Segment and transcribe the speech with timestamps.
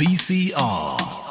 [0.00, 1.29] VCR.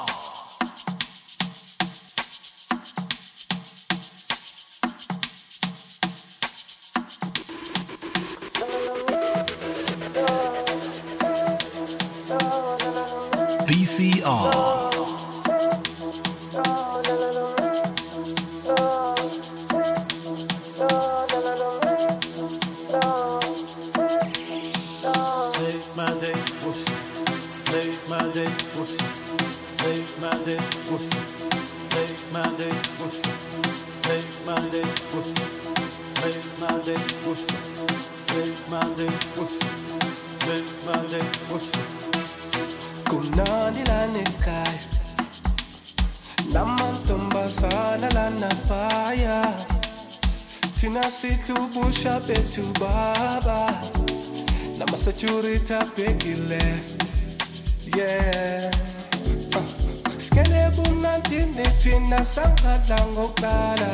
[62.90, 63.90] lango kulala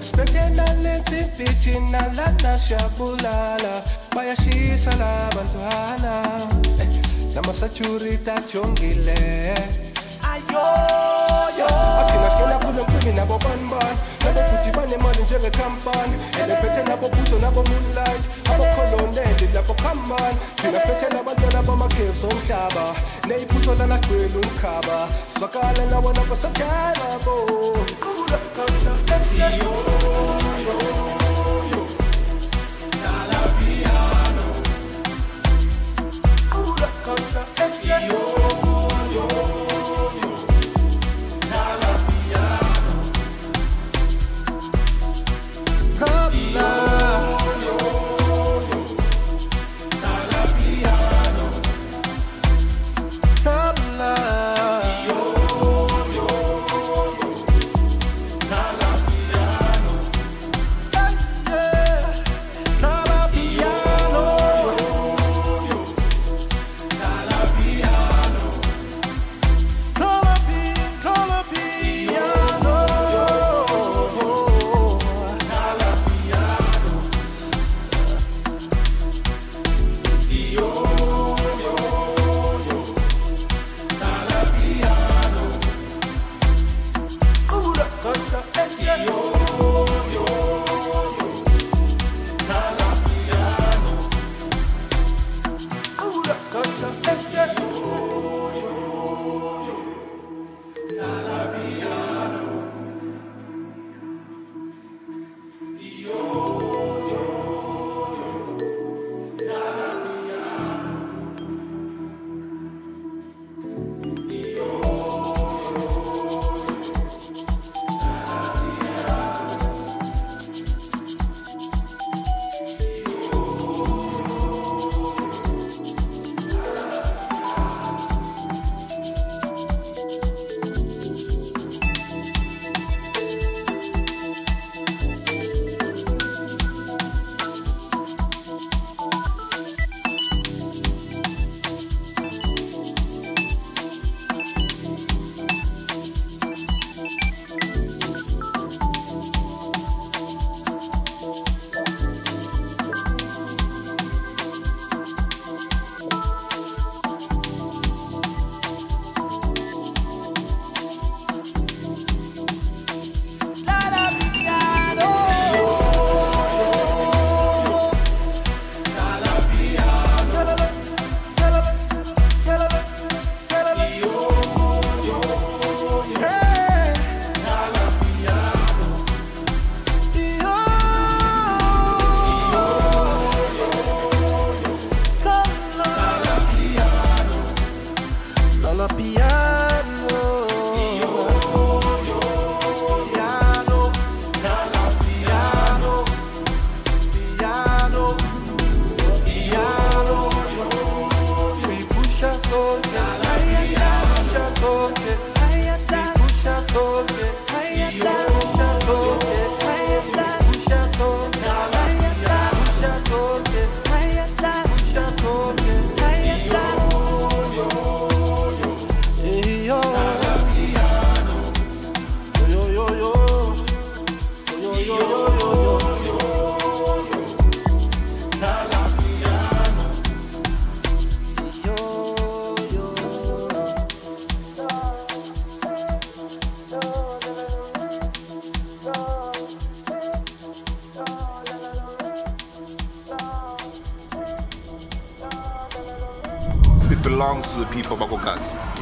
[0.00, 3.72] siphethe nalensi fithi nalana siyabulala
[4.14, 6.12] bayashisa labantwana
[7.34, 9.18] namasajuriti ajongile
[10.30, 11.68] ayoyo
[12.00, 16.16] athina sikela kulo nabo banibani nabobhuti banemali njengekhampani
[16.48, 22.94] na nabobhuto nabomilight abakholoneli lapho khamani thina siphethe nabantwana bamageves omhlaba
[23.26, 25.08] neyiphutho lalasigcwele umkhaba.
[25.28, 27.34] Swakala nawona basajanabo
[28.36, 31.05] you yo.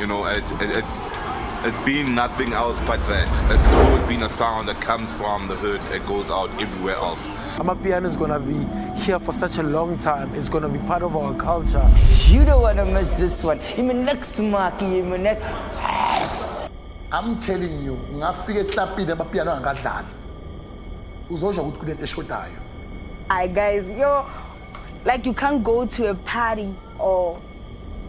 [0.05, 1.09] You know, it, it, it's
[1.65, 3.27] it's been nothing else but that.
[3.51, 5.81] It's always been a sound that comes from the hood.
[5.95, 7.27] It goes out everywhere else.
[7.57, 8.67] Amapiano is gonna be
[9.01, 10.35] here for such a long time.
[10.35, 11.91] It's gonna be part of our culture.
[12.27, 13.59] You don't wanna miss this one.
[13.79, 15.47] Even next mark, even next.
[17.11, 20.09] I'm telling you, ngafika eklapini amapiano angadlali.
[21.31, 22.61] Uzosho ukuthi kunento eshodayo.
[23.31, 24.27] Hi guys, yo,
[25.07, 27.41] like you can't go to a party or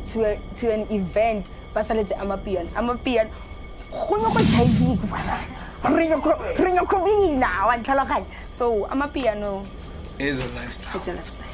[0.08, 3.30] to a, to an event basaletse amapiano amapiano
[3.92, 5.00] go nyako jivik
[6.58, 8.26] re nyako bina wa ntlhaloganya.
[8.50, 9.64] So amapiano
[10.18, 10.98] is a lifestyle.
[10.98, 11.45] It's a lifestyle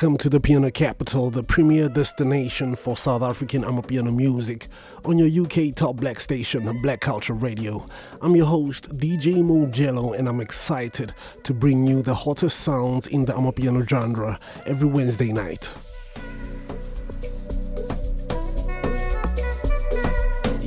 [0.00, 4.68] Welcome to the Piano Kapital, the premier destination for South African Amapiano music
[5.04, 7.84] on your UK top black station, Black Culture Radio.
[8.22, 13.24] I'm your host, DJ Mojelo, and I'm excited to bring you the hottest sounds in
[13.24, 15.74] the Amapiano genre every Wednesday night.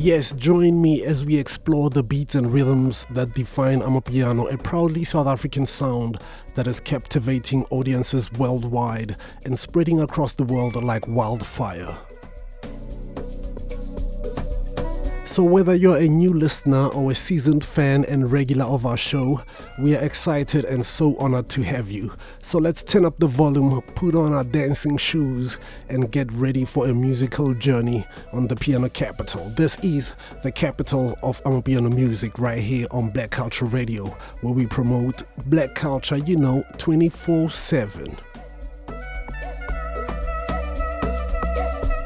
[0.03, 5.03] Yes, join me as we explore the beats and rhythms that define Amapiano, a proudly
[5.03, 6.17] South African sound
[6.55, 9.15] that is captivating audiences worldwide
[9.45, 11.95] and spreading across the world like wildfire.
[15.31, 19.41] So, whether you're a new listener or a seasoned fan and regular of our show,
[19.79, 22.11] we are excited and so honored to have you.
[22.39, 25.57] So, let's turn up the volume, put on our dancing shoes,
[25.87, 29.49] and get ready for a musical journey on the Piano Kapital.
[29.55, 34.07] This is the capital of Amapiano music right here on Black Culture Radio,
[34.41, 38.17] where we promote black culture, you know, 24 7.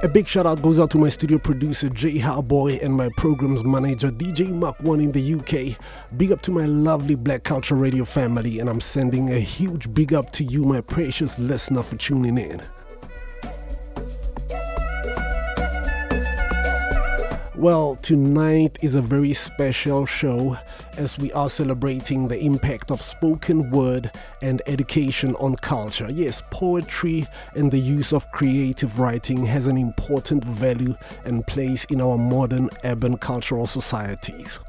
[0.05, 3.63] A big shout out goes out to my studio producer Jay Haboi and my programs
[3.63, 5.79] manager DJ Mark One in the UK.
[6.15, 10.13] Big up to my lovely Black Culture Radio family, and I'm sending a huge big
[10.13, 12.61] up to you, my precious listener, for tuning in.
[17.57, 20.57] Well, tonight is a very special show
[20.97, 24.11] as we are celebrating the impact of spoken word
[24.41, 26.09] and education on culture.
[26.11, 27.25] Yes, poetry
[27.55, 32.69] and the use of creative writing has an important value and place in our modern
[32.83, 34.59] urban cultural societies.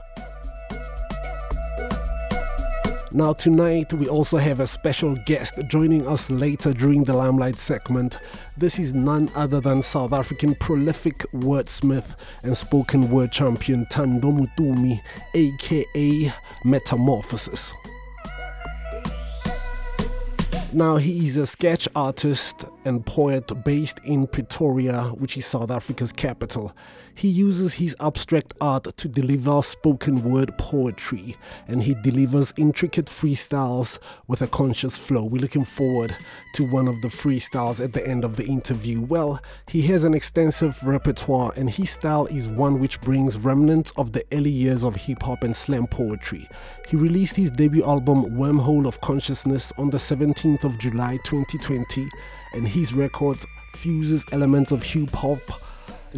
[3.16, 8.18] Now, tonight we also have a special guest joining us later during the Limelight segment.
[8.58, 15.00] This is none other than South African prolific wordsmith and spoken word champion Tando Mutumi,
[15.32, 16.30] aka
[16.66, 17.72] Metamorphosis.
[20.74, 26.12] Now, he is a sketch artist and poet based in Pretoria, which is South Africa's
[26.12, 26.76] capital.
[27.16, 31.34] He uses his abstract art to deliver spoken word poetry
[31.66, 35.24] and he delivers intricate freestyles with a conscious flow.
[35.24, 36.14] We're looking forward
[36.56, 39.00] to one of the freestyles at the end of the interview.
[39.00, 44.12] Well, he has an extensive repertoire and his style is one which brings remnants of
[44.12, 46.46] the early years of hip hop and slam poetry.
[46.86, 52.10] He released his debut album Wormhole of Consciousness on the 17th of July 2020
[52.52, 55.40] and his records fuses elements of hip hop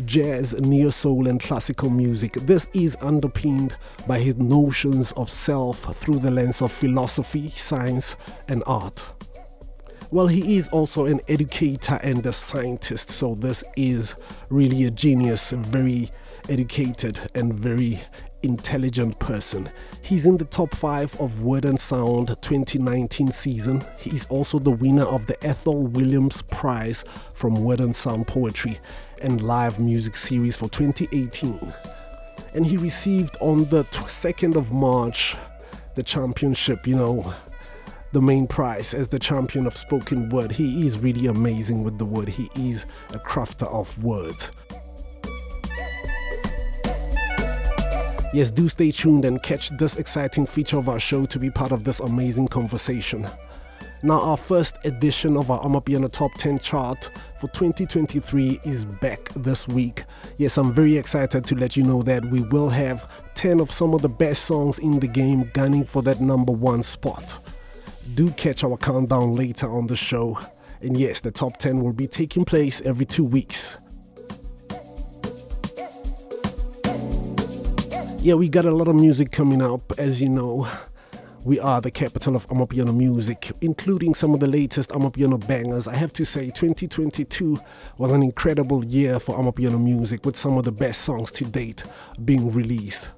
[0.04, 2.34] jazz, neo soul, and classical music.
[2.34, 3.76] This is underpinned
[4.06, 8.16] by his notions of self through the lens of philosophy, science,
[8.48, 9.06] and art.
[10.10, 14.14] Well, he is also an educator and a scientist, so this is
[14.48, 16.10] really a genius, very
[16.48, 18.00] educated and very
[18.42, 19.68] intelligent person.
[20.00, 23.84] He's in the top 5 of Word and Sound 2019 season.
[23.98, 27.04] He's also the winner of the Ethel Williams Prize
[27.34, 28.78] from Word and Sound Poetry
[29.20, 31.72] and Live Music Series for 2018.
[32.54, 35.36] And he received on the 2nd of March
[35.94, 37.34] the championship, you know,
[38.12, 40.52] the main prize as the champion of spoken word.
[40.52, 44.52] He is really amazing with the word, he is a crafter of words.
[48.32, 51.72] Yes, do stay tuned and catch this exciting feature of our show to be part
[51.72, 53.26] of this amazing conversation.
[54.00, 59.66] Now, our first edition of our Amapiano Top 10 chart for 2023 is back this
[59.66, 60.04] week.
[60.36, 63.94] Yes, I'm very excited to let you know that we will have 10 of some
[63.94, 67.38] of the best songs in the game gunning for that number one spot.
[68.14, 70.38] Do catch our countdown later on the show.
[70.80, 73.78] And yes, the top 10 will be taking place every two weeks.
[78.20, 80.68] Yeah, we got a lot of music coming up, as you know.
[81.48, 85.88] We are the capital of Amapiano music, including some of the latest Amapiano bangers.
[85.88, 87.58] I have to say, 2022
[87.96, 91.84] was an incredible year for Amapiano music, with some of the best songs to date
[92.22, 93.08] being released.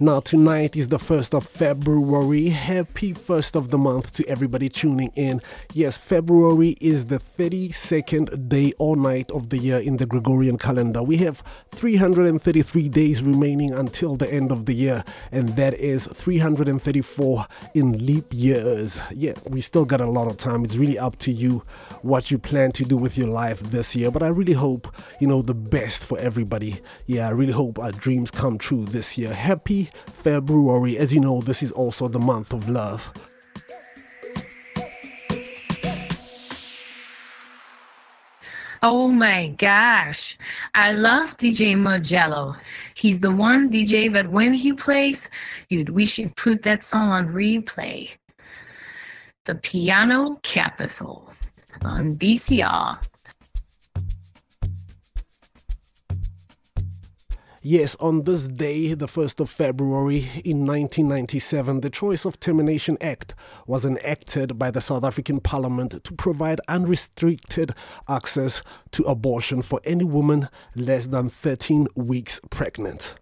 [0.00, 2.48] Now, tonight is the 1st of February.
[2.48, 5.40] Happy 1st of the month to everybody tuning in.
[5.72, 11.00] Yes, February is the 32nd day or night of the year in the Gregorian calendar.
[11.00, 17.46] We have 333 days remaining until the end of the year, and that is 334
[17.74, 19.00] in leap years.
[19.14, 20.64] Yeah, we still got a lot of time.
[20.64, 21.62] It's really up to you
[22.02, 25.28] what you plan to do with your life this year, but I really hope, you
[25.28, 26.80] know, the best for everybody.
[27.06, 29.32] Yeah, I really hope our dreams come true this year.
[29.32, 30.98] Happy February.
[30.98, 33.12] As you know, this is also the month of love.
[38.82, 40.36] Oh my gosh.
[40.74, 42.58] I love DJ Mojelo.
[42.94, 45.30] He's the one DJ that when he plays,
[45.70, 48.10] we should put that song on replay.
[49.46, 51.32] The Piano Kapital
[51.82, 52.98] on BCR.
[57.66, 63.34] Yes, on this day, the 1st of February in 1997, the Choice of Termination Act
[63.66, 67.72] was enacted by the South African Parliament to provide unrestricted
[68.06, 73.14] access to abortion for any woman less than 13 weeks pregnant.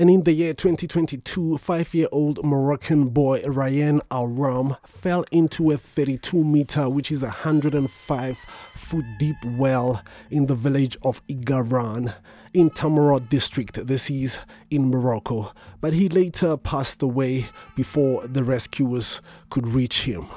[0.00, 5.76] And in the year 2022, five year old Moroccan boy Ryan Alram fell into a
[5.76, 12.14] 32 meter, which is 105 foot deep well in the village of Igaran
[12.54, 13.86] in Tamarot district.
[13.86, 14.38] This is
[14.70, 15.52] in Morocco.
[15.82, 17.44] But he later passed away
[17.76, 20.28] before the rescuers could reach him.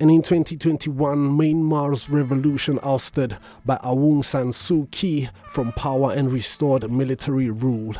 [0.00, 0.94] And in 2021,
[1.30, 3.36] Myanmar's revolution ousted
[3.66, 7.96] by Aung San Suu Kyi from power and restored military rule.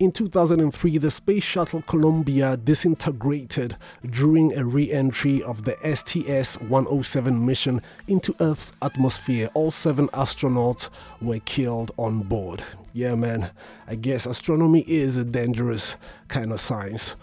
[0.00, 7.46] In 2003, the Space Shuttle Columbia disintegrated during a re entry of the STS 107
[7.46, 9.48] mission into Earth's atmosphere.
[9.54, 12.64] All seven astronauts were killed on board.
[12.92, 13.52] Yeah, man,
[13.86, 15.96] I guess astronomy is a dangerous
[16.26, 17.14] kind of science.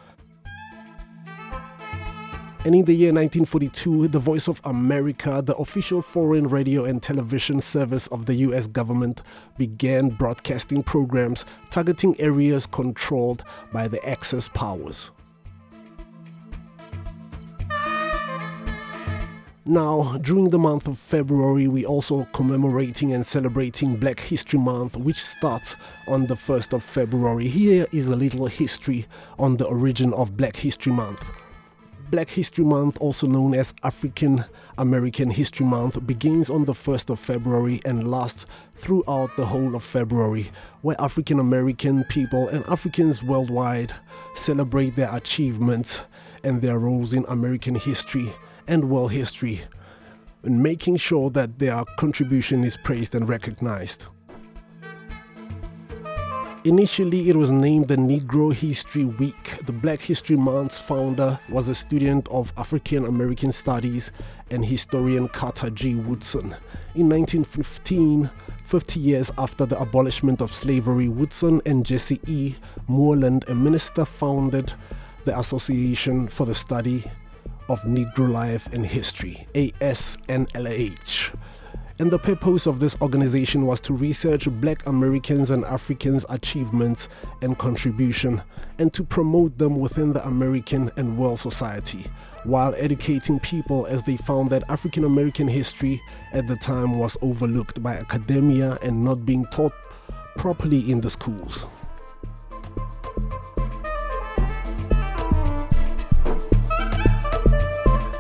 [2.63, 7.59] And in the year 1942, the Voice of America, the official foreign radio and television
[7.59, 9.23] service of the US government,
[9.57, 15.09] began broadcasting programs targeting areas controlled by the Axis powers.
[19.65, 25.23] Now, during the month of February, we also commemorating and celebrating Black History Month, which
[25.23, 25.75] starts
[26.07, 27.47] on the 1st of February.
[27.47, 29.07] Here is a little history
[29.39, 31.27] on the origin of Black History Month.
[32.11, 34.43] Black History Month, also known as African
[34.77, 39.83] American History Month, begins on the 1st of February and lasts throughout the whole of
[39.83, 40.51] February,
[40.81, 43.93] where African American people and Africans worldwide
[44.33, 46.05] celebrate their achievements
[46.43, 48.29] and their roles in American history
[48.67, 49.61] and world history,
[50.43, 54.03] and making sure that their contribution is praised and recognized.
[56.63, 59.65] Initially, it was named the Negro History Week.
[59.65, 64.11] The Black History Month's founder was a student of African American studies
[64.51, 65.95] and historian Carter G.
[65.95, 66.55] Woodson.
[66.93, 68.29] In 1915,
[68.63, 72.53] 50 years after the abolishment of slavery, Woodson and Jesse E.
[72.87, 74.71] Moorland, a minister, founded
[75.25, 77.03] the Association for the Study
[77.69, 81.33] of Negro Life and History, ASNLH
[82.01, 87.09] and the purpose of this organization was to research black Americans and Africans' achievements
[87.43, 88.41] and contribution
[88.79, 92.07] and to promote them within the American and world society
[92.43, 96.01] while educating people as they found that African American history
[96.33, 99.73] at the time was overlooked by academia and not being taught
[100.37, 101.67] properly in the schools.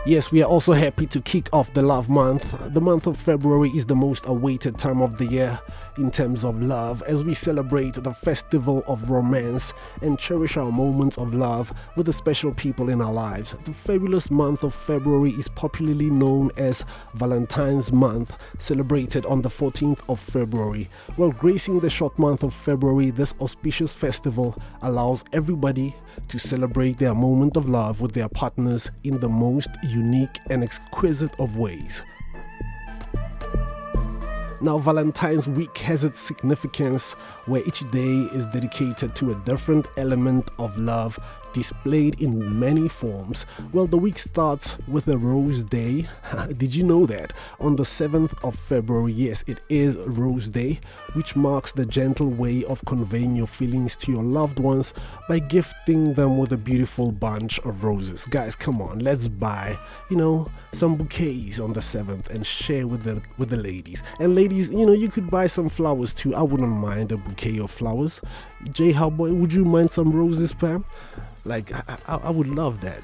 [0.03, 2.73] Yes, we are also happy to kick off the love month.
[2.73, 5.59] The month of February is the most awaited time of the year
[5.97, 11.17] in terms of love as we celebrate the festival of romance and cherish our moments
[11.17, 13.55] of love with the special people in our lives.
[13.65, 20.01] The fabulous month of February is popularly known as Valentine's Month, celebrated on the 14th
[20.09, 20.89] of February.
[21.15, 25.95] While gracing the short month of February, this auspicious festival allows everybody
[26.27, 31.37] to celebrate their moment of love with their partners in the most unique and exquisite
[31.39, 32.01] of ways.
[34.63, 37.13] Now, Valentine's Week has its significance
[37.47, 41.17] where each day is dedicated to a different element of love
[41.51, 43.47] displayed in many forms.
[43.73, 46.07] Well, the week starts with a Rose Day.
[46.57, 47.33] Did you know that?
[47.59, 50.79] On the 7th of February, yes, it is Rose Day,
[51.13, 54.93] which marks the gentle way of conveying your feelings to your loved ones
[55.27, 58.27] by gifting them with a beautiful bunch of roses.
[58.27, 59.77] Guys, come on, let's buy,
[60.11, 64.03] you know, some bouquets on the 7th and share with the with the ladies.
[64.19, 66.33] And ladies, you know, you could buy some flowers too.
[66.33, 68.21] I wouldn't mind a bouquet of flowers.
[68.71, 70.85] Jay Haboi, would you mind some roses, Pam?
[71.43, 73.01] Like, I, I, I would love that.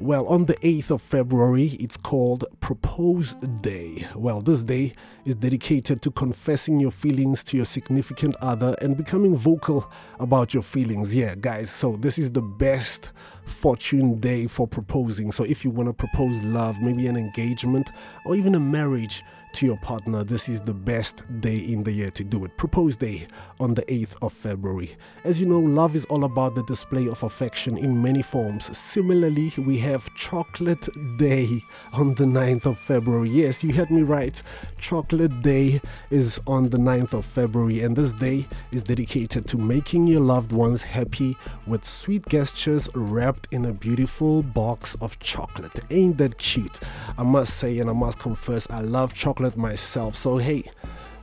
[0.00, 4.06] Well, on the 8th of February, it's called Propose Day.
[4.16, 4.94] Well, this day
[5.26, 10.62] is dedicated to confessing your feelings to your significant other and becoming vocal about your
[10.62, 11.14] feelings.
[11.14, 13.12] Yeah, guys, so this is the best
[13.44, 15.32] fortune day for proposing.
[15.32, 17.90] So, if you want to propose love, maybe an engagement
[18.24, 22.10] or even a marriage, to your partner, this is the best day in the year
[22.10, 22.56] to do it.
[22.56, 23.26] Propose Day
[23.58, 24.90] on the 8th of February.
[25.24, 28.76] As you know, love is all about the display of affection in many forms.
[28.76, 33.30] Similarly, we have Chocolate Day on the 9th of February.
[33.30, 34.40] Yes, you heard me right.
[34.78, 35.80] Chocolate Day
[36.10, 40.52] is on the 9th of February, and this day is dedicated to making your loved
[40.52, 45.80] ones happy with sweet gestures wrapped in a beautiful box of chocolate.
[45.90, 46.80] Ain't that cute?
[47.18, 50.14] I must say, and I must confess, I love chocolate chocolate myself.
[50.14, 50.64] So, hey,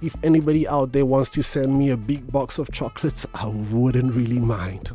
[0.02, 4.16] if anybody out there wants to send me a big box of chocolates, I wouldn't
[4.16, 4.90] really mind.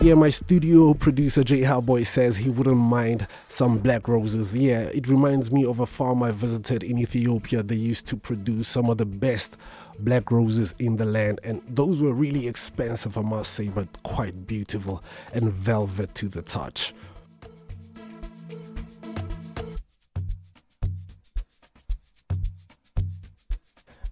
[0.00, 4.54] Yeah, my studio producer Jay Haboi says he wouldn't mind some black roses.
[4.54, 7.64] Yeah, it reminds me of a farm I visited in Ethiopia.
[7.64, 9.56] They used to produce some of the best
[9.98, 14.46] black roses in the land, and those were really expensive, I must say, but quite
[14.46, 16.94] beautiful and velvet to the touch.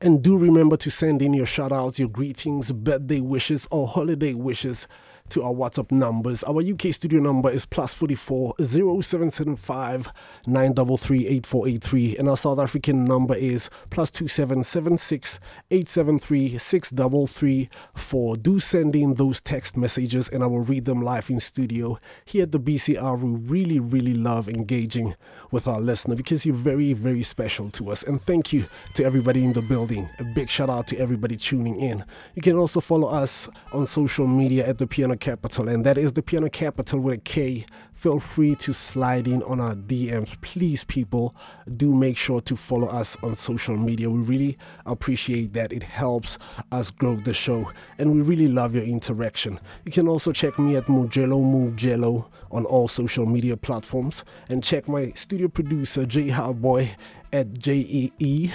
[0.01, 4.35] And do remember to send in your shout outs, your greetings, birthday wishes, or holiday
[4.35, 4.87] wishes
[5.31, 6.45] to our WhatsApp numbers.
[6.45, 10.09] Our UK studio number is plus 44 0775
[10.47, 18.37] 933 8483, and our South African number is plus 2776 873 6334.
[18.37, 21.99] Do send in those text messages, and I will read them live in studio.
[22.25, 25.15] Here at the BCR, we really, really love engaging
[25.51, 28.03] with our listener because you're very, very special to us.
[28.03, 30.09] And thank you to everybody in the building.
[30.19, 32.05] A big shout out to everybody tuning in.
[32.35, 36.23] You can also follow us on social media at the Kapital, and that is the
[36.23, 37.65] Piano Kapital with a K.
[37.93, 40.41] Feel free to slide in on our DMs.
[40.41, 41.35] Please, people,
[41.77, 44.11] do make sure to follow us on social media.
[44.11, 45.73] We really appreciate that.
[45.73, 46.39] It helps
[46.73, 49.61] us grow the show, and we really love your interaction.
[49.85, 54.89] You can also check me at Mojelo Mojelo on all social media platforms, and check
[54.89, 56.91] my studio producer, J Haboi,
[57.33, 58.53] at JEE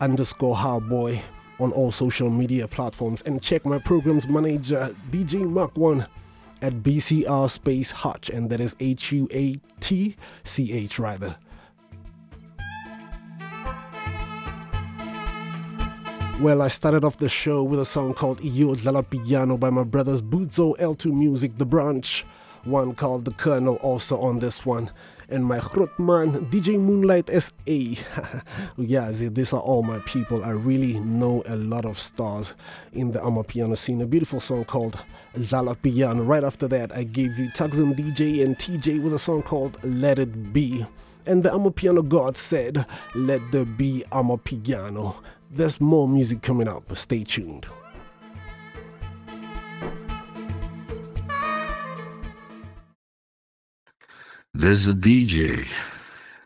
[0.00, 1.20] underscore Haboi
[1.60, 3.22] on all social media platforms.
[3.22, 6.06] And check my program's manager DJ Mark One
[6.62, 8.30] at BCR Space Hutch.
[8.30, 11.36] And that is H U A T C H rather.
[16.40, 19.84] Well, I started off the show with a song called Iyo Dlala Piano by my
[19.84, 22.24] brothers Buzo L2 Music, The Branch,
[22.64, 24.90] one called The Colonel also on this one
[25.28, 28.02] and my Grootman, DJ Moonlight SA.
[28.76, 30.44] Oh, yeah, these are all my people.
[30.44, 32.54] I really know a lot of stars
[32.92, 34.00] in the Amapiano scene.
[34.02, 35.04] A beautiful song called
[35.38, 36.22] Zala Piano.
[36.22, 40.18] Right after that, I gave you Tuxum DJ and TJ with a song called Let
[40.18, 40.84] It Be.
[41.26, 42.84] And the Amapiano God said,
[43.14, 45.16] Let there be Amapiano.
[45.50, 46.96] There's more music coming up.
[46.96, 47.66] Stay tuned.
[54.56, 55.66] There's a DJ.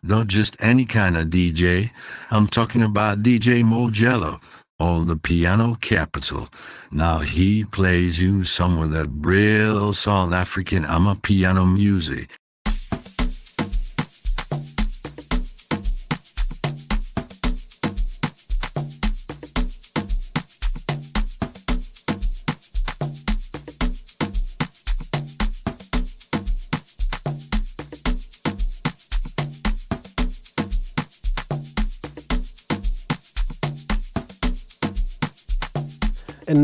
[0.01, 1.91] Not just any kind of DJ.
[2.31, 4.41] I'm talking about DJ Mojelo
[4.79, 6.49] on the Piano Kapital.
[6.91, 12.31] Now he plays you some of that real South African ama piano music.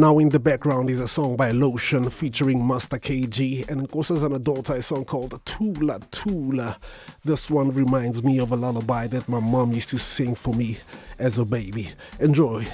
[0.05, 4.75] Now in the background is a song by Lotion featuring Master KG and Nkosazana daughter,
[4.75, 6.77] a song called Tula Tula.
[7.23, 10.77] This one reminds me of a lullaby that my mom used to sing for me
[11.17, 11.89] as a baby.
[12.19, 12.67] Enjoy.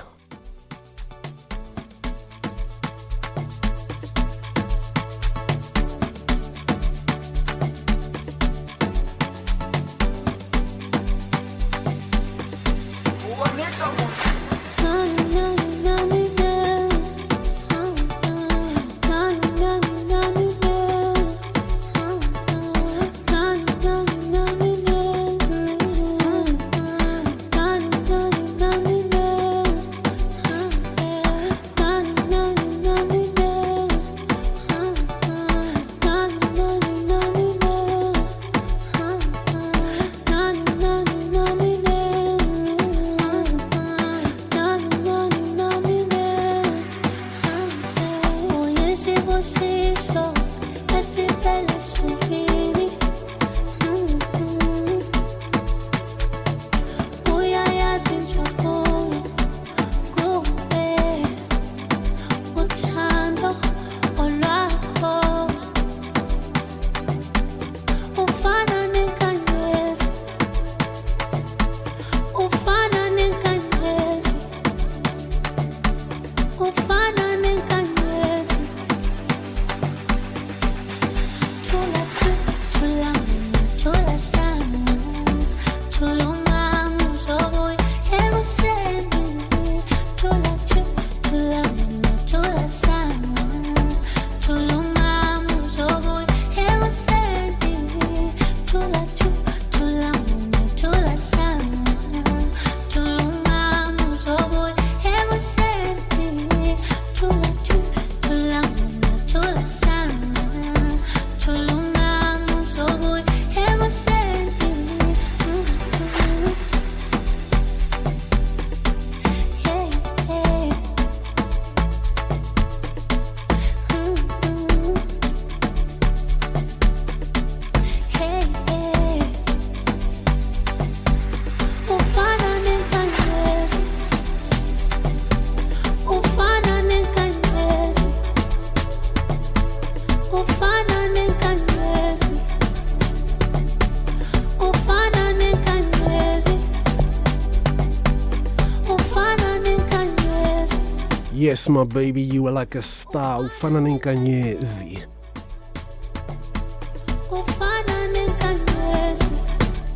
[151.62, 153.44] Yes, my baby, you are like a star.
[153.44, 155.06] Ufana Nkanyezi.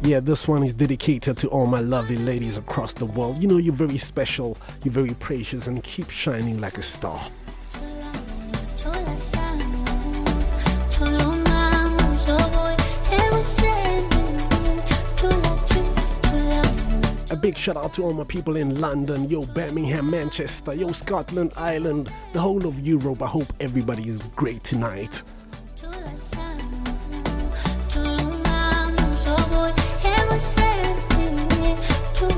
[0.04, 3.41] Yeah, this one is dedicated to all my lovely ladies across the world.
[3.41, 7.19] You know, you're very special, you're very precious, and keep shining like a star.
[17.45, 22.12] Big shout out to all my people in London, yo, Birmingham, Manchester, yo, Scotland, Ireland,
[22.34, 23.21] the whole of Europe.
[23.21, 25.21] I hope everybody is great tonight.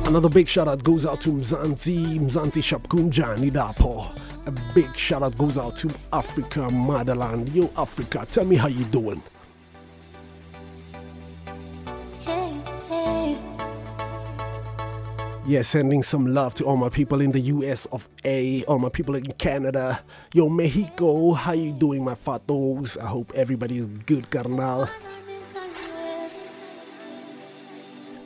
[0.06, 4.14] Another big shout out goes out to Mzansi, Mzansi Shapkunjani Dapo.
[4.46, 7.48] A big shout out goes out to Africa, motherland.
[7.56, 9.22] Yo, Africa, tell me how you doing.
[15.48, 18.90] Yeah, sending some love to all my people in the US of A, all my
[18.90, 20.04] people in Canada.
[20.34, 22.98] Yo, Mexico, how you doing, my fatos?
[22.98, 24.90] I hope everybody's good, carnal.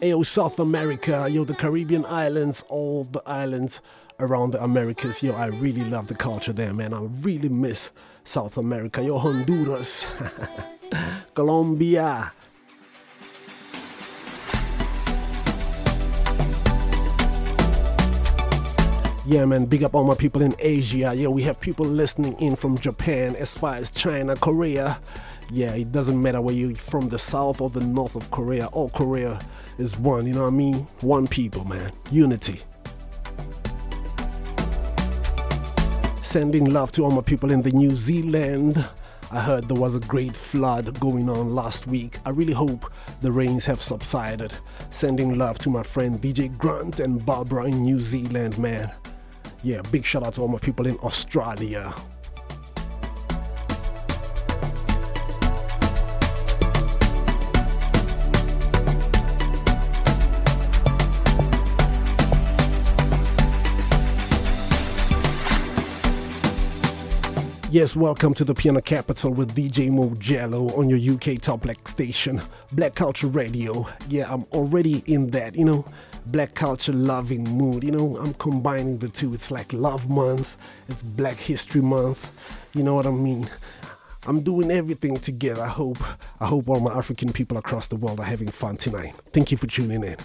[0.02, 3.82] Ayo, South America, yo, the Caribbean islands, all the islands
[4.20, 5.22] around the Americas.
[5.22, 6.92] Yo, I really love the culture there, man.
[6.92, 7.92] I really miss
[8.24, 9.04] South America.
[9.04, 10.08] Yo, Honduras,
[11.36, 12.34] Colombia.
[19.32, 21.13] Yeah, man, big up all my people in Asia.
[21.15, 25.00] Yeah, we have people listening in from Japan, as far as China, Korea.
[25.50, 28.65] Yeah, it doesn't matter where you're from, the south or the north of Korea.
[28.74, 29.39] All Korea
[29.78, 30.86] is one, you know what I mean?
[31.00, 31.94] One people, man.
[32.12, 32.60] Unity.
[36.22, 38.86] Sending love to all my people in the New Zealand.
[39.32, 42.17] I heard there was a great flood going on last week.
[42.26, 42.91] I really hope
[43.22, 44.54] the rains have subsided.
[44.89, 48.91] Sending love to my friend DJ Grant and Barbara in New Zealand, man.
[49.63, 51.93] Yeah, big shout out to all my people in Australia.
[67.69, 72.41] Yes, welcome to the Piano Kapital with DJ Mojelo on your UK top black station,
[72.74, 73.88] Black Culture Radio.
[74.10, 75.86] Yeah, I'm already in that, you know,
[76.26, 77.84] black culture loving mood.
[77.84, 79.34] You know, I'm combining the two.
[79.34, 80.58] It's like Love Month,
[80.88, 82.32] it's Black History Month.
[82.74, 83.50] You know what I mean?
[84.28, 85.64] I'm doing everything together.
[85.64, 85.98] I hope
[86.40, 89.16] I hope all my African people across the world are having fun tonight.
[89.32, 90.18] Thank you for tuning in.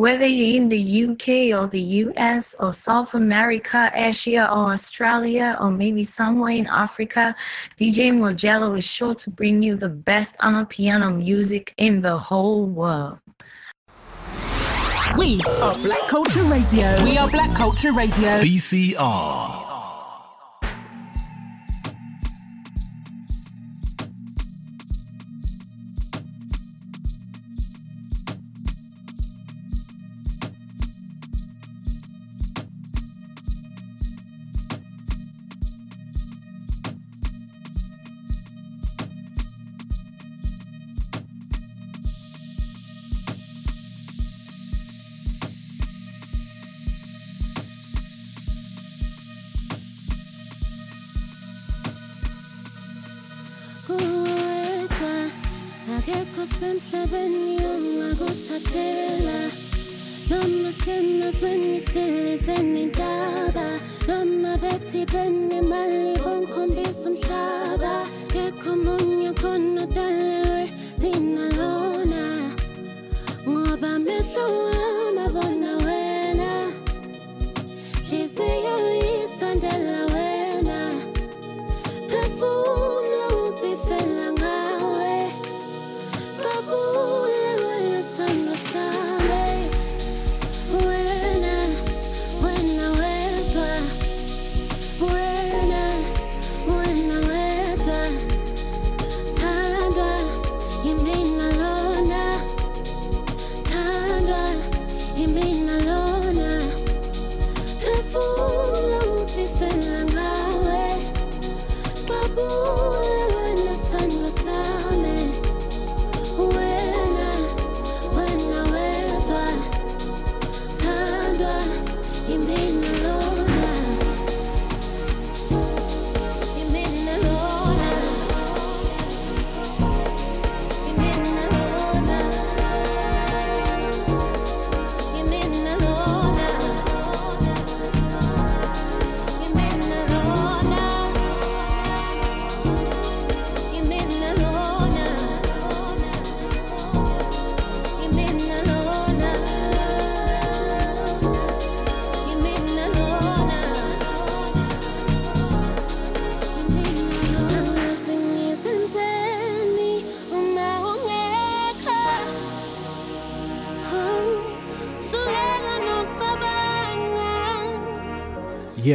[0.00, 5.70] Whether you're in the UK or the US or South America, Asia or Australia, or
[5.70, 7.36] maybe somewhere in Africa,
[7.78, 12.64] DJ Mojelo is sure to bring you the best on piano music in the whole
[12.64, 13.18] world.
[15.18, 17.04] We are Black Culture Radio.
[17.04, 18.40] We are Black Culture Radio.
[18.40, 19.79] BCR.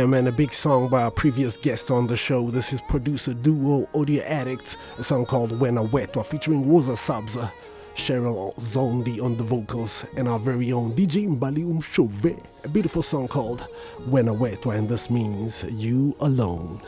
[0.08, 2.52] Man, a big song by our previous guest on the show.
[2.52, 7.52] This is producer duo Audio Addict, a song called Wena Wedwa, featuring Woza Sabza,
[7.96, 12.40] Cheryl Zondi on the vocals, and our very own DJ Mbali Umshove.
[12.64, 13.68] A beautiful song called
[14.08, 16.80] Wena Wedwa, and this means You Alone.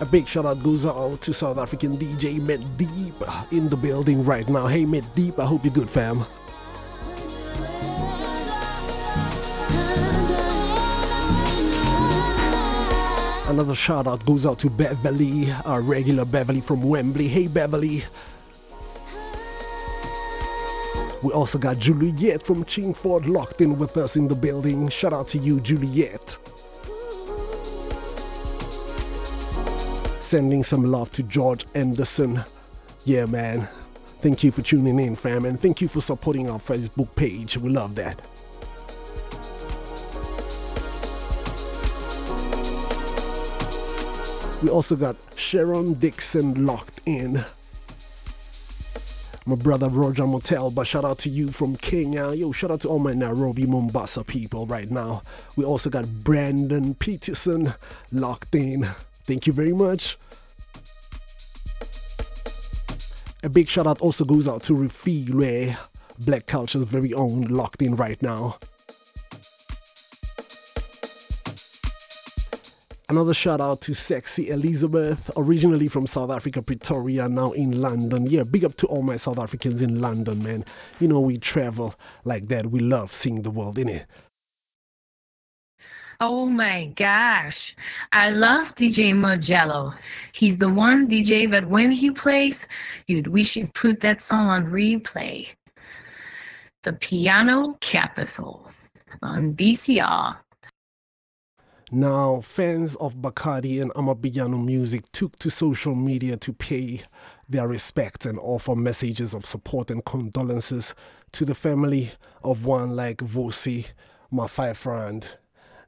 [0.00, 3.14] A big shout out goes out to South African DJ Met Deep
[3.52, 4.66] in the building right now.
[4.66, 6.24] Hey, Met Deep, I hope you're good, fam.
[13.48, 17.28] Another shout out goes out to Beverly, our regular Beverly from Wembley.
[17.28, 18.02] Hey, Beverly.
[21.22, 24.88] We also got Juliet from Chingford locked in with us in the building.
[24.88, 26.36] Shout out to you, Juliet.
[30.24, 32.40] Sending some love to George Anderson.
[33.04, 33.68] Yeah, man.
[34.22, 37.58] Thank you for tuning in, fam, and thank you for supporting our Facebook page.
[37.58, 38.22] We love that.
[44.62, 47.44] We also got Sharon Dixon locked in.
[49.46, 50.70] my brother Roger Motel.
[50.70, 52.32] But shout out to you from Kenya.
[52.32, 55.22] Yo, shout out to all my Nairobi, Mombasa people right now.
[55.56, 57.74] We also got Brandon Peterson
[58.10, 58.88] locked in.
[59.24, 60.18] Thank you very much.
[63.42, 65.76] A big shout out also goes out to Refilwe,
[66.20, 68.58] Black Culture's very own, locked in right now.
[73.10, 78.26] Another shout out to Sexy Elizabeth, originally from South Africa, Pretoria, now in London.
[78.26, 80.64] Yeah, big up to all my South Africans in London, man.
[81.00, 82.66] You know, we travel like that.
[82.66, 84.06] We love seeing the world, innit?
[86.26, 87.76] Oh my gosh.
[88.10, 89.94] I love DJ Mojelo.
[90.32, 92.66] He's the one DJ that when he plays,
[93.06, 95.48] dude, we should put that song on replay.
[96.82, 98.70] The Piano Kapital
[99.20, 100.38] on BCR.
[101.92, 107.02] Now, fans of Bacardi and Amapiano music took to social media to pay
[107.50, 110.94] their respects and offer messages of support and condolences
[111.32, 113.92] to the family of one like Vosi,
[114.30, 115.28] my five friend.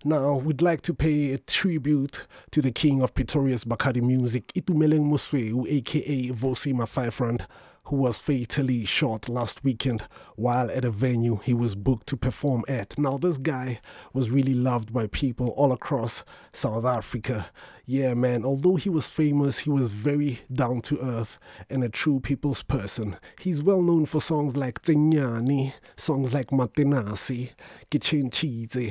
[0.04, 5.10] Now, we'd like to pay a tribute to the king of Pretoria's Bacardi music, Itumeleng
[5.10, 7.46] Musweu, aka Vosi Mafai friend,
[7.84, 10.02] who was fatally shot last weekend
[10.34, 12.98] while at a venue he was booked to perform at.
[12.98, 13.80] Now, this guy
[14.12, 17.46] was really loved by people all across South Africa.
[17.88, 21.38] Yeah, man, although he was famous, he was very down to earth
[21.70, 23.16] and a true people's person.
[23.38, 27.52] He's well known for songs like Tsenyani, songs like Matenasi,
[27.88, 28.30] Kitchen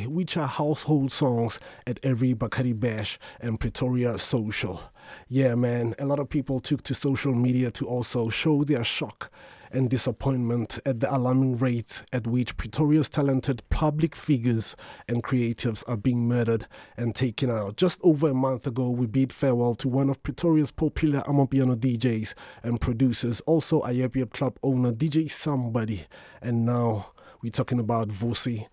[0.10, 4.79] which are household songs at every Bakari Bash and Pretoria social.
[5.27, 9.29] Yeah, man, a lot of people took to social media to also show their shock
[9.75, 14.75] and disappointment at the alarming rate at which Pretoria's talented public figures
[15.07, 16.65] and creatives are being murdered
[16.97, 17.75] and taken out.
[17.75, 22.33] Just over a month ago, we bid farewell to one of Pretoria's popular Amapiano DJs
[22.63, 26.05] and producers, also a Yep Yep Club owner, DJ Somebody.
[26.41, 27.11] And now
[27.41, 28.67] we're talking about Vosi,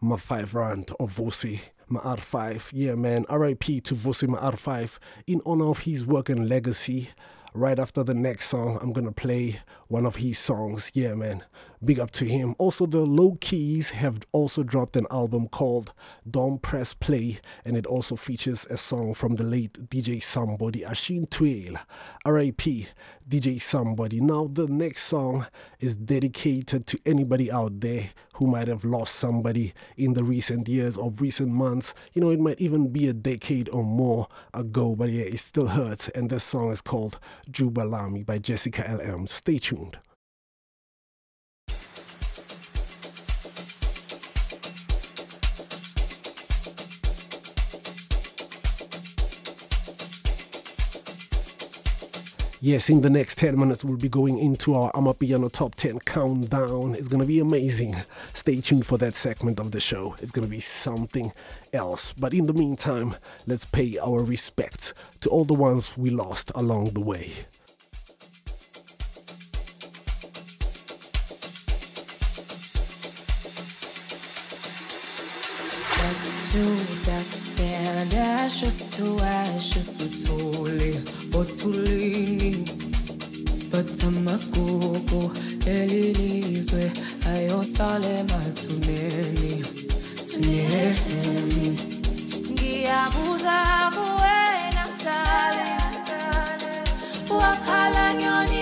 [0.00, 1.60] my five rand of Vosi.
[1.88, 6.48] My R5, yeah man, RIP to Vosi My R5 in honor of his work and
[6.48, 7.10] legacy.
[7.56, 10.90] Right after the next song, I'm gonna play one of his songs.
[10.92, 11.42] Yeah, man.
[11.84, 12.54] Big up to him.
[12.58, 15.92] Also, the Low Keys have also dropped an album called
[16.28, 21.28] Don't Press Play, and it also features a song from the late DJ Somebody, Ashin
[21.28, 21.78] Twail.
[22.26, 22.86] RIP,
[23.28, 24.20] DJ Somebody.
[24.20, 25.46] Now, the next song
[25.78, 30.96] is dedicated to anybody out there who might have lost somebody in the recent years
[30.96, 31.94] or recent months.
[32.14, 35.68] You know, it might even be a decade or more ago, but yeah, it still
[35.68, 36.08] hurts.
[36.10, 39.26] And this song is called Jubalami by Jessica LM.
[39.26, 39.98] Stay tuned.
[52.62, 56.94] Yes, in the next 10 minutes, we'll be going into our Amapiano Top 10 countdown.
[56.94, 57.96] It's going to be amazing.
[58.32, 60.16] Stay tuned for that segment of the show.
[60.20, 61.32] It's going to be something
[61.74, 62.14] else.
[62.14, 63.14] But in the meantime,
[63.46, 67.30] let's pay our respects to all the ones we lost along the way.
[77.04, 79.96] dust and ashes to ashes
[83.70, 85.22] but amagugu
[85.66, 86.92] elilizwe
[87.32, 89.64] ayosale mathuneni
[90.28, 91.76] thuneni.
[92.52, 93.58] Ngiyabuza
[93.94, 95.70] kuwena mdali
[97.40, 98.55] wakhala nyoni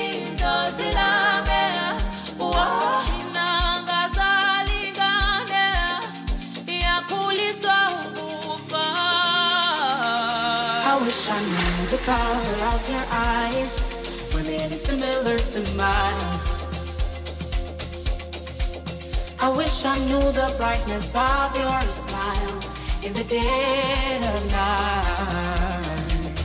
[19.41, 22.61] I wish I knew the brightness of your smile
[23.05, 26.43] in the dead of night.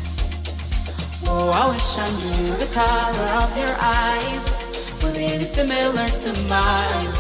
[1.28, 4.60] Oh, I wish I knew the color of your eyes
[5.22, 7.14] it is similar to mine.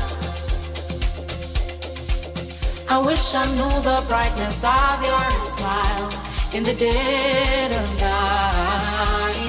[2.90, 6.10] I wish I knew the brightness of your smile
[6.54, 9.49] in the dead of night.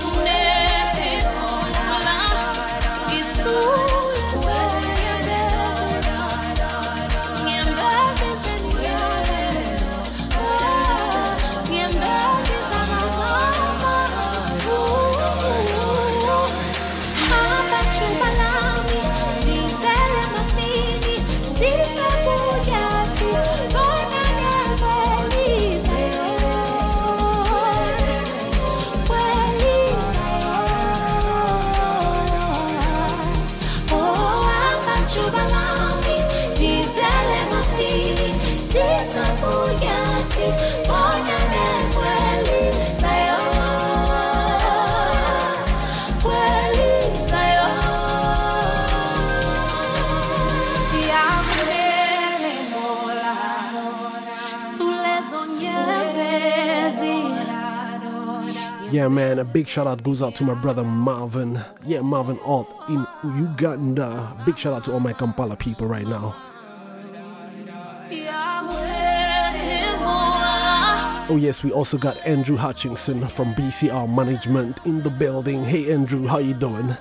[59.01, 61.59] Yeah, man, a big shout out goes out to my brother Marvin.
[61.83, 64.37] Yeah, Marvin Alt in Uganda.
[64.45, 66.35] Big shout out to all my Kampala people right now.
[71.31, 75.65] Oh, yes, we also got Andrew Hutchinson from BCR Management in the building.
[75.65, 76.95] Hey, Andrew, how you doing?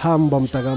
[0.00, 0.76] Hamba mtaka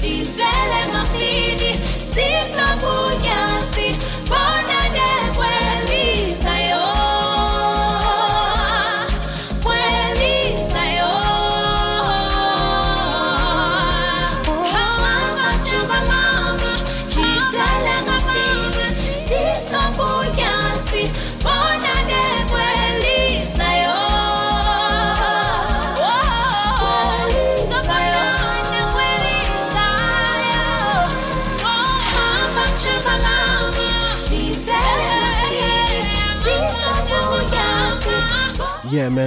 [0.00, 4.79] Τι θέλετε να πείτε, εσύ θα πούνε,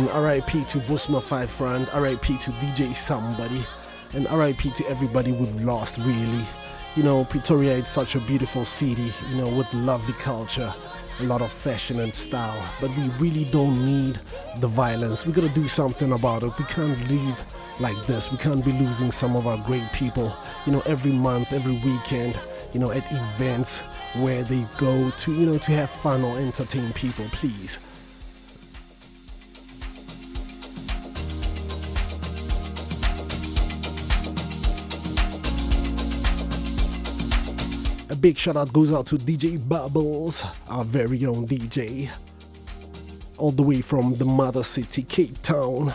[0.02, 3.64] man, RIP to Vusma Five Front, RIP to DJ Somebody,
[4.16, 6.44] and RIP to everybody we've lost, really.
[6.96, 10.74] You know, Pretoria is such a beautiful city, you know, with lovely culture,
[11.20, 14.16] a lot of fashion and style, but we really don't need
[14.58, 15.28] the violence.
[15.28, 16.58] We gotta do something about it.
[16.58, 17.40] We can't leave
[17.80, 18.32] like this.
[18.32, 20.36] We can't be losing some of our great people,
[20.66, 22.40] you know, every month, every weekend,
[22.74, 23.82] you know, at events
[24.16, 27.78] where they go to, you know, to have fun or entertain people, please.
[38.24, 42.10] Big shout out goes out to DJ Bubbles, our very own DJ,
[43.38, 45.90] all the way from the mother city, Cape Town.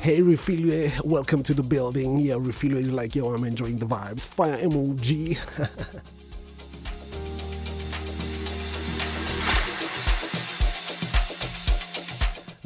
[0.00, 2.18] Hey Refilwe, welcome to the building.
[2.18, 4.26] Yeah, Refilwe is like, yo, I'm enjoying the vibes.
[4.26, 5.38] Fire emoji.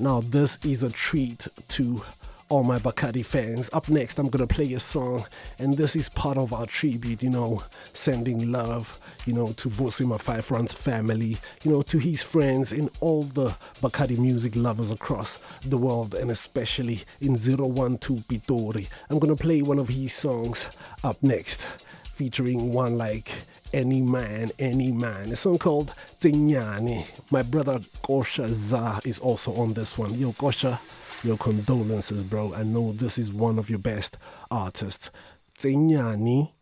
[0.01, 2.01] Now, this is a treat to
[2.49, 3.69] all my Bacardi fans.
[3.73, 5.25] Up next, I'm gonna play a song,
[5.59, 10.19] and this is part of our tribute, you know, sending love, you know, to Vosima
[10.21, 13.49] Five Fronts family, you know, to his friends and all the
[13.81, 18.89] Bacardi music lovers across the world, and especially in 012 Pitori.
[19.11, 20.69] I'm gonna play one of his songs
[21.05, 23.31] up next, featuring one like
[23.73, 25.31] any man, any man.
[25.31, 27.05] A song called Tinyani.
[27.31, 30.15] My brother Kosha Za is also on this one.
[30.15, 30.79] Yo, Kosha,
[31.25, 32.55] your condolences, bro.
[32.55, 34.16] I know this is one of your best
[34.51, 35.11] artists.
[35.59, 36.53] Tinyani.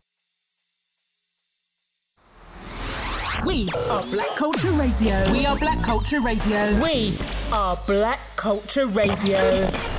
[3.45, 5.31] We are Black Culture Radio.
[5.31, 6.81] We are Black Culture Radio.
[6.81, 7.15] We
[7.53, 9.96] are Black Culture Radio.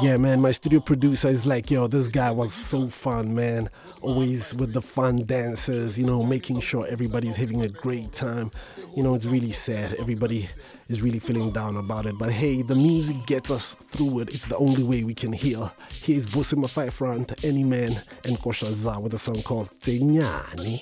[0.00, 3.68] Yeah, man, my studio producer is like, yo, this guy was so fun, man.
[4.00, 8.50] Always with the fun dances, you know, making sure everybody's having a great time.
[8.96, 9.94] You know, it's really sad.
[10.00, 10.48] Everybody
[10.88, 12.16] is really feeling down about it.
[12.18, 14.30] But hey, the music gets us through it.
[14.30, 15.72] It's the only way we can heal.
[15.90, 20.80] Here's Vosima Five Front, Any Man, and Kosha Za with a song called Tenyani.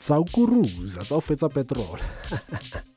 [0.00, 1.98] Tsaukuruza, tsaufetsa petrol.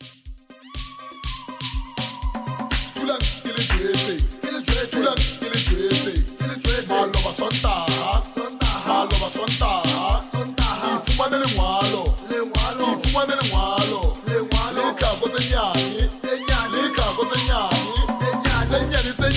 [13.30, 14.18] lengwalo,
[14.76, 16.10] le tlhako tse nyane,
[16.72, 17.92] le tlhako tse nyane,
[18.66, 19.28] tse nyane tse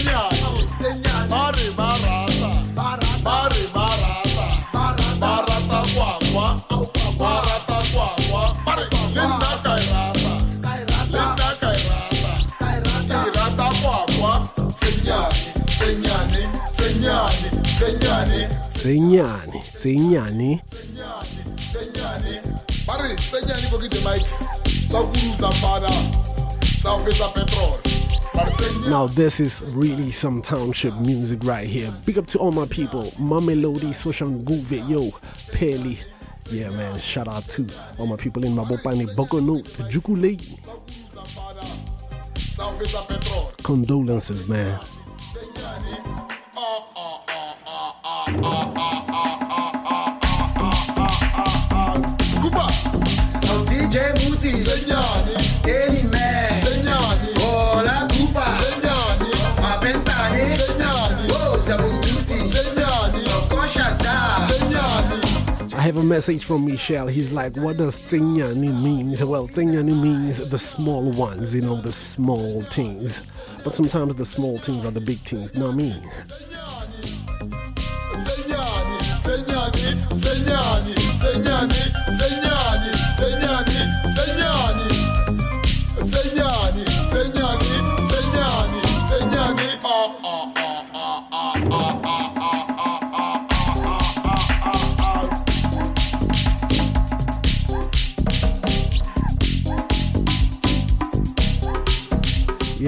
[18.85, 19.63] nyane.
[19.83, 20.63] Tenyani, Tenyani.
[21.69, 22.43] tsenyane
[22.87, 24.27] ba re tsenyane ko ke demike
[24.89, 25.91] tsa go kurusa fana
[26.81, 31.93] tsa go fetsa petrol tsenyane Now, this is really some township music right here.
[32.07, 33.11] Big up to all my people.
[33.19, 35.11] Mamelodi, Soshanguve, yo,
[35.53, 35.99] Peli.
[36.51, 37.67] Yeah, man, shout out to
[37.99, 40.39] all my people in Mabopane, Bokono, Jukule.
[43.63, 44.79] Condolences, man.
[65.89, 67.07] Have a message from Michelle.
[67.07, 69.25] He's like, What does Tenyani means?
[69.25, 73.23] Well, Tenyani means the small ones, you know, the small things.
[73.65, 75.99] But sometimes the small things are the big things, not me.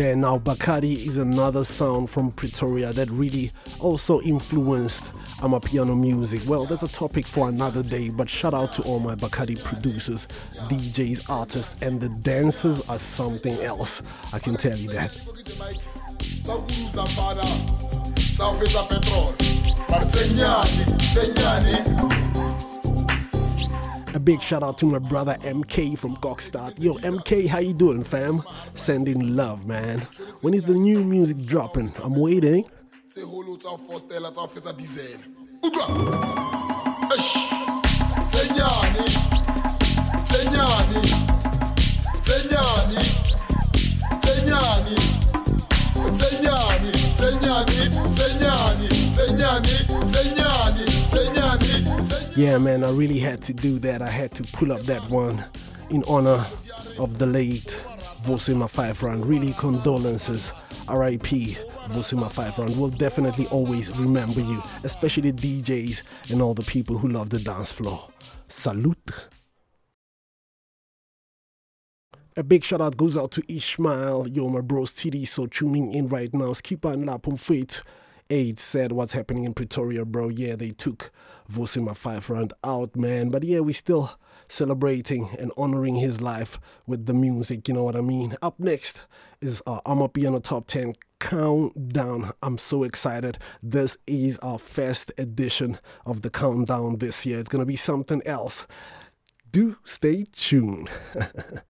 [0.00, 6.40] Yeah, now Bakari is another sound from Pretoria that really also influenced Amapiano music.
[6.46, 10.26] Well, that's a topic for another day, but shout out to all my Bakari producers,
[10.70, 14.02] DJs, artists, and the dancers are something else.
[14.32, 15.10] I can tell you that.
[24.12, 26.78] A big shout out to my brother MK from Gokstad.
[26.80, 28.42] Yo, MK, how you doing, fam?
[28.74, 30.00] Sending love, man.
[30.40, 31.92] When is the new music dropping?
[32.02, 32.64] I'm waiting.
[33.08, 34.10] Say hello to our first
[52.40, 54.00] Yeah, man, I really had to do that.
[54.00, 55.44] I had to pull up that one
[55.90, 56.42] in honor
[56.98, 57.84] of the late
[58.22, 59.26] Vosima Five Round.
[59.26, 60.50] Really, condolences.
[60.88, 61.58] RIP
[61.90, 62.78] Vosima Five Round.
[62.78, 67.72] We'll definitely always remember you, especially DJs and all the people who love the dance
[67.72, 68.08] floor.
[68.48, 69.28] Salute.
[72.38, 74.28] A big shout out goes out to Ishmael.
[74.28, 76.54] Yo, my bros TD, so tuning in right now.
[76.54, 77.82] Skipper and Lapum Faith.
[78.30, 80.30] AIDS said what's happening in Pretoria, bro.
[80.30, 81.12] Yeah, they took
[81.50, 83.30] Vosima Five Round out, man.
[83.30, 84.18] But yeah, we still
[84.50, 88.36] celebrating and honoring his life with the music, you know what I mean?
[88.42, 89.02] Up next
[89.40, 92.32] is uh, Amapiano the top 10 countdown.
[92.42, 93.38] I'm so excited.
[93.62, 97.38] This is our first edition of the countdown this year.
[97.38, 98.66] It's gonna be something else.
[99.50, 100.88] Do stay tuned.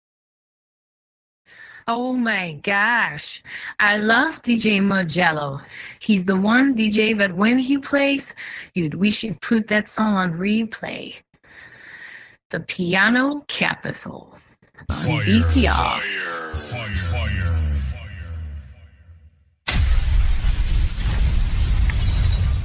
[1.90, 3.42] Oh my gosh.
[3.80, 5.62] I love DJ Mojelo.
[6.00, 8.34] He's the one DJ that when he plays,
[8.74, 11.14] you'd we should put that song on replay.
[12.50, 14.38] The Piano Kapital
[14.76, 16.02] on BCR.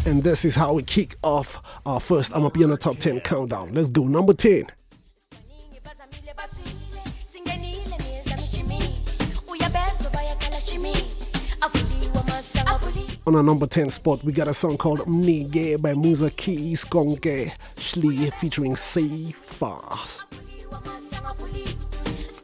[0.05, 3.71] And this is how we kick off our first Amapiano the top 10 countdown.
[3.71, 4.03] Let's go.
[4.03, 4.67] Number 10.
[13.25, 17.51] On our number 10 spot, we got a song called Mnige by Musa Keys Konke
[17.77, 19.79] Shli featuring Safa.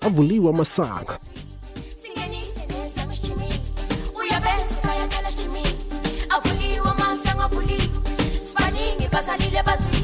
[0.01, 1.19] Avuliwa Masanga.
[9.19, 9.99] basalile bazwi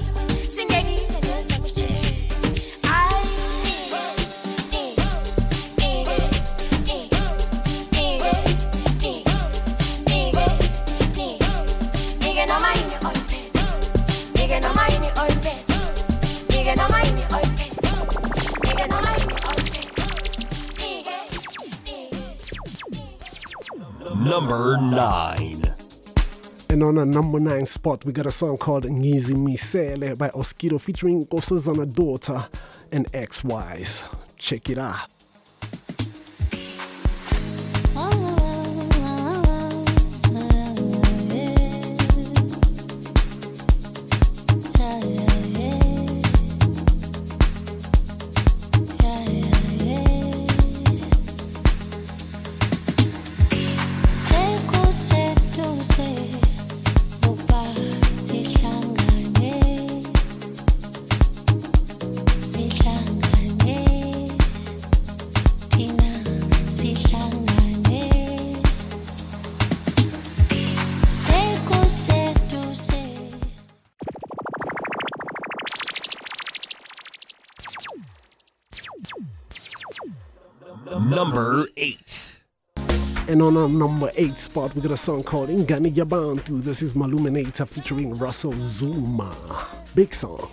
[24.95, 25.63] 9.
[26.69, 31.25] And on a number 9 spot, we got a song called Ngizimisele by Oskido featuring
[31.25, 32.47] Nkosazana Daughter
[32.91, 34.05] and X-Wise.
[34.37, 35.14] Check it out.
[83.45, 86.63] On our number 8 spot, we got a song called Ingani Yabantu.
[86.63, 89.35] This is Maluminator featuring Russell Zuma.
[89.93, 90.49] Big song.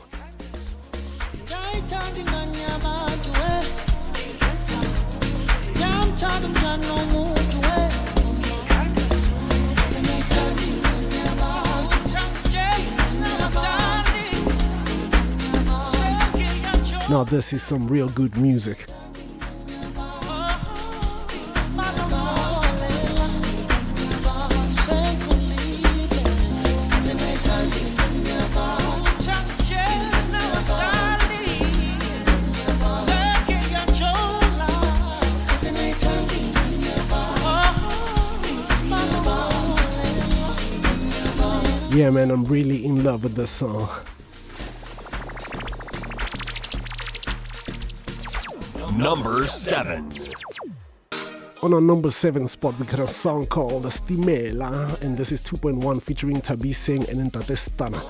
[17.09, 18.87] Now, this is some real good music.
[41.95, 43.87] Yeah, man, I'm really in love with this song.
[48.97, 50.11] Number 7.
[51.63, 56.03] On our number seven spot, we got a song called Stimela, and this is 2.1
[56.03, 58.03] featuring Tabi Singh and Ntate Stunna.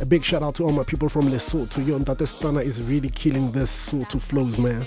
[0.00, 1.84] A big shout out to all my people from Lesotho.
[1.84, 4.86] Yo, Ntate Stunna is really killing this Sotho flows, man.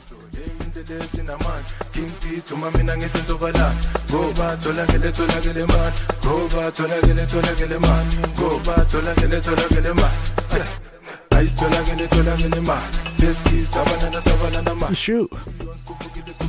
[1.92, 3.74] King P thuma mina ngithi ngizobalana
[4.10, 8.84] ngoba tholakele tholakele mani ngoba tholakele tholakele mani ngoba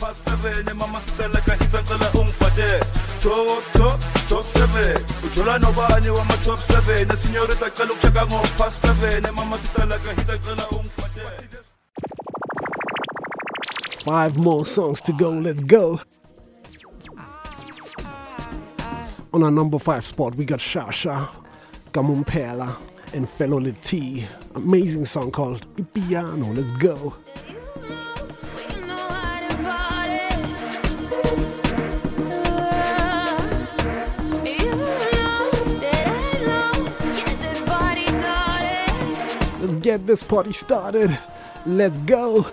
[0.00, 2.80] past seven mama sitela kahita cela ungifate
[3.72, 7.08] top top seven ujola nobani wama top seven
[8.80, 9.26] seven
[14.06, 15.30] Five more songs to go.
[15.30, 16.00] Let's go.
[19.32, 21.26] On our number five spot, we got Sha Sha,
[21.90, 22.76] Gamumpela,
[23.12, 24.24] and Felo Le Tee.
[24.54, 26.54] Amazing song called Ipiano.
[26.54, 27.16] Let's go.
[39.60, 41.18] Let's get this party started.
[41.66, 42.46] Let's go.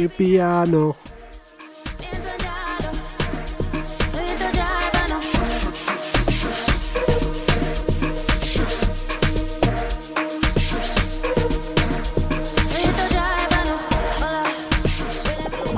[0.00, 0.96] Ipiano.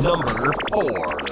[0.03, 1.23] Number 4.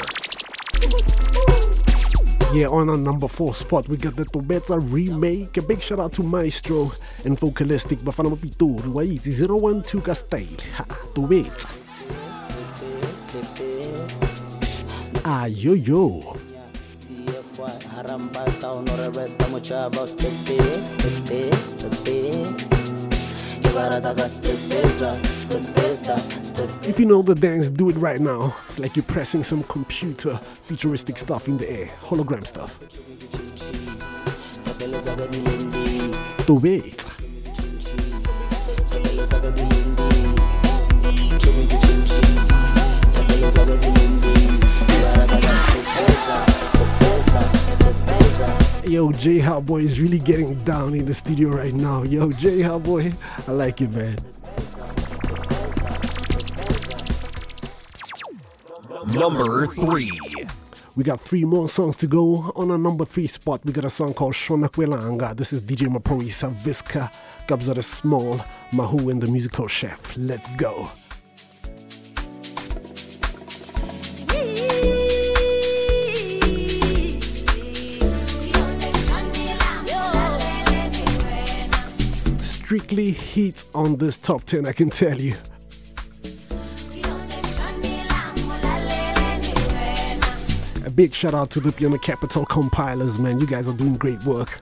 [2.52, 5.56] Yeah, on our number four spot, we got the Tobetsa remake.
[5.56, 6.90] A big shout out to Maestro
[7.24, 8.90] and Vocalistic Bafana Mapitori.
[8.92, 10.56] Waizi 012 ka style.
[10.74, 10.84] Ha,
[11.14, 11.79] Tobetsa.
[15.22, 15.80] Ah, stepe
[26.88, 28.54] If you know the dance, do it right now.
[28.66, 32.80] It's like you're pressing some computer futuristic stuff in the air, hologram stuff.
[36.46, 37.19] Tobetsa.
[48.84, 52.02] Yo, Jae Haboi is really getting down in the studio right now.
[52.02, 53.14] Yo, Jae Haboi,
[53.46, 54.16] I like it, man.
[59.12, 60.10] Number 3.
[60.96, 62.52] We got three more songs to go.
[62.56, 65.36] On our number three spot, we got a song called Shona Kwelanga.
[65.36, 67.12] This is DJ Maphorisa Visca,
[67.46, 68.40] Kabza De Small,
[68.72, 70.16] Mahu, and the musical chef.
[70.16, 70.90] Let's go.
[82.70, 85.34] strictly heat on this top 10, I can tell you.
[90.86, 93.40] A big shout out to the Piano Kapital compilers, man.
[93.40, 94.60] You guys are doing great work.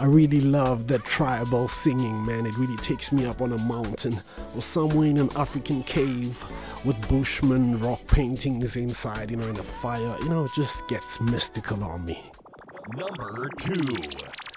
[0.00, 2.46] I really love that tribal singing, man.
[2.46, 4.22] It really takes me up on a mountain
[4.54, 6.44] or somewhere in an African cave
[6.84, 10.16] with Bushman rock paintings inside, you know, in a fire.
[10.20, 12.22] You know, it just gets mystical on me.
[12.96, 13.74] Number two.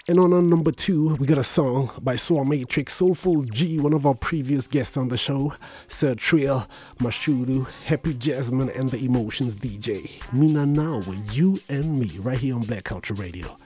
[0.08, 3.94] And on our number two, we got a song by Soul Matrix, Soulful G, one
[3.94, 5.54] of our previous guests on the show,
[5.88, 6.68] Sir Trill,
[6.98, 10.22] Mashuru, Happy Jasmine, and the Emotions DJ.
[10.32, 13.56] Mina now with you and me, right here on Black Culture Radio.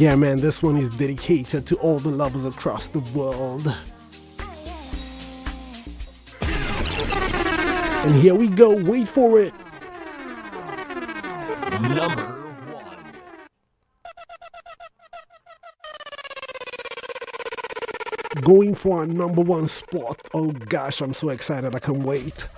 [0.00, 3.66] Yeah, man, this one is dedicated to all the lovers across the world.
[6.40, 9.52] And here we go, wait for it.
[11.82, 12.22] Number
[12.72, 13.12] one.
[18.40, 20.18] Going for our number one spot.
[20.32, 22.48] Oh gosh, I'm so excited, I can't wait.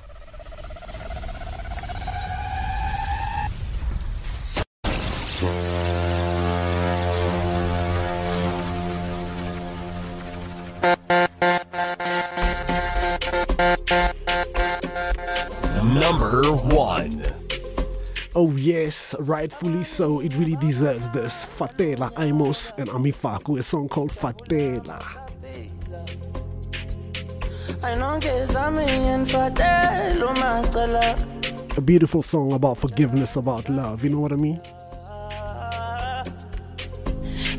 [18.93, 20.21] Yes, rightfully so.
[20.21, 21.47] It really deserves this.
[21.47, 25.01] Fatela, Aymos, and Ami Faku, a song called Fatela.
[31.75, 34.05] A beautiful song about forgiveness, about love.
[34.05, 34.61] You know what I mean?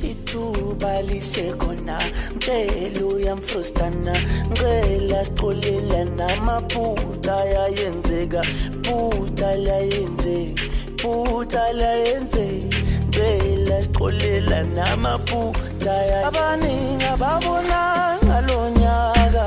[0.03, 2.01] ithuba lisekhona
[2.35, 4.15] mtshelo uyamfrustana
[4.51, 8.41] ngicela sixolela namaphutha ayayenzeka
[8.81, 10.72] phutha layenzeka
[11.03, 12.77] phutha layenzeka
[13.07, 15.95] ngicela sixolela namaphutha
[16.27, 17.79] abaningi ababona
[18.25, 19.45] ngalo nyaka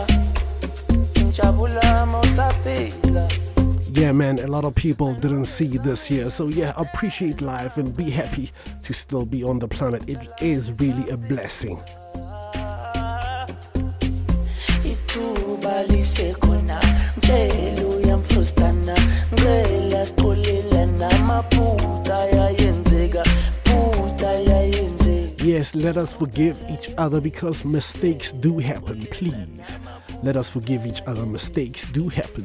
[1.25, 3.29] ngijabula mawusaphila
[3.93, 6.29] Yeah, man, a lot of people didn't see this year.
[6.29, 8.51] So, yeah, appreciate life and be happy
[8.83, 10.07] to still be on the planet.
[10.07, 11.81] It is really a blessing.
[25.47, 29.01] Yes, let us forgive each other because mistakes do happen.
[29.11, 29.79] Please,
[30.23, 31.27] let us forgive each other.
[31.27, 32.45] Mistakes do happen.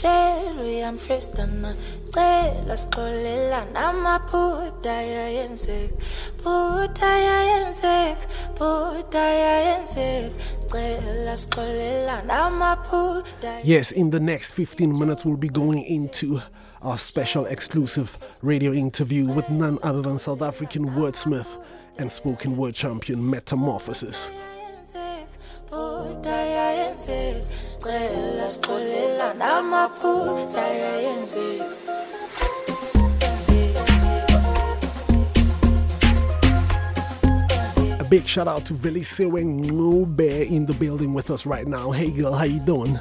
[0.00, 1.74] tshelo yamfrestana
[2.14, 5.94] cela sixolelana amaphutha yayenzeka
[6.42, 8.26] phutha yayenzeka
[8.58, 10.34] phutha yayenzeka
[10.72, 16.40] cela sixolelana amaphutha Yes, in the next 15 minutes, we'll be going into
[16.82, 21.62] our special exclusive radio interview with none other than South African wordsmith
[21.98, 24.30] and spoken word champion Metamorphosis.
[27.80, 31.64] Phutha yayenzeka cela sixolelana amaphutha yayenzeka
[37.98, 41.90] A big shout out to Velisewe Ngube in the building with us right now.
[41.92, 42.98] Hey girl, how you doing?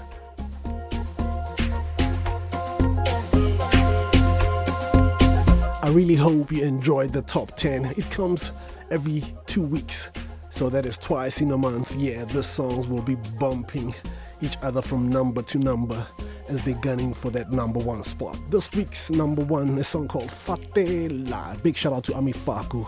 [5.81, 7.85] I really hope you enjoyed the top 10.
[7.97, 8.51] It comes
[8.91, 10.11] every two weeks,
[10.51, 11.95] so that is twice in a month.
[11.95, 13.95] Yeah, the songs will be bumping
[14.41, 16.05] each other from number to number
[16.47, 18.39] as they're gunning for that number one spot.
[18.49, 21.61] This week's number one is a song called Fatela.
[21.63, 22.85] Big shout out to Ami Faku.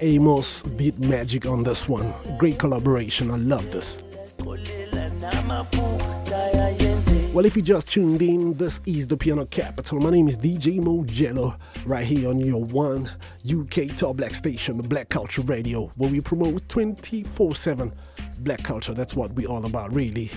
[0.00, 2.12] Aymos did magic on this one.
[2.38, 3.30] Great collaboration.
[3.30, 4.02] I love this.
[7.32, 10.00] Well, if you just tuned in, this is the Piano Kapital.
[10.00, 11.56] My name is DJ Mojelo,
[11.86, 13.08] right here on your one
[13.48, 17.92] UK top black station, the Black Culture Radio, where we promote 24 7
[18.40, 18.94] black culture.
[18.94, 20.28] That's what we all about, really.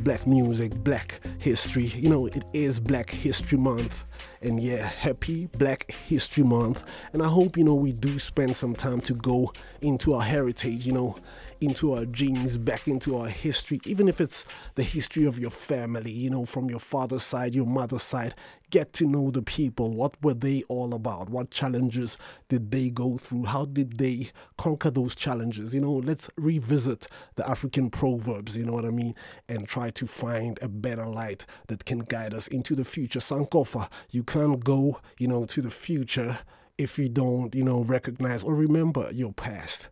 [0.00, 1.84] Black music, black history.
[1.84, 4.06] You know, it is Black History Month.
[4.40, 6.90] And yeah, happy Black History Month.
[7.12, 10.86] And I hope, you know, we do spend some time to go into our heritage,
[10.86, 11.14] you know,
[11.60, 14.44] into our genes, back into our history, even if it's
[14.74, 18.34] the history of your family, you know, from your father's side, your mother's side.
[18.70, 19.94] Get to know the people.
[19.94, 21.30] What were they all about?
[21.30, 23.44] What challenges did they go through?
[23.44, 25.74] How did they conquer those challenges?
[25.74, 27.06] You know, let's revisit
[27.36, 29.14] the African proverbs, you know what I mean,
[29.48, 33.20] and try to find a better light that can guide us into the future.
[33.20, 36.38] Sankofa, you can't go, you know, to the future
[36.76, 39.88] if you don't, you know, recognize or remember your past.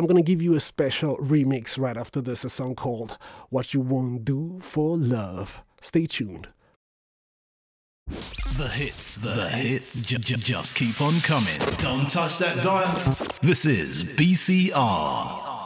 [0.00, 3.18] I'm gonna give you a special remix right after this, a song called
[3.50, 5.62] What You Won't Do for Love.
[5.82, 6.48] Stay tuned.
[8.08, 11.54] The hits, the, hits, j- j- just keep on coming.
[11.76, 12.86] Don't touch that dial.
[13.42, 15.59] This is BCR.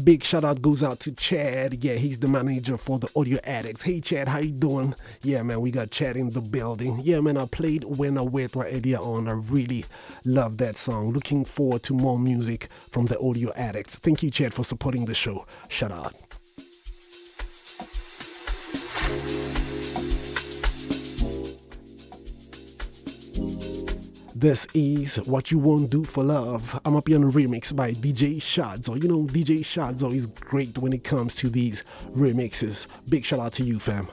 [0.00, 1.84] A big shout out goes out to Chad.
[1.84, 3.82] Yeah, he's the manager for the Audio Addicts.
[3.82, 4.94] Hey Chad, how you doing?
[5.20, 7.02] Yeah, man, we got Chad in the building.
[7.02, 9.28] Yeah, man, I played When I Wait right earlier on.
[9.28, 9.84] I really
[10.24, 11.12] love that song.
[11.12, 13.96] Looking forward to more music from the Audio Addicts.
[13.96, 15.44] Thank you, Chad, for supporting the show.
[15.68, 16.29] Shout out.
[24.40, 26.80] This is What You Won't Do for Love.
[26.86, 28.96] I'm up here on a remix by DJ Shadzo.
[29.02, 31.84] You know, DJ Shadzo is great when it comes to these
[32.16, 32.86] remixes.
[33.10, 34.06] Big shout out to you, fam.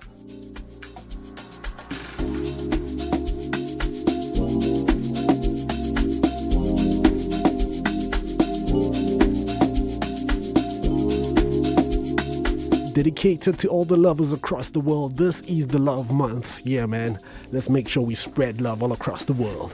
[12.93, 16.59] Dedicated to all the lovers across the world, this is the Love Month.
[16.65, 17.17] Yeah, man,
[17.53, 19.73] let's make sure we spread love all across the world.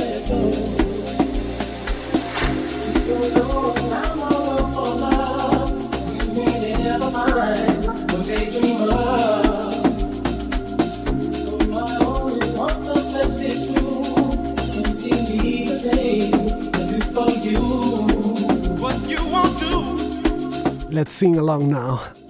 [21.01, 22.20] Let's sing along now.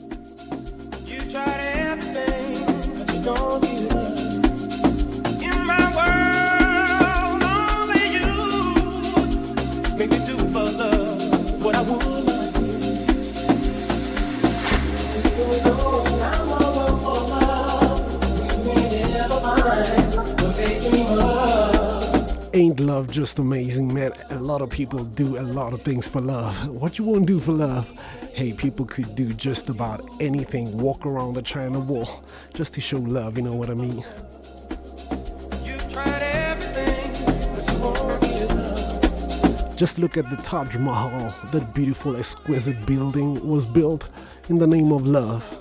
[23.02, 24.12] Love just amazing, man?
[24.30, 26.68] A lot of people do a lot of things for love.
[26.68, 27.90] What you won't do for love?
[28.32, 32.24] Hey, people could do just about anything, walk around the China Wall
[32.54, 34.04] just to show love, you know what I mean?
[35.90, 37.12] Tried everything,
[37.56, 39.78] but you won't give up.
[39.78, 41.34] Just look at the Taj Mahal.
[41.52, 44.10] That beautiful, exquisite building was built
[44.48, 45.61] in the name of love.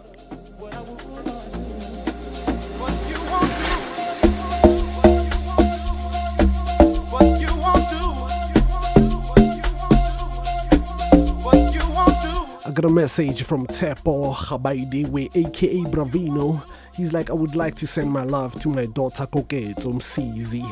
[12.70, 16.62] I got a message from Tepo Habaidewe, aka Bravino.
[16.94, 20.62] He's like, I would like to send my love to my daughter Koketo Msizi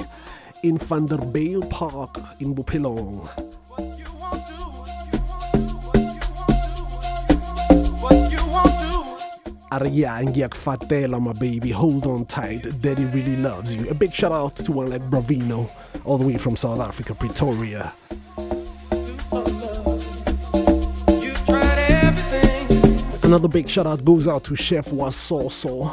[0.62, 3.28] in Vanderbijlpark in Bophelong.
[9.72, 12.80] Arya Ngiakfatela, my baby, hold on tight.
[12.80, 13.90] Daddy really loves you.
[13.90, 15.68] A big shout out to one like Bravino,
[16.04, 17.92] all the way from South Africa, Pretoria.
[23.28, 25.92] Another big shout out goes out to Chef Wasoso.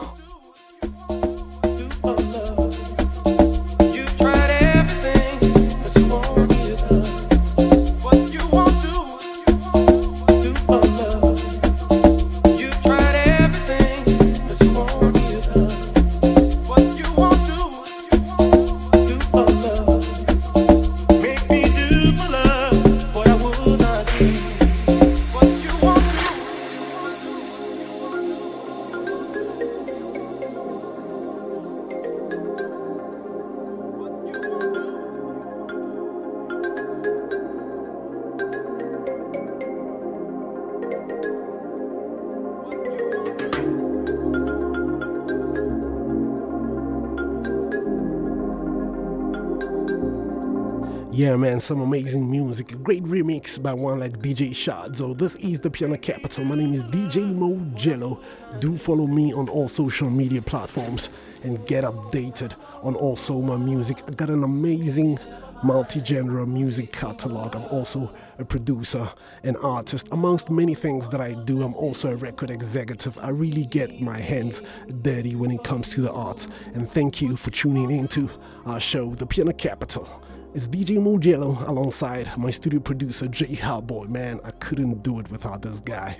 [51.55, 52.73] Man, some amazing music.
[52.73, 55.17] A great remix by one like DJ Shadzo.
[55.17, 56.43] This is the Piano Kapital.
[56.43, 58.19] My name is DJ Mo Jello.
[58.59, 61.09] Do follow me on all social media platforms
[61.45, 64.03] and get updated on also my music.
[64.05, 65.17] I got an amazing
[65.63, 67.55] multi-genre music catalog.
[67.55, 69.09] I'm also a producer,
[69.43, 71.63] an artist, amongst many things that I do.
[71.63, 73.17] I'm also a record executive.
[73.19, 74.61] I really get my hands
[75.03, 76.49] dirty when it comes to the arts.
[76.73, 78.29] And thank you for tuning into
[78.65, 80.24] our show, The Piano Kapital.
[80.55, 84.07] It's DJ Mojelo alongside my studio producer Jae Haboi.
[84.07, 86.15] Man, I couldn't do it without this guy.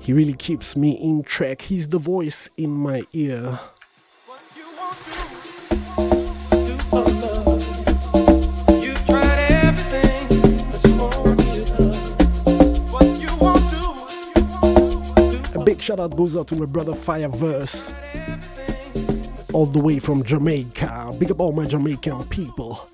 [0.00, 1.62] He really keeps me in track.
[1.62, 3.58] He's the voice in my ear.
[15.52, 17.92] A big shout out goes out to my brother Fireverse,
[19.52, 21.14] all the way from Jamaica.
[21.18, 22.89] Big up all my Jamaican people.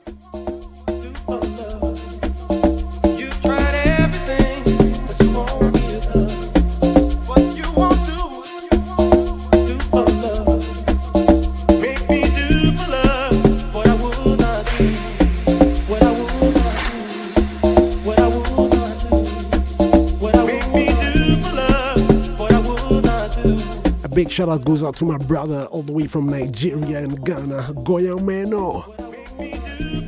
[24.36, 28.84] Shout out goes out to my brother all the way from Nigeria and Ghana, Goyameno.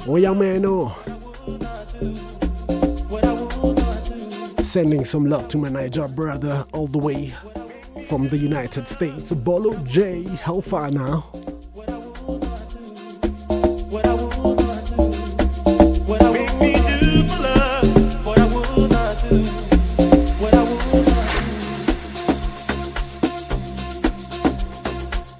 [0.04, 0.92] Goyameno.
[4.62, 7.32] Sending some love to my Niger brother all the way
[8.06, 10.24] from the United States, Bolo J.
[10.24, 11.24] How far now?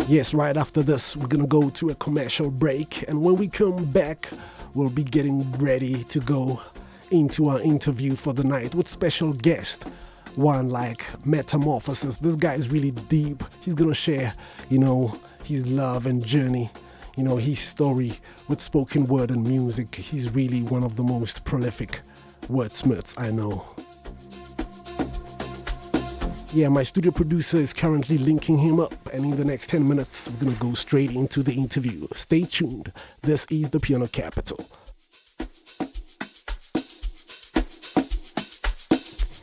[0.09, 3.85] Yes, right after this, we're gonna go to a commercial break, and when we come
[3.85, 4.31] back,
[4.73, 6.63] we'll be getting ready to go
[7.11, 9.85] into our interview for the night with special guest.
[10.35, 12.19] One like Met A Morphosis.
[12.19, 13.45] This guy is really deep.
[13.61, 14.33] He's gonna share,
[14.71, 16.71] you know, his love and journey,
[17.19, 19.95] you know, his story with spoken word and music.
[19.95, 22.01] He's really one of the most prolific
[22.49, 23.63] wordsmiths I know.
[26.55, 30.31] Yeah, my studio producer is currently linking him up, and in the next 10 minutes,
[30.31, 32.07] we're gonna go straight into the interview.
[32.15, 32.91] Stay tuned.
[33.21, 34.59] This is the Piano Kapital.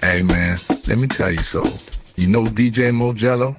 [0.01, 1.63] Hey man, let me tell you so.
[2.15, 3.55] You know DJ Mojelo?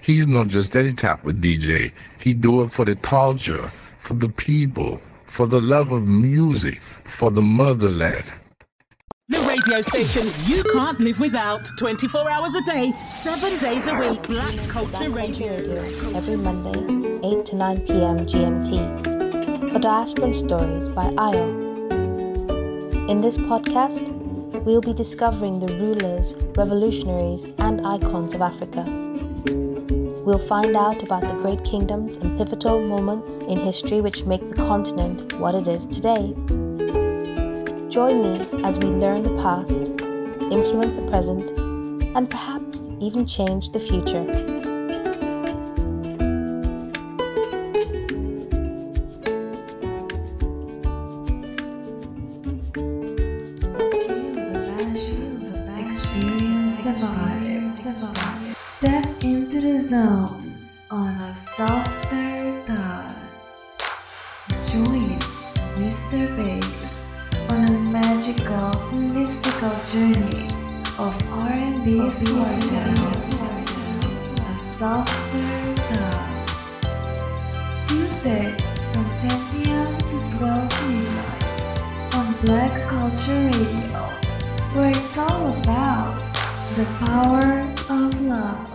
[0.00, 1.92] He's not just any type of DJ.
[2.18, 7.30] He do it for the culture, for the people, for the love of music, for
[7.30, 8.24] the motherland.
[9.56, 11.70] Radio station you can't live without.
[11.78, 14.22] 24 hours a day, 7 days a week.
[14.24, 15.54] Black Culture Radio.
[16.14, 16.78] every Monday,
[17.26, 18.18] 8 to 9 p.m.
[18.26, 21.48] GMT, for Diasporan Stories by Ayo.
[23.08, 24.12] In this podcast,
[24.66, 28.84] we'll be discovering the rulers, revolutionaries, and icons of Africa.
[30.26, 34.56] We'll find out about the great kingdoms and pivotal moments in history which make the
[34.56, 36.34] continent what it is today.
[37.96, 39.88] Join me as we learn the past,
[40.52, 41.50] influence the present,
[42.14, 44.65] and perhaps even change the future.
[69.96, 70.44] Journey
[70.98, 73.40] of R&B slow jazz.
[74.52, 76.50] A softer touch.
[77.88, 79.96] Tuesdays from 10 p.m.
[79.96, 81.58] to 12 midnight
[82.14, 84.02] on Black Culture Radio,
[84.74, 86.20] where it's all about
[86.74, 88.68] the power of love.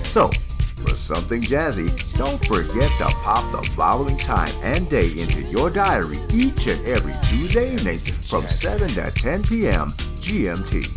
[0.08, 0.30] So,
[0.78, 6.16] For something jazzy, don't forget to pop the following time and day into your diary
[6.32, 9.92] each and every Tuesday evening from 7 to 10 p.m.
[10.24, 10.88] GMT.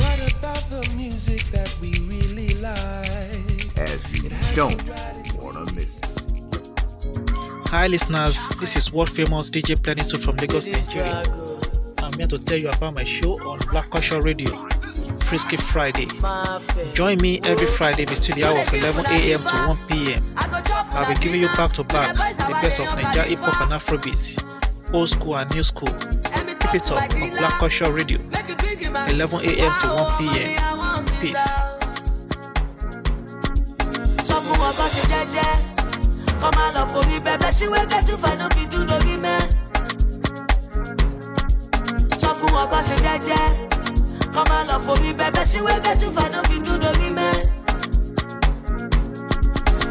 [0.00, 3.78] What about the music that we really like?
[3.78, 4.82] As you don't
[7.72, 11.22] Hi listeners, this is world famous DJ Planisu from Lagos, Nigeria.
[12.04, 14.54] I'm here to tell you about my show on Black Culture Radio,
[15.26, 16.04] Frisky Friday.
[16.92, 19.38] Join me every Friday between the hour of 11 a.m.
[19.38, 20.22] to 1 p.m.
[20.36, 24.92] I'll be giving you back to back the best of Nigeria hip hop and Afrobeat,
[24.92, 25.88] old school and new school.
[25.88, 29.80] Keep it up on Black Culture Radio, 11 a.m.
[29.80, 31.06] to 1 p.m.
[31.22, 31.72] Peace.
[36.42, 38.46] Sọ fún wọn kọ́ ṣe jẹ́jẹ́ kọ́ máa lọ forí bẹ́bẹ́ sí wẹ́gẹ́ tí fàánù
[38.54, 39.40] fi dún lórí mẹ́.
[42.22, 43.44] sọ fún wọn kọ́ ṣe jẹ́jẹ́
[44.34, 47.34] kọ́ máa lọ forí bẹ́bẹ́ sí wẹ́gẹ́ tí fàánù fi dún lórí mẹ́.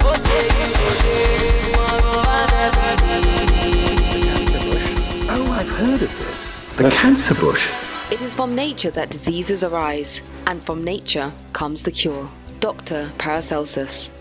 [0.09, 1.15] ó ṣe ìdíje
[1.75, 2.37] wọn wá
[5.33, 6.39] Oh, I've heard of this.
[6.77, 7.63] The cancer bush.
[8.13, 10.13] It is from nature that diseases arise,
[10.47, 12.27] and from nature comes the cure.
[12.59, 13.01] Dr.
[13.17, 14.11] Paracelsus.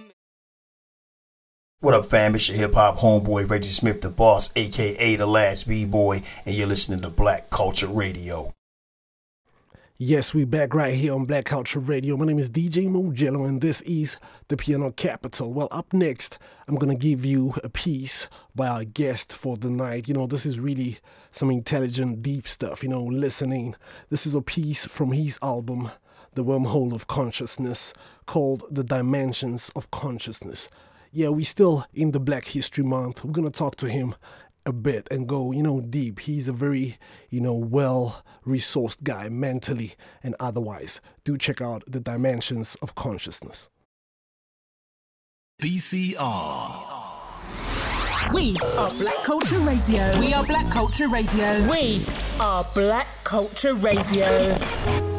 [1.81, 2.35] What up, fam?
[2.35, 6.55] It's your hip hop homeboy Reggie Smith, the boss, aka the last B boy, and
[6.55, 8.53] you're listening to Black Culture Radio.
[9.97, 12.15] Yes, we back right here on Black Culture Radio.
[12.15, 14.15] My name is DJ Mojelo, and this is
[14.47, 15.51] the Piano Kapital.
[15.51, 16.39] Well, up next,
[16.69, 20.07] I'm gonna give you a piece by our guest for the night.
[20.07, 20.99] You know, this is really
[21.29, 22.83] some intelligent, deep stuff.
[22.83, 23.75] You know, listening.
[24.09, 25.91] This is a piece from his album,
[26.37, 27.95] The Wormhole of Consciousness,
[28.27, 30.69] called The Dimensions of Consciousness.
[31.11, 33.25] Yeah, we still in the Black History Month.
[33.25, 34.13] We're gonna talk to him
[34.63, 36.19] a bit and go, you know, deep.
[36.19, 36.99] He's a very,
[37.31, 41.01] you know, well resourced guy mentally and otherwise.
[41.23, 43.71] Do check out the dimensions of consciousness.
[45.59, 46.83] BCR.
[48.31, 50.19] We are Black Culture Radio.
[50.19, 51.67] We are Black Culture Radio.
[51.67, 52.05] We
[52.39, 55.16] are Black Culture Radio.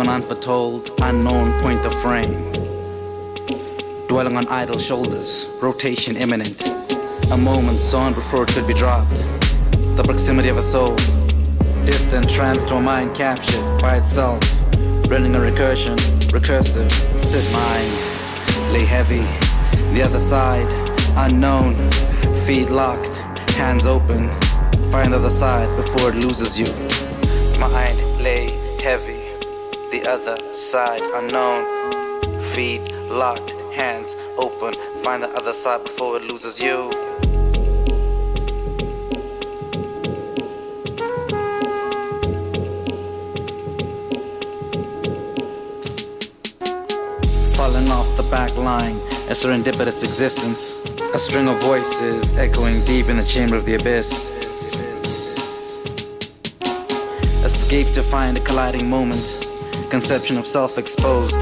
[0.00, 2.52] An unforetold, unknown point of frame.
[4.06, 6.62] Dwelling on idle shoulders, rotation imminent.
[7.32, 7.78] A moment
[8.14, 9.10] before it could be dropped.
[9.96, 10.94] The proximity of a soul,
[11.84, 14.42] distant trance to a mind captured by itself.
[15.08, 15.96] Running a recursion,
[16.30, 17.58] recursive, system.
[17.60, 19.24] Mind, lay heavy.
[19.94, 20.70] The other side,
[21.16, 21.74] unknown.
[22.46, 23.18] Feet locked,
[23.52, 24.28] hands open.
[24.92, 26.87] Find the other side before it loses you.
[30.68, 31.64] Side unknown.
[32.52, 34.74] Feet locked, hands open.
[35.02, 36.90] Find the other side before it loses you.
[47.56, 48.96] Falling off the back line,
[49.32, 50.76] a serendipitous existence.
[51.14, 54.28] A string of voices echoing deep in the chamber of the abyss.
[57.42, 59.47] Escape to find a colliding moment.
[59.90, 61.40] Conception of self exposed.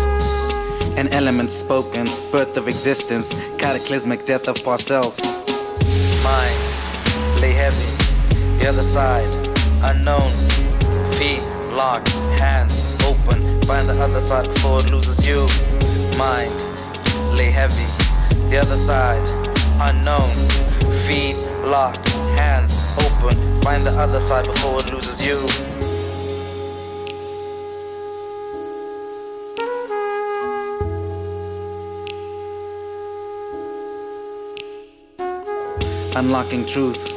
[0.97, 5.19] An element spoken, birth of existence, cataclysmic death of our self.
[6.23, 7.91] Mind, lay heavy.
[8.59, 9.29] The other side,
[9.83, 10.33] unknown.
[11.19, 11.43] Feet
[11.75, 12.09] locked,
[12.39, 15.41] hands open, Find the other side before it loses you.
[16.17, 16.55] Mind,
[17.37, 17.85] lay heavy.
[18.49, 19.27] The other side,
[19.83, 20.31] unknown.
[21.05, 22.09] Feet locked,
[22.39, 23.35] hands open.
[23.63, 25.76] Find the other side before it loses you.
[36.17, 37.13] Unlocking truth,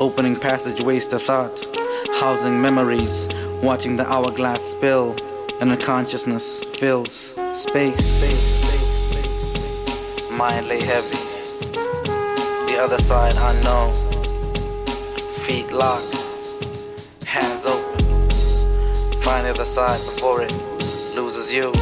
[0.00, 1.56] opening passageways to thought,
[2.18, 3.28] housing memories,
[3.62, 5.14] watching the hourglass spill,
[5.60, 8.24] and a consciousness fills space.
[10.32, 11.16] Mind lay heavy,
[12.66, 13.94] the other side unknown,
[15.44, 16.16] feet locked,
[17.24, 18.30] hands open.
[19.22, 20.52] Find the other side before it
[21.14, 21.72] loses you.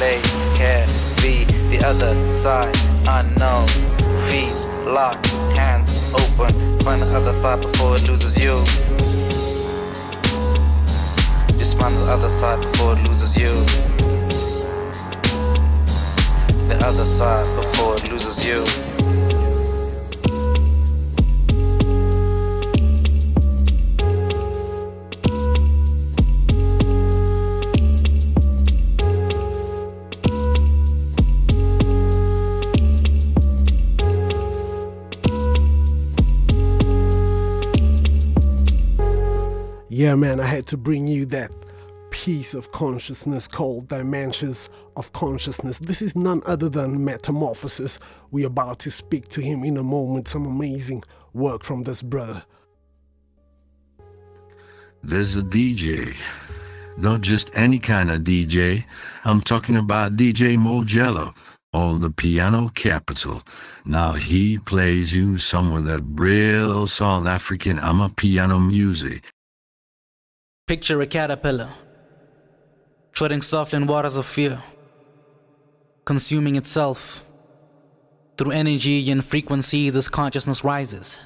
[0.00, 0.20] Lay
[0.58, 2.74] heavy, the other side
[3.06, 3.68] unknown,
[4.28, 4.52] feet
[4.84, 5.26] locked,
[5.56, 6.50] hands open.
[6.80, 8.64] Find the other side before it loses you.
[11.56, 13.52] Just find the other side before it loses you.
[16.68, 18.93] The other side before it loses you.
[40.14, 41.50] Yeah, man, I had to bring you that
[42.10, 45.80] piece of consciousness called Dimensions of Consciousness.
[45.80, 47.98] This is none other than Met A Morphosis.
[48.30, 50.28] We're about to speak to him in a moment.
[50.28, 52.44] Some amazing work from this brother.
[55.02, 56.14] There's a DJ.
[56.96, 58.84] Not just any kind of DJ.
[59.24, 61.34] I'm talking about DJ Mojelo
[61.72, 63.42] on the Piano Kapital.
[63.84, 69.24] Now he plays you some of that real South African Amapiano music.
[70.66, 71.74] Picture a caterpillar
[73.12, 74.62] treading softly in waters of fear,
[76.06, 77.22] consuming itself.
[78.38, 81.18] Through energy and frequencies as consciousness rises,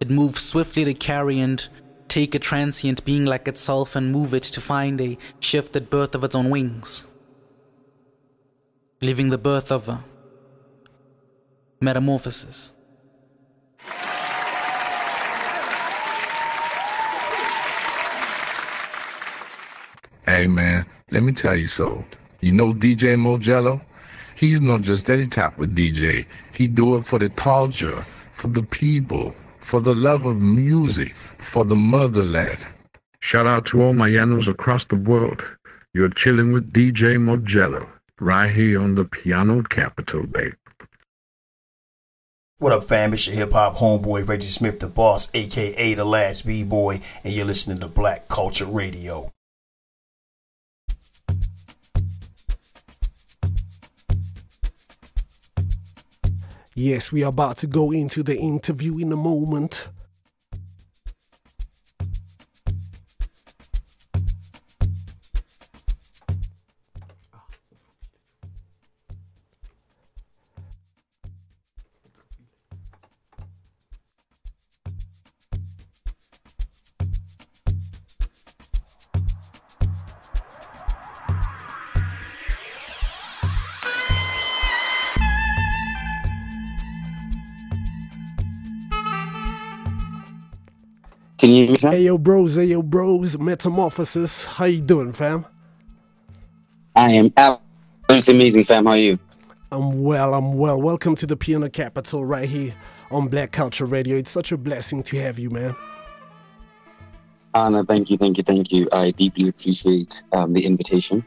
[0.00, 1.66] it moves swiftly to carry and
[2.08, 6.22] take a transient being like itself and move it to find a shifted birth of
[6.22, 7.06] its own wings,
[9.00, 10.04] leaving the birth of a
[11.80, 12.71] metamorphosis.
[20.42, 22.04] Hey man, let me tell you so.
[22.40, 23.80] You know DJ Mojelo?
[24.34, 26.26] He's not just any type of DJ.
[26.52, 31.64] He do it for the culture, for the people, for the love of music, for
[31.64, 32.58] the motherland.
[33.20, 35.44] Shout out to all my Yanos across the world.
[35.94, 37.86] You're chilling with DJ Mojelo,
[38.18, 40.54] right here on the Piano Kapital, Bay.
[42.58, 43.12] What up, fam?
[43.12, 47.32] It's your hip hop homeboy Reggie Smith, the boss, aka the last B boy, and
[47.32, 49.30] you're listening to Black Culture Radio.
[56.82, 59.86] Yes, we are about to go into the interview in a moment.
[91.42, 91.90] Can you hear me, fam?
[91.90, 94.44] Hey yo bros, hey yo bros, Met A Morphosis.
[94.44, 95.44] How you doing, fam?
[96.94, 98.86] I am absolutely amazing, fam.
[98.86, 99.18] How are you?
[99.72, 100.80] I'm well, I'm well.
[100.80, 102.72] Welcome to the Piano Kapital right here
[103.10, 104.18] on Black Culture Radio.
[104.18, 105.74] It's such a blessing to have you, man.
[107.56, 108.88] Anna, thank you, thank you, thank you.
[108.92, 111.24] I deeply appreciate um, the invitation.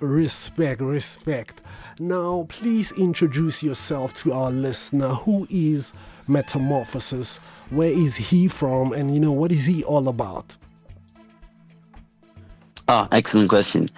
[0.00, 1.62] Respect, respect.
[1.98, 5.08] Now, please introduce yourself to our listener.
[5.08, 5.94] Who is
[6.26, 7.38] Met A Morphosis?
[7.70, 8.92] Where is he from?
[8.92, 10.56] And, you know, what is he all about?
[12.88, 13.88] Ah, excellent question.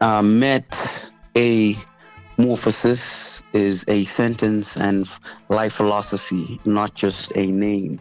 [0.00, 1.74] Uh, met a
[2.38, 5.08] morphosis is a sentence and
[5.48, 7.98] life philosophy, not just a name.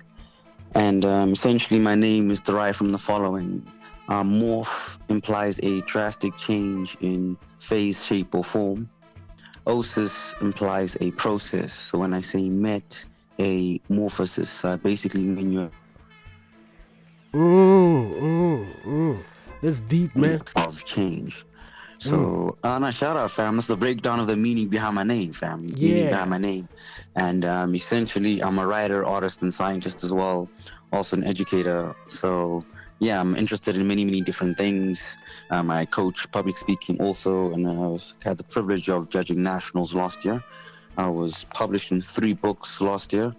[0.74, 3.66] And um, essentially, my name is derived from the following.
[4.10, 8.90] Uh, morph implies a drastic change in phase, shape, or form.
[9.66, 11.74] Osis implies a process.
[11.74, 13.06] So when I say met
[13.40, 15.72] a morphosis, I basically mean you're
[17.36, 19.24] Mm, mm, mm.
[19.62, 20.41] That's deep, man.
[20.56, 21.45] Of change.
[21.98, 23.56] So, uh, no, shout out, fam.
[23.56, 25.66] That's the breakdown of the meaning behind my name, fam.
[25.66, 26.70] Meaning behind my name.
[27.18, 30.48] And um, essentially, I'm a writer, artist, and scientist as well.
[30.94, 31.94] Also an educator.
[32.07, 32.64] So,
[32.99, 35.18] yeah, I'm interested in many, many different things.
[35.49, 40.24] Um, I coach public speaking also, and I've had the privilege of judging nationals last
[40.24, 40.41] year.
[40.98, 43.36] I was published in three books last year,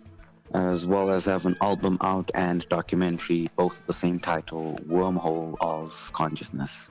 [0.53, 6.11] as well as have an album out and documentary, both the same title, Wormhole of
[6.12, 6.91] Consciousness.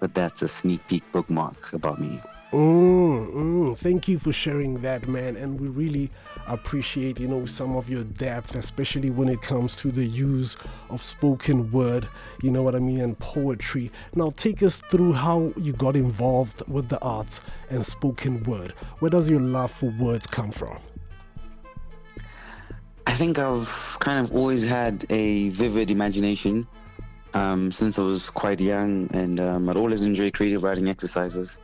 [0.00, 2.20] But that's a sneak peek bookmark about me.
[2.52, 5.36] Mm, mm, thank you for sharing that, man.
[5.36, 6.10] And we really
[6.46, 10.56] appreciate, you know, some of your depth, especially when it comes to the use
[10.88, 12.08] of spoken word,
[12.42, 13.92] you know what I mean, and poetry.
[14.14, 18.70] Now, take us through how you got involved with the arts and spoken word.
[19.00, 20.78] Where does your love for words come from?
[23.06, 26.66] I think I've kind of always had a vivid imagination
[27.34, 31.58] um, since I was quite young, and um, I'd always enjoy creative writing exercises.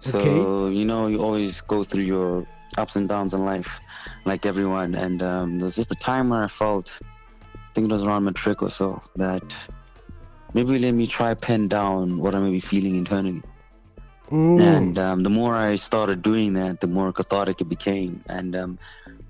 [0.00, 0.74] So, Okay.
[0.78, 2.46] you know, you always go through your
[2.76, 3.80] ups and downs in life,
[4.24, 4.94] like everyone.
[4.94, 6.98] And um, there was just a time where I felt,
[7.54, 9.42] I think it was around matric or so, that
[10.54, 13.42] maybe let me try pen down what I may be feeling internally.
[14.30, 18.22] And um, the more I started doing that, the more cathartic it became.
[18.28, 18.78] And um,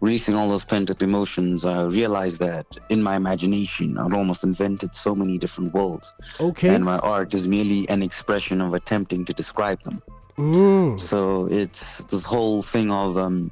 [0.00, 4.94] releasing all those pent up emotions, I realized that in my imagination, I'd almost invented
[4.94, 6.12] so many different worlds.
[6.40, 6.74] Okay.
[6.74, 10.02] And my art is merely an expression of attempting to describe them.
[10.38, 10.98] Mm.
[11.00, 13.50] So it's this whole thing of um,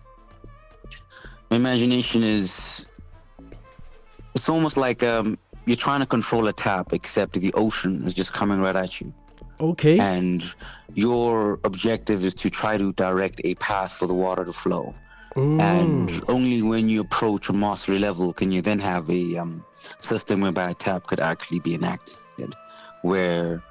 [1.50, 2.86] my imagination is.
[4.34, 8.32] It's almost like um, you're trying to control a tap, except the ocean is just
[8.32, 9.12] coming right at you.
[9.60, 9.98] Okay.
[9.98, 10.44] And
[10.94, 14.94] your objective is to try to direct a path for the water to flow.
[15.34, 15.60] Mm.
[15.60, 19.64] And only when you approach a mastery level can you then have a um,
[19.98, 22.54] system whereby a tap could actually be enacted,
[23.02, 23.62] where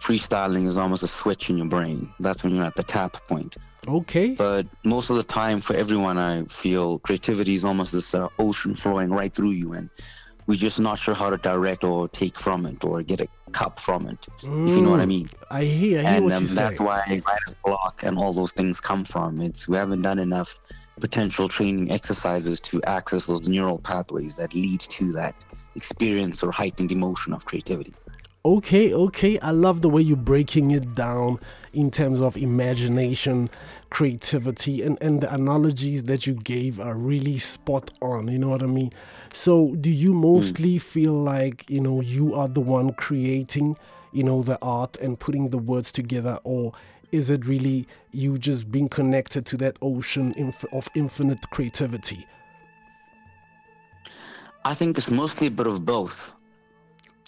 [0.00, 2.12] freestyling is almost a switch in your brain.
[2.20, 3.56] That's when you're at the tap point.
[3.88, 4.34] Okay.
[4.36, 8.74] But most of the time, for everyone, I feel creativity is almost this uh, ocean
[8.74, 9.88] flowing right through you, and
[10.46, 13.80] we're just not sure how to direct or take from it or get a cup
[13.80, 14.26] from it.
[14.66, 15.08] If you know what I Mm.
[15.08, 15.28] mean.
[15.50, 16.88] I hear, I hear and what um, you're that's saying.
[16.88, 19.40] why writer's block and all those things come from.
[19.40, 20.54] It's we haven't done enough
[21.00, 25.34] potential training exercises to access those neural pathways that lead to that
[25.74, 27.94] experience or heightened emotion of creativity.
[28.46, 29.40] Okay, okay.
[29.40, 31.40] I love the way you're breaking it down
[31.72, 33.50] in terms of imagination,
[33.90, 38.28] creativity, and, and the analogies that you gave are really spot on.
[38.28, 38.92] You know what I mean?
[39.32, 40.20] So, do you hmm.
[40.20, 43.76] mostly feel like, you know, you are the one creating,
[44.12, 46.72] you know, the art and putting the words together, or
[47.10, 52.28] is it really you just being connected to that ocean inf- of infinite creativity?
[54.64, 56.35] I think it's mostly a bit of both.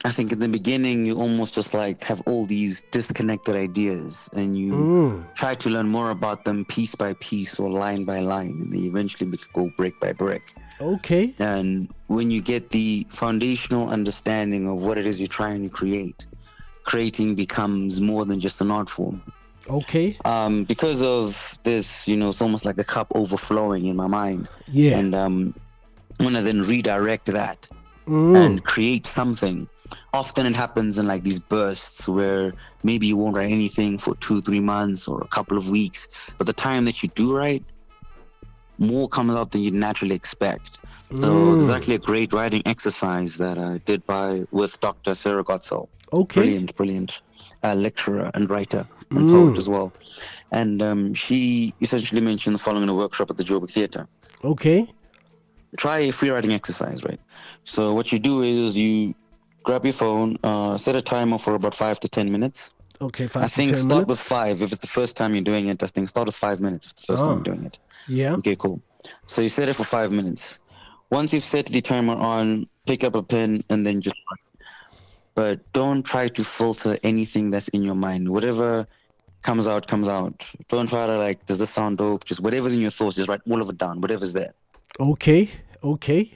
[0.05, 4.57] I think in the beginning you almost just like have all these disconnected ideas and
[4.57, 5.35] you Mm.
[5.35, 8.87] try to learn more about them piece by piece or line by line and they
[8.87, 10.55] eventually make- go brick by brick.
[10.81, 11.35] Okay.
[11.41, 16.27] And when you get the foundational understanding of what it is you're trying to create,
[16.85, 19.21] creating becomes more than just an art form.
[19.69, 20.17] Okay.
[20.25, 24.49] Um, because of this, you know, it's almost like a cup overflowing in my mind.
[24.69, 24.99] Yeah.
[24.99, 25.55] And um,
[26.21, 27.69] I then redirect that
[28.07, 28.37] Mm.
[28.37, 29.69] and create something,
[30.13, 34.43] often it happens in like these bursts where maybe you won't write anything for two,
[34.43, 36.09] three months or a couple of weeks.
[36.37, 37.65] But the time that you do write,
[38.79, 40.79] more comes out than you'd naturally expect.
[41.13, 41.59] So Mm.
[41.59, 45.15] there's actually a great writing exercise that I did by with Dr.
[45.15, 45.89] Sarah Gotzel.
[46.13, 46.41] Okay.
[46.41, 47.23] Brilliant, brilliant
[47.63, 49.33] uh, lecturer and writer and Mm.
[49.33, 49.93] poet as well.
[50.53, 54.09] And um, she essentially mentioned the following in a workshop at the Joburg Theatre
[54.45, 54.87] Okay.
[55.77, 57.21] try a free writing exercise, right?
[57.65, 59.15] So what you do is you
[59.63, 62.71] grab your phone, uh, set a timer for about five to ten minutes.
[63.01, 64.09] Okay, five I think start minutes.
[64.09, 65.83] with five if it's the first time you're doing it.
[65.83, 67.29] I think start with five minutes if it's the first Ah.
[67.29, 67.79] time you're doing it.
[68.09, 68.35] Yeah.
[68.35, 68.81] Okay, cool.
[69.27, 70.59] So you set it for five minutes.
[71.11, 74.67] Once you've set the timer on, pick up a pen and then just write.
[75.35, 78.29] But don't try to filter anything that's in your mind.
[78.29, 78.87] Whatever
[79.43, 80.51] comes out, comes out.
[80.69, 82.25] Don't try to like, does this sound dope?
[82.25, 84.53] Just whatever's in your thoughts, just write all of it down, whatever's there.
[84.99, 85.49] Okay.
[85.85, 86.33] Okay.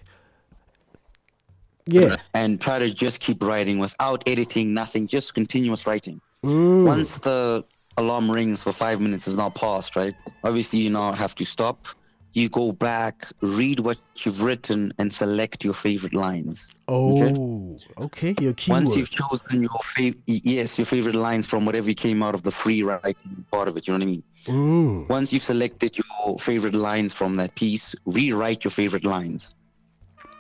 [1.86, 2.16] Yeah.
[2.34, 6.20] and try to just keep writing without editing, nothing, just continuous writing.
[6.44, 6.84] Mm.
[6.84, 7.64] Once the
[7.96, 10.14] alarm rings for five minutes is now passed, right?
[10.44, 11.86] Obviously, you now have to stop.
[12.34, 16.66] You go back, read what you've written, and select your favorite lines.
[16.88, 18.34] Oh, okay.
[18.40, 18.68] Your keywords.
[18.68, 22.50] Once you've chosen your favorite, yes, your favorite lines from whatever came out of the
[22.50, 24.22] free writing part of it, you know what I mean?
[24.46, 25.09] Mm.
[25.10, 29.50] Once you've selected your favorite lines from that piece, rewrite your favorite lines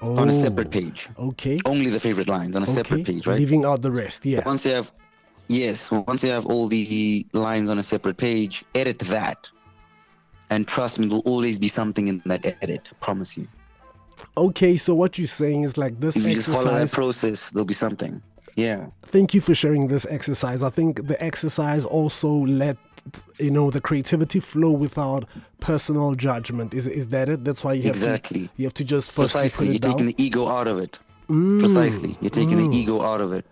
[0.02, 1.08] on a separate Oh, page.
[1.18, 1.58] Okay.
[1.64, 3.38] Only the favorite lines on a separate page, right?
[3.38, 4.26] Leaving out the rest.
[4.26, 4.42] Yeah.
[4.44, 4.92] Once you have,
[5.48, 9.50] Yes, once you have all the lines on a separate page, edit that.
[10.50, 12.88] And trust me, there'll always be something in that edit.
[12.90, 13.48] I promise you.
[14.36, 16.94] Okay, so what you're saying is like this If you just follow that exercise.
[16.94, 18.22] process, there'll be something.
[18.56, 18.86] Yeah.
[19.06, 20.62] Thank you for sharing this exercise.
[20.62, 22.76] I think the exercise also let
[23.38, 25.24] you know the creativity flow without
[25.60, 26.72] personal judgment.
[26.74, 27.44] Is is that it?
[27.44, 28.48] That's why you have Exactly.
[28.48, 29.66] to you have to just first Precisely.
[29.66, 29.92] put You're down.
[29.92, 30.98] taking the ego out of it.
[31.28, 32.16] Mm, Precisely.
[32.20, 32.70] You're taking mm.
[32.70, 33.44] the ego out of it.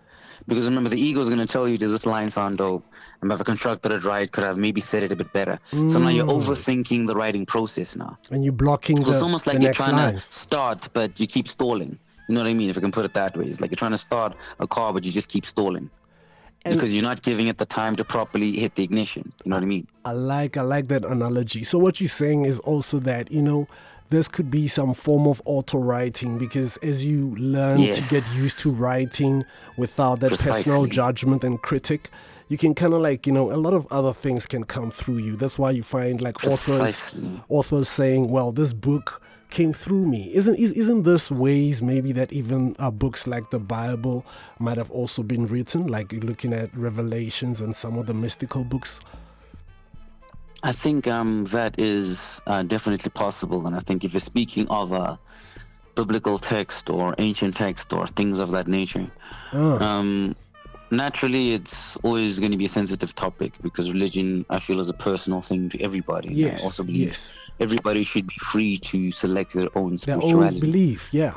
[0.47, 2.83] Because remember, the ego is going to tell you, does this line sound dope?
[3.21, 5.59] And if I constructed it right, could I have maybe said it a bit better?
[5.71, 6.41] So now you're Mm.
[6.41, 8.17] overthinking the writing process now.
[8.31, 10.27] and you're blocking the, it's almost like you're trying lines.
[10.27, 11.97] to start, but you keep stalling.
[12.27, 12.69] You know what I mean?
[12.69, 14.91] If I can put it that way, it's like you're trying to start a car,
[14.93, 15.89] but you just keep stalling
[16.65, 19.31] And- because you're not giving it the time to properly hit the ignition.
[19.43, 19.87] You know what I mean?
[20.05, 21.63] I like I like that analogy.
[21.63, 23.67] So what you're saying is also that you know
[24.11, 28.59] this could be some form of auto writing because as you learn to get used
[28.59, 29.43] to writing
[29.77, 32.09] without that personal judgment and critic,
[32.49, 35.17] you can kind of like you know a lot of other things can come through
[35.19, 35.35] you.
[35.37, 37.41] That's why you find like authors Precisely.
[37.49, 39.21] authors saying, "Well, this book."
[39.51, 40.33] Came through me.
[40.33, 44.25] Isn't is- isn't this ways maybe that even uh, books like the Bible
[44.59, 45.87] might have also been written?
[45.87, 49.01] Like looking at Revelations and some of the mystical books.
[50.63, 53.65] I think um, that is uh, definitely possible.
[53.67, 55.17] And I think if you're speaking of a
[55.95, 59.07] biblical text or ancient text or things of that nature,
[59.53, 59.79] Ah.
[59.81, 60.35] um,
[60.91, 64.93] naturally it's always going to be a sensitive topic because religion, I feel, is a
[64.93, 66.27] personal thing to everybody.
[66.29, 67.35] And I Yes, also believe yes.
[67.59, 70.37] everybody should be free to select their own spirituality.
[70.37, 71.09] their own belief.
[71.11, 71.33] Yeah,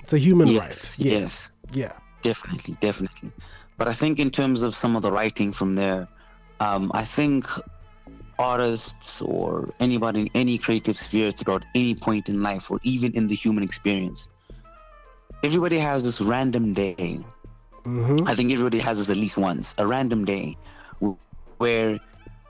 [0.00, 1.06] it's a human yes, right.
[1.06, 1.18] Yeah.
[1.20, 1.50] Yes.
[1.72, 1.92] Yeah.
[2.22, 3.30] Definitely, definitely.
[3.78, 6.08] But I think in terms of some of the writing from there,
[6.60, 7.46] um, I think
[8.38, 13.26] artists or anybody in any creative sphere throughout any point in life or even in
[13.26, 14.28] the human experience,
[15.42, 17.20] everybody has this random day.
[17.84, 18.26] Mm-hmm.
[18.26, 20.56] I think everybody has this at least once, a random day
[21.58, 21.98] where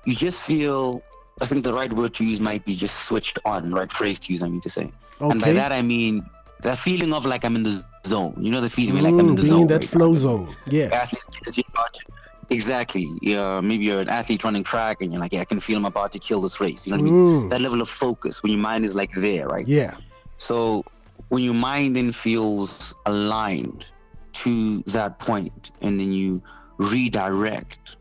[0.04, 1.02] you just feel,
[1.40, 4.32] I think the right word to use might be just switched on, right phrase to
[4.32, 4.90] use, I mean to say.
[5.20, 6.24] And by that I mean
[6.60, 8.36] that feeling of like I'm in the zone.
[8.40, 9.66] You know the feeling where like I'm in Mm, the being zone.
[9.68, 9.88] that right?
[9.88, 10.54] flow zone.
[10.68, 10.86] Yeah.
[10.86, 12.04] athletes because you're about to-
[12.50, 13.08] exactly.
[13.22, 15.84] Yeah maybe you're an athlete running track and you're like yeah i can feel i'm
[15.84, 16.86] about to kill this race.
[16.86, 17.48] You know what i mean?
[17.48, 19.66] That level of focus when your mind is like there right?
[19.66, 19.94] Yeah.
[20.38, 20.84] so
[21.28, 23.86] when your mind then feels aligned
[24.34, 26.42] to that point and then you
[26.78, 27.96] redirect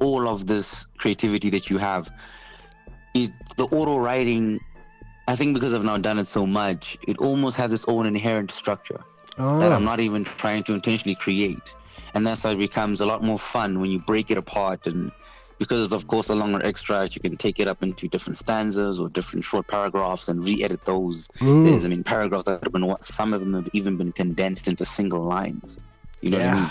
[0.00, 2.10] all of this creativity that you have
[3.14, 4.58] it the auto writing
[5.28, 8.50] i think because i've now done it so much it almost has its own inherent
[8.50, 9.00] structure
[9.36, 9.76] that Ah.
[9.76, 11.66] i'm not even trying to intentionally create
[12.14, 15.10] and that's why it becomes a lot more fun when you break it apart and
[15.58, 18.98] because it's of course a longer extract you can take it up into different stanzas
[19.00, 21.64] or different short paragraphs and re-edit those Mm.
[21.64, 24.66] there's i mean paragraphs that have been what some of them have even been condensed
[24.68, 25.78] into single lines
[26.22, 26.70] you know what i mean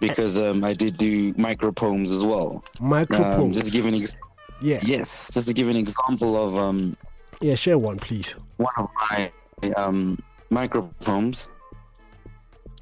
[0.00, 3.56] because um, i did do micro poems as well Micro um, poems.
[3.56, 4.16] just to give an ex-
[4.60, 4.80] Yeah.
[4.82, 6.96] yes just to give an example of um,
[7.40, 8.36] Yeah, share one, please.
[8.56, 9.30] one of my
[9.76, 10.18] um,
[10.50, 11.48] micro poems.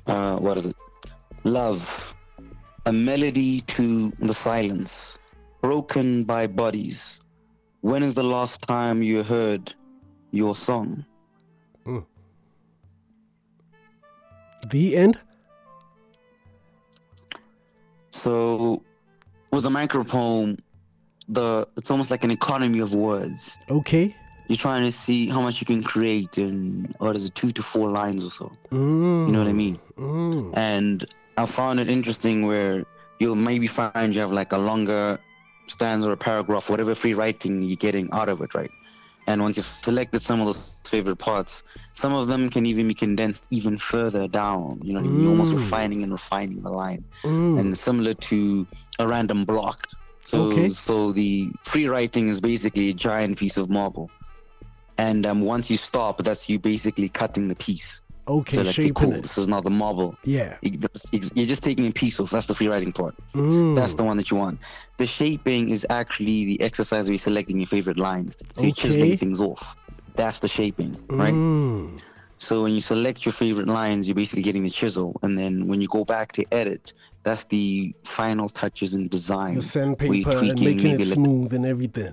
[0.06, 0.73] Uh, what is it?
[1.44, 2.14] Love,
[2.86, 5.18] a melody to the silence,
[5.60, 7.20] broken by bodies.
[7.82, 9.74] When is the last time you heard
[10.30, 11.04] your song?
[14.70, 15.20] The end.
[18.10, 18.82] So,
[19.52, 20.56] with a micro poem,
[21.28, 23.56] the it's almost like an economy of words.
[23.70, 24.16] Okay.
[24.48, 27.62] You're trying to see how much you can create in what is it, two to
[27.62, 28.52] four lines or so.
[28.70, 29.26] Mm.
[29.26, 29.78] You know what I mean?
[29.98, 30.56] Mm.
[30.56, 31.04] And
[31.36, 32.84] I found it interesting where
[33.18, 35.18] you'll maybe find you have like a longer
[35.68, 38.70] stanza or a paragraph, whatever free writing you're getting out of it, right?
[39.26, 41.62] And once you've selected some of those favorite parts,
[41.94, 44.80] some of them can even be condensed even further down.
[44.84, 45.20] You know mean?
[45.20, 45.58] You're almost Mm.
[45.60, 47.04] refining and refining the line.
[47.24, 47.58] Mm.
[47.58, 48.66] And similar to
[48.98, 49.86] a random block.
[50.26, 50.68] So, Okay.
[50.70, 54.10] so the free writing is basically a giant piece of marble.
[54.98, 58.00] And um, once you stop, that's you basically cutting the piece.
[58.26, 59.22] Okay, so like, cool, it.
[59.22, 60.16] This is not the marble.
[60.24, 60.56] Yeah.
[60.62, 60.78] You-
[61.34, 62.30] You're just taking a piece off.
[62.30, 63.14] That's the free writing part.
[63.34, 63.76] Mm.
[63.76, 64.58] That's the one that you want.
[64.96, 68.36] The shaping is actually the exercise where you're selecting your favorite lines.
[68.52, 69.16] So you're chiseling Okay.
[69.16, 69.76] things off.
[70.16, 71.34] That's the shaping, right?
[71.34, 72.00] Mm.
[72.38, 75.18] So when you select your favorite lines, you're basically getting the chisel.
[75.22, 76.94] And then when you go back to edit,
[77.24, 79.56] that's the final touches and design.
[79.56, 82.12] The sandpaper and making it like- smooth and everything.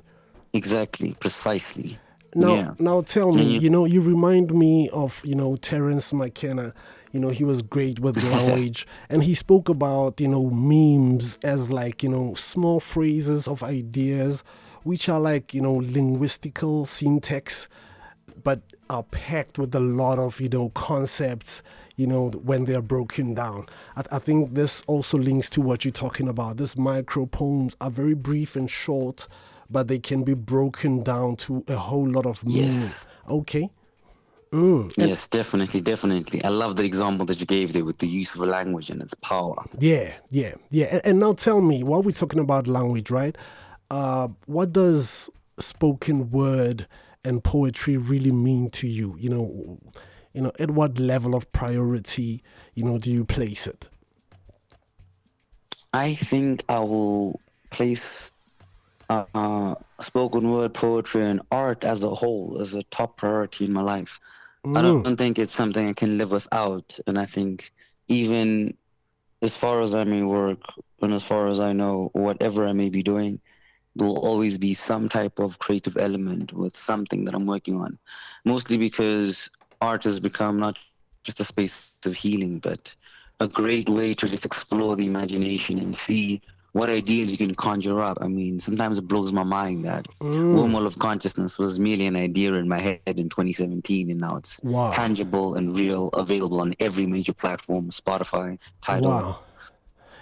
[0.53, 1.97] Exactly, precisely.
[2.33, 2.73] Now, yeah.
[2.79, 6.73] now tell me, you- know, you remind me of, you know, Terence McKenna.
[7.11, 11.69] You know, he was great with language, and he spoke about, you know, memes as
[11.69, 14.45] like, you know, small phrases of ideas,
[14.83, 17.67] which are like, you know, linguistical syntax
[18.43, 21.61] but are packed with a lot of you know concepts
[21.95, 25.91] you know when they're broken down I, I think this also links to what you're
[25.91, 29.27] talking about these micro poems are very brief and short
[29.71, 33.07] but they can be broken down to a whole lot of meaning Yes.
[33.29, 33.69] okay
[34.51, 34.93] mm.
[34.97, 36.43] Yes, definitely, definitely.
[36.43, 39.13] I love the example that you gave there with the use of language and its
[39.13, 39.55] power.
[39.79, 40.87] Yeah, yeah, yeah.
[40.91, 43.37] And, and now tell me, while we're talking about language, right?
[43.89, 45.29] Uh, what does
[45.59, 46.87] spoken word
[47.23, 49.15] and poetry really mean to you?
[49.17, 49.79] You know,
[50.33, 52.43] you know, at what level of priority,
[52.73, 53.89] you know, do you place it?
[55.93, 57.39] I think I will
[57.69, 58.30] place
[59.11, 63.81] uh, spoken word poetry and art as a whole is a top priority in my
[63.81, 64.19] life.
[64.73, 66.97] I don't think it's something I can live without.
[67.07, 67.71] And I think
[68.07, 68.77] even
[69.41, 70.59] as far as I may work
[71.01, 73.41] and as far as I know, whatever I may be doing,
[73.95, 77.97] there will always be some type of creative element with something that I'm working on.
[78.45, 79.49] Mostly because
[79.81, 80.77] art has become not
[81.23, 82.95] just a space of healing, but
[83.39, 86.41] a great way to just explore the imagination and see
[86.73, 88.17] what ideas you can conjure up.
[88.21, 90.53] I mean, sometimes it blows my mind that Mm.
[90.53, 94.45] wormhole of consciousness was merely an idea in my head in 2017, and now it's
[94.63, 94.91] Wow.
[94.91, 99.09] tangible and real, available on every major platform: Spotify, Tidal.
[99.09, 99.39] Wow.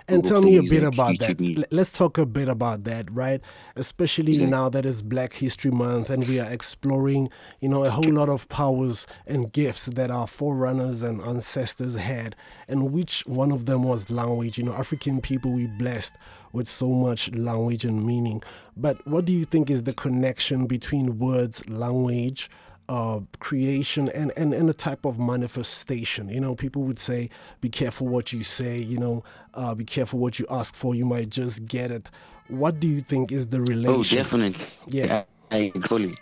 [0.09, 1.65] And tell me a bit about that.
[1.71, 3.41] Let's talk a bit about that, right?
[3.75, 4.47] Especially Yeah.
[4.47, 7.29] now that it's Black History Month and we are exploring,
[7.61, 12.35] you know, a whole lot of powers and gifts that our forerunners and ancestors had,
[12.67, 14.57] and which one of them was language.
[14.57, 16.15] You know, African people we blessed
[16.51, 18.41] with so much language and meaning.
[18.75, 22.49] But what do you think is the connection between words, language?
[22.89, 26.27] Uh, creation and, and, and a type of manifestation.
[26.27, 27.29] You know, people would say,
[27.61, 31.05] be careful what you say, you know, uh, be careful what you ask for, you
[31.05, 32.09] might just get it.
[32.47, 33.89] What do you think is the relation?
[33.89, 34.65] Oh, definitely.
[34.87, 35.23] Yeah.
[35.51, 36.13] I, fully.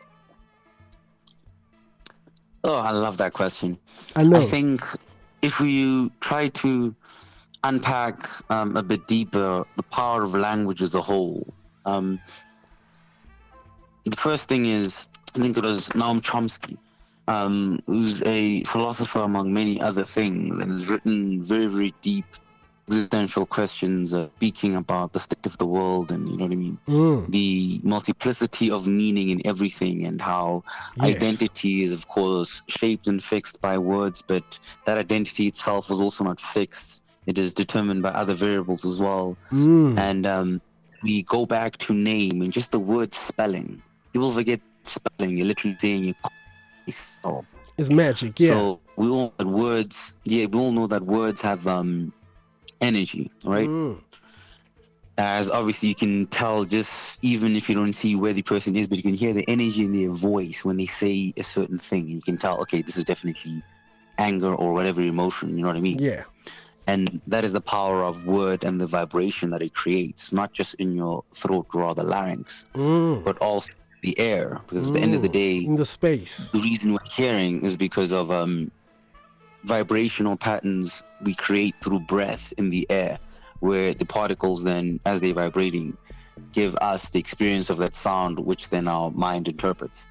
[2.66, 3.78] Oh, I love that question.
[4.18, 4.42] I know.
[4.42, 4.84] I think
[5.42, 6.94] if we try to
[7.64, 11.48] unpack um, a bit deeper the power of language as a whole,
[11.86, 12.20] um,
[14.04, 16.78] the first thing is I think it was Noam Chomsky,
[17.28, 22.26] um, who's a philosopher among many other things, and has written very, very deep
[22.90, 26.56] existential questions, uh, speaking about the state of the world, and you know what I
[26.56, 27.30] mean, Mm.
[27.30, 30.64] the multiplicity of meaning in everything, and how
[30.96, 31.18] Yes.
[31.18, 36.24] identity is, of course, shaped and fixed by words, but that identity itself is also
[36.24, 37.04] not fixed.
[37.26, 39.38] It is determined by other variables as well.
[39.52, 40.00] Mm.
[40.00, 40.62] And um,
[41.04, 43.84] we go back to name and just the word spelling.
[44.14, 45.38] People forget spelling.
[45.38, 46.14] You're literally saying you
[46.90, 47.46] so.
[47.78, 48.50] It's magic, yeah.
[48.50, 50.16] So we all that words.
[50.24, 52.12] Yeah, we all know that words have um
[52.82, 53.68] energy, right?
[53.68, 54.00] Mm.
[55.20, 58.88] As obviously you can tell just even if you don't see where the person is,
[58.88, 62.08] but you can hear the energy in their voice when they say a certain thing.
[62.08, 63.64] You can tell, okay, this is definitely
[64.20, 65.58] anger or whatever emotion.
[65.58, 65.98] You know what I mean?
[66.00, 66.24] Yeah.
[66.86, 70.76] And that is the power of word and the vibration that it creates, not just
[70.76, 73.24] in your throat or the larynx, Mm.
[73.24, 74.60] but also the air.
[74.68, 77.76] Because at the end of the day, in the space, the reason we're hearing is
[77.76, 78.72] because of um,
[79.64, 83.20] vibrational patterns we create through breath in the air,
[83.60, 85.98] where the particles then, as they're vibrating,
[86.52, 90.08] give us the experience of that sound, which then our mind interprets.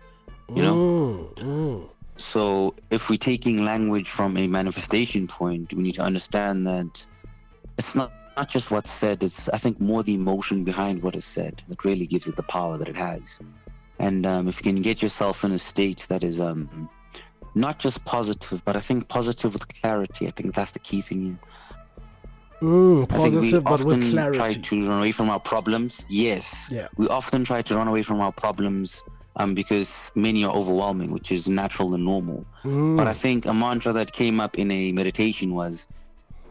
[0.54, 0.74] You know?
[0.74, 1.88] Mm, mm.
[2.16, 7.06] So if we're taking language from a manifestation point, we need to understand that
[7.78, 9.22] it's not not just what's said.
[9.22, 12.42] It's I think more the emotion behind what is said that really gives it the
[12.42, 13.38] power that it has.
[13.98, 16.88] And um, if you can get yourself in a state that is um,
[17.54, 20.26] not just positive, but I think positive with clarity.
[20.26, 21.38] I think that's the key thing.
[22.60, 26.04] Mm, I think we positive, but with often try to run away from our problems.
[26.08, 26.68] Yes.
[26.70, 26.88] Yeah.
[26.96, 29.02] We often try to run away from our problems
[29.36, 32.44] um, because many are overwhelming, which is natural and normal.
[32.64, 32.96] Mm.
[32.96, 35.86] But I think a mantra that came up in a meditation was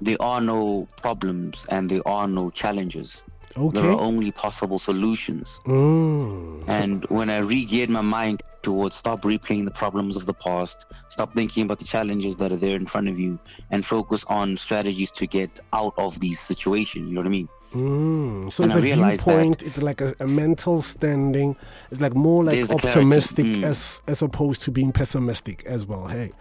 [0.02, 3.24] there are no problems and there are no challenges.
[3.58, 3.80] Okay.
[3.82, 5.60] There are only possible solutions.
[5.66, 6.68] Mm.
[6.68, 11.34] And when I re-geared my mind towards stop replaying the problems of the past, stop
[11.34, 13.40] thinking about the challenges that are there in front of you,
[13.72, 17.08] and focus on strategies to get out of these situations.
[17.08, 17.50] You know what I mean?
[17.74, 18.52] Mm.
[18.52, 19.64] So And it's I a viewpoint.
[19.64, 21.56] It's like a, a mental standing.
[21.92, 23.00] It's like more like There's the clarity.
[23.00, 23.64] optimistic Mm.
[23.64, 26.08] as as opposed to being pessimistic as well.
[26.08, 26.32] Hey,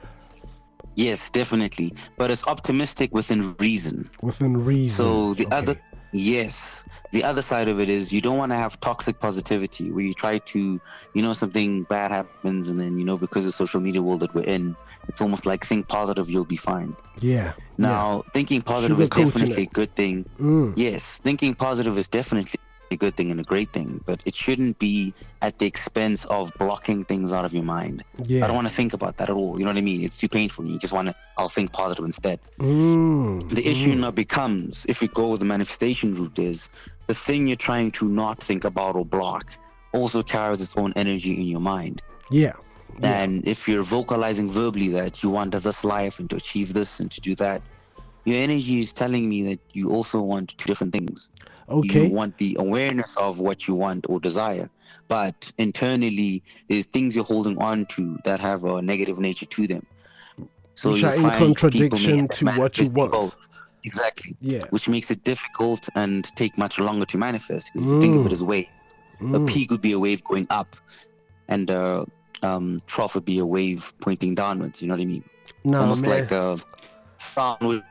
[0.97, 1.93] Yes, definitely.
[2.17, 4.09] But it's optimistic within reason.
[4.23, 5.05] within reason.
[5.05, 5.75] So the other,
[6.15, 10.05] yes, the other side of it is you don't want to have toxic positivity where
[10.05, 10.81] you try to,
[11.13, 14.35] you know, something bad happens and then you know because of social media world that
[14.35, 14.77] we're in,
[15.09, 16.97] it's almost like think positive, you'll be fine.
[17.21, 17.53] yeah.
[17.77, 19.69] Now, thinking positive is definitely it.
[19.69, 20.25] a good thing.
[20.39, 20.75] Mm.
[20.77, 22.61] Yes, thinking positive is definitely
[22.95, 25.13] a good thing and a great thing, but it shouldn't be
[25.43, 28.03] at the expense of blocking things out of your mind.
[28.25, 28.43] Yeah.
[28.43, 29.59] I don't want to think about that at all.
[29.59, 30.03] You know what I mean?
[30.03, 30.65] It's too painful.
[30.65, 32.39] You just want to, I'll think positive instead.
[32.59, 34.01] Mm, The issue mm.
[34.01, 36.71] now becomes, if we go the manifestation route, is
[37.07, 39.45] the thing you're trying to not think about or block
[39.93, 42.03] also carries its own energy in your mind.
[42.31, 42.55] Yeah.
[43.03, 47.11] And if you're vocalizing verbally that you want this life and to achieve this and
[47.11, 47.61] to do that,
[48.25, 51.29] your energy is telling me that you also want two different things.
[51.69, 52.07] Okay.
[52.07, 54.69] You want the awareness of what you want or desire,
[55.09, 59.87] but internally there's things you're holding on to that have a negative nature to them.
[60.75, 63.13] So Which are in find people may contradiction to what you want.
[63.13, 63.37] both.
[63.85, 64.35] Exactly.
[64.41, 64.65] Yeah.
[64.71, 67.71] Which makes it difficult and take much longer to manifest.
[67.73, 68.27] Because if you think of Mm.
[68.27, 68.67] it as wave,
[69.21, 69.47] a Mm.
[69.49, 70.75] peak would be a wave going up,
[71.49, 72.07] and a
[72.43, 74.83] um, trough would be a wave pointing downwards.
[74.83, 75.25] You know what I mean?
[75.65, 76.21] Nah, Almost man.
[76.21, 76.59] like a
[77.19, 77.83] frown would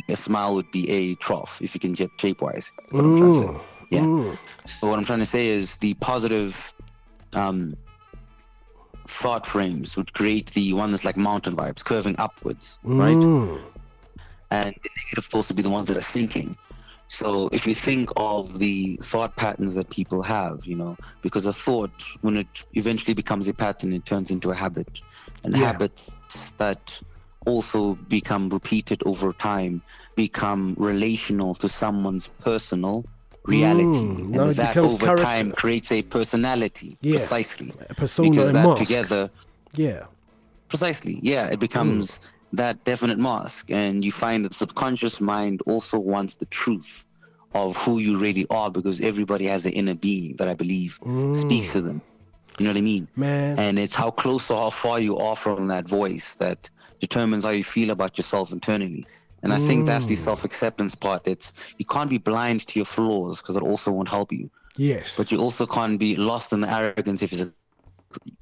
[0.00, 2.72] a smile would be a trough if you can get shape wise.
[2.76, 3.50] That's what I'm trying to say.
[3.90, 4.06] Yeah.
[4.06, 4.38] mm.
[4.66, 6.72] So what I'm trying to say is the positive
[7.34, 7.76] um,
[9.08, 13.20] thought frames would create the one that's like mountain vibes, curving upwards, right?
[13.20, 13.72] Mm.
[14.50, 16.56] and the negative thoughts would be the ones that are sinking.
[17.08, 21.52] So if you think of the thought patterns that people have, you know, because a
[21.52, 25.02] thought, when it eventually becomes a pattern, it turns into a habit,
[25.44, 25.66] and Yeah.
[25.66, 26.10] habits
[26.58, 27.00] that
[27.46, 29.82] also become repeated over time
[30.14, 33.04] become relational to someone's personal
[33.44, 35.24] reality, Mm, and that over character.
[35.24, 36.96] time creates a personality.
[37.00, 37.12] Yeah.
[37.14, 38.82] Precisely, A persona, because that mask.
[38.84, 39.30] together
[39.76, 40.04] Yeah.
[40.68, 41.18] Precisely.
[41.22, 42.20] Yeah, it becomes
[42.52, 43.70] that definite mask.
[43.70, 47.06] And you find that the subconscious mind also wants the truth
[47.54, 50.98] of who you really are because everybody has an inner being that I believe
[51.34, 52.00] speaks to them.
[52.58, 53.08] You know what I mean?
[53.16, 53.58] Man.
[53.58, 56.68] And it's how close or how far you are from that voice that
[57.06, 59.04] determines how you feel about yourself internally.
[59.42, 60.24] And I think that's the Mm.
[60.28, 61.22] self acceptance part.
[61.34, 61.46] It's
[61.80, 64.44] you can't be blind to your flaws because it also won't help you.
[64.90, 65.18] Yes.
[65.18, 67.52] But you also can't be lost in the arrogance if you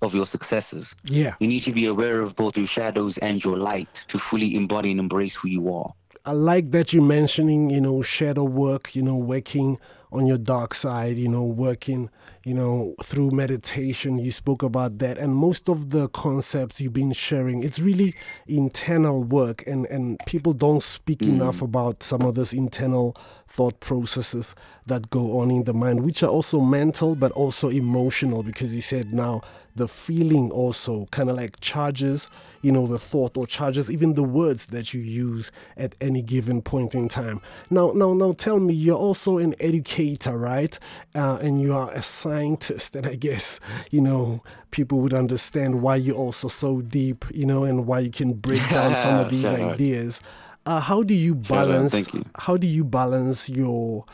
[0.03, 0.85] of your successes.
[1.21, 1.35] Yeah.
[1.41, 4.91] You need to be aware of both your shadows and your light to fully embody
[4.91, 5.91] and embrace who you are.
[6.27, 9.79] I like that you're mentioning, you know, shadow work, you know, working
[10.13, 12.11] on your dark side, you know, working,
[12.45, 14.19] you know, through meditation.
[14.19, 15.19] You spoke about that.
[15.19, 18.15] And most of the concepts you've been sharing, it's really
[18.47, 19.63] internal work.
[19.67, 21.29] And, and people don't speak mm.
[21.29, 23.17] enough about some of those internal
[23.47, 24.55] thought processes
[24.87, 28.83] that go on in the mind, which are also mental, but also emotional, because you
[28.83, 29.43] said now
[29.81, 32.29] the feeling also kind of like charges
[32.61, 36.61] you know the thought or charges even the words that you use at any given
[36.61, 37.41] point in time.
[37.71, 40.79] Now now now tell me you're also an educator right?
[41.15, 43.59] Uh, and you are a scientist and i guess
[43.91, 48.11] you know people would understand why you're also so deep you know and why you
[48.11, 50.21] can break down some of these ideas.
[50.67, 52.23] Uh, how do you balance you.
[52.37, 54.05] how do you balance your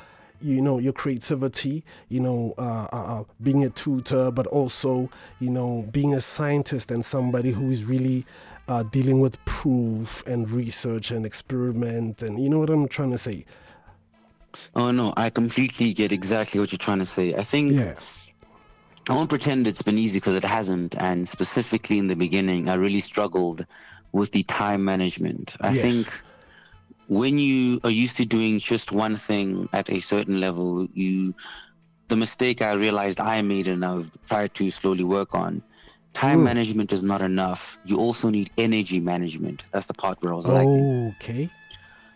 [0.46, 5.10] you know your creativity you know uh, uh, uh, being a tutor but also
[5.40, 8.24] you know being a scientist and somebody who is really
[8.68, 13.18] uh, dealing with proof and research and experiment and you know what i'm trying to
[13.18, 13.44] say
[14.74, 17.34] Oh no, I completely get exactly what you're trying to say.
[17.34, 17.94] I think yeah
[19.08, 20.96] I won't pretend it's been easy because it hasn't.
[20.96, 23.64] And specifically in the beginning, I really struggled
[24.12, 25.56] with the time management.
[25.60, 25.82] I Yes.
[25.82, 26.22] think
[27.08, 31.34] when you are used to doing just one thing at a certain level, you
[32.08, 35.62] the mistake I realized I made and I've tried to slowly work on.
[36.14, 36.44] Time Mm.
[36.44, 37.78] management is not enough.
[37.82, 39.64] You also need energy management.
[39.72, 40.70] That's the part where I was like,
[41.10, 41.52] okay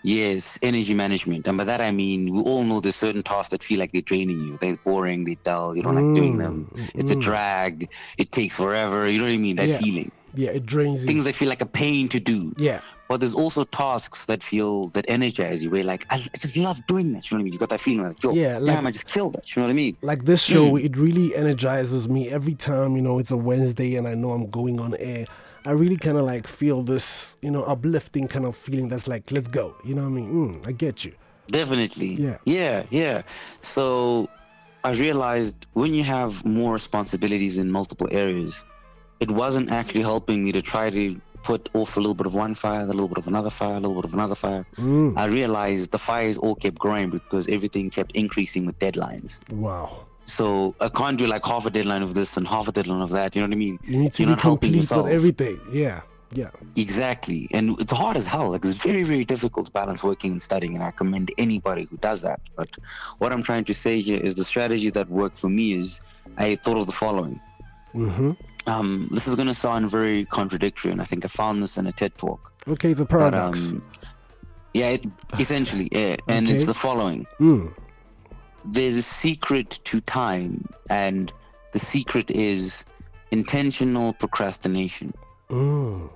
[0.03, 1.47] Yes, energy management.
[1.47, 4.01] And by that I mean we all know there's certain tasks that feel like they're
[4.01, 4.57] draining you.
[4.59, 6.69] They're boring, they're dull, you don't like doing them.
[6.97, 7.21] It's a mm.
[7.21, 9.09] drag, it takes forever.
[9.09, 9.57] You know what I mean?
[9.57, 9.79] That Yeah.
[9.79, 10.11] feeling.
[10.35, 12.53] yeah it drains you Things that feel like a pain to do.
[12.57, 12.81] yeah
[13.11, 15.71] But there's also tasks that feel that energize you.
[15.71, 17.29] Where like I, I just love doing that.
[17.29, 17.53] You know what I mean?
[17.55, 19.45] You got that feeling like, yo, Yeah, like- damn, I just killed that.
[19.57, 19.97] You know what I mean?
[20.01, 20.85] like this show Mm.
[20.85, 24.49] it really energizes me every time you know it's a wednesday and i know i'm
[24.51, 25.25] going on air
[25.67, 29.25] i really kind of like feel this you know uplifting kind of feeling that's like
[29.33, 31.13] let's go you know what i mean mm, i get you
[31.51, 32.13] Definitely.
[32.15, 32.37] Yeah.
[32.45, 33.23] Yeah, yeah.
[33.63, 34.29] So
[34.85, 38.65] I realized when you have more responsibilities in multiple areas,
[39.19, 42.55] it wasn't actually helping me to try to put off a little bit of one
[42.55, 44.67] fire, a little bit of another fire, a little bit of another fire.
[44.77, 45.17] Mm.
[45.17, 49.39] I realized the fires all kept growing because everything kept increasing with deadlines.
[49.53, 53.03] wow So I can't do like half a deadline of this and half a deadline
[53.03, 53.35] of that.
[53.35, 53.79] You know what I mean?
[53.85, 56.03] you need to You're be complete with everything yeah
[56.33, 57.49] yeah Exactly.
[57.53, 58.51] And it's hard as hell.
[58.51, 60.75] Like it's very, very difficult to balance working and studying.
[60.75, 62.41] And I commend anybody who does that.
[62.57, 62.71] But
[63.19, 66.01] what I'm trying to say here is the strategy that worked for me is
[66.37, 67.41] I thought of the following.
[67.95, 68.33] mm-hmm.
[68.71, 70.91] Um, this is going to sound very contradictory.
[70.93, 72.53] And I think I found this in a TED talk.
[72.75, 73.83] okay it's a But, paradox um,
[74.81, 75.03] yeah, it,
[75.45, 75.89] essentially.
[75.93, 76.17] Yeah.
[76.35, 76.55] And Okay.
[76.55, 77.73] it's the following mm.
[78.65, 80.53] there's a secret to time,
[80.89, 81.33] and
[81.73, 82.85] the secret is
[83.31, 85.09] intentional procrastination.
[85.49, 86.09] Mm.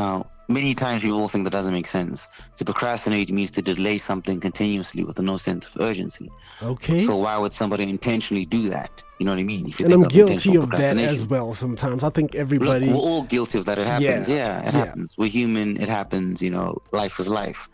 [0.00, 0.14] Now,
[0.48, 2.28] many times we all think that doesn't make sense.
[2.56, 6.30] To procrastinate means to delay something continuously with no sense of urgency.
[6.62, 7.00] Okay.
[7.00, 9.02] So why would somebody intentionally do that?
[9.18, 9.66] You know what I mean?
[9.68, 12.04] If you and think I'm of guilty of that as well sometimes.
[12.04, 12.88] I think Look, everybody.
[12.88, 13.78] we're all guilty of that.
[13.78, 14.28] It happens.
[14.28, 14.84] Yeah, Yeah, it yeah.
[14.84, 15.16] happens.
[15.18, 15.80] We're human.
[15.80, 16.42] It happens.
[16.42, 17.68] You know, life is life.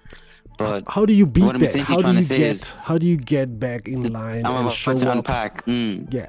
[0.58, 1.74] But How do you beat what I'm that?
[1.80, 2.40] How do you get?
[2.40, 5.16] is, How do you get back in line I'm and about show to up?
[5.16, 5.64] unpack.
[5.66, 6.12] Mm.
[6.12, 6.28] Yeah.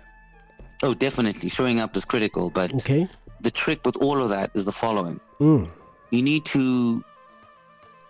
[0.81, 1.49] Oh, definitely.
[1.49, 2.49] Showing up is critical.
[2.49, 3.07] But Okay.
[3.41, 5.19] the trick with all of that is the following.
[5.39, 5.69] Mm.
[6.13, 7.03] You need to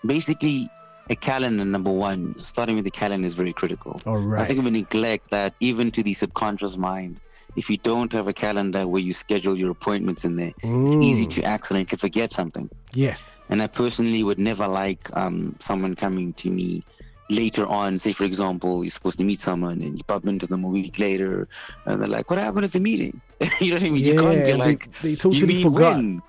[0.06, 0.68] basically
[1.10, 2.36] a calendar number one.
[2.44, 4.02] Starting with the calendar is very critical.
[4.06, 4.48] All I right.
[4.48, 7.22] think we neglect that even to the subconscious mind.
[7.56, 11.26] If you don't have a calendar where you schedule your appointments in there, it's easy
[11.28, 12.70] to accidentally forget something.
[12.94, 13.16] Yeah.
[13.48, 16.84] And I personally would never like um, someone coming to me
[17.30, 18.00] later on.
[18.00, 21.00] Say, for example, you're supposed to meet someone and you bump into them a week
[21.00, 21.48] later,
[21.86, 23.22] and they're like, "What happened at the meeting?"
[23.62, 24.04] you know what I mean?
[24.04, 26.22] you can't be like, they "You totally mean forgot." when?"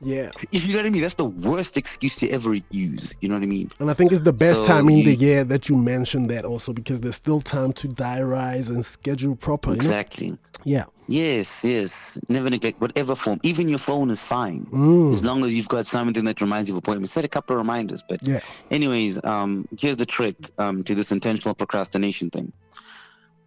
[0.00, 0.30] Yeah.
[0.52, 3.14] If you know what I mean, that's the worst excuse to ever use.
[3.20, 3.70] You know what I mean?
[3.80, 6.44] And I think it's the best So time in the year that you mentioned that
[6.44, 9.76] also because there's still time to diarize and schedule properly.
[9.76, 10.38] Exactly.
[10.64, 10.84] Yeah.
[11.08, 12.18] Yes, yes.
[12.28, 13.40] Never neglect whatever form.
[13.42, 14.66] Even your phone is fine.
[14.66, 15.14] Mm.
[15.14, 17.12] As long as you've got something that reminds you of appointments.
[17.12, 18.02] Set a couple of reminders.
[18.08, 18.40] But Yeah.
[18.70, 22.52] anyways, um, here's the trick um, to this intentional procrastination thing.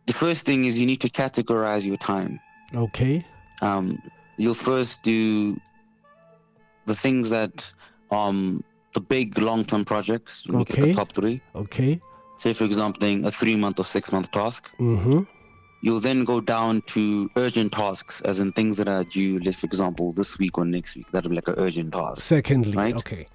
[0.07, 2.39] The first thing is you need to categorize your time.
[2.75, 3.23] Okay.
[3.61, 4.01] Um,
[4.37, 5.59] you'll first do
[6.91, 7.55] the things that
[8.19, 8.37] um
[8.93, 10.33] the big long-term projects.
[10.47, 10.87] Look at Okay.
[10.89, 11.37] the top three.
[11.63, 11.91] Okay.
[12.43, 14.61] Say for example, a three-month or six-month task.
[14.79, 15.21] Mm-hmm.
[15.83, 17.01] You'll then go down to
[17.37, 20.95] urgent tasks, as in things that are due, let's for example, this week or next
[20.97, 21.07] week.
[21.11, 22.21] That'll be like an urgent task.
[22.21, 22.75] Secondly.
[22.83, 22.95] Right?
[22.95, 23.25] Okay.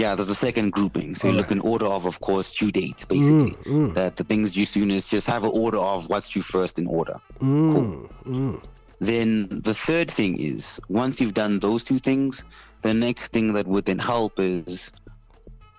[0.00, 1.14] Yeah, there's a second grouping.
[1.14, 3.52] So you All look in order of, of course, due dates, basically.
[3.64, 3.94] Mm, mm.
[3.94, 7.16] That the things due soonest, just have an order of what's due first in order.
[7.40, 8.64] Mm, mm.
[9.04, 12.42] Then the third thing is once you've done those two things,
[12.80, 14.90] the next thing that would then help is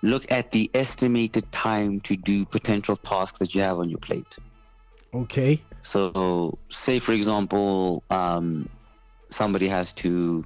[0.02, 4.36] look at the estimated time to do potential tasks that you have on your plate.
[5.12, 5.60] Okay.
[5.82, 8.68] So, say for example, um,
[9.30, 10.44] somebody has to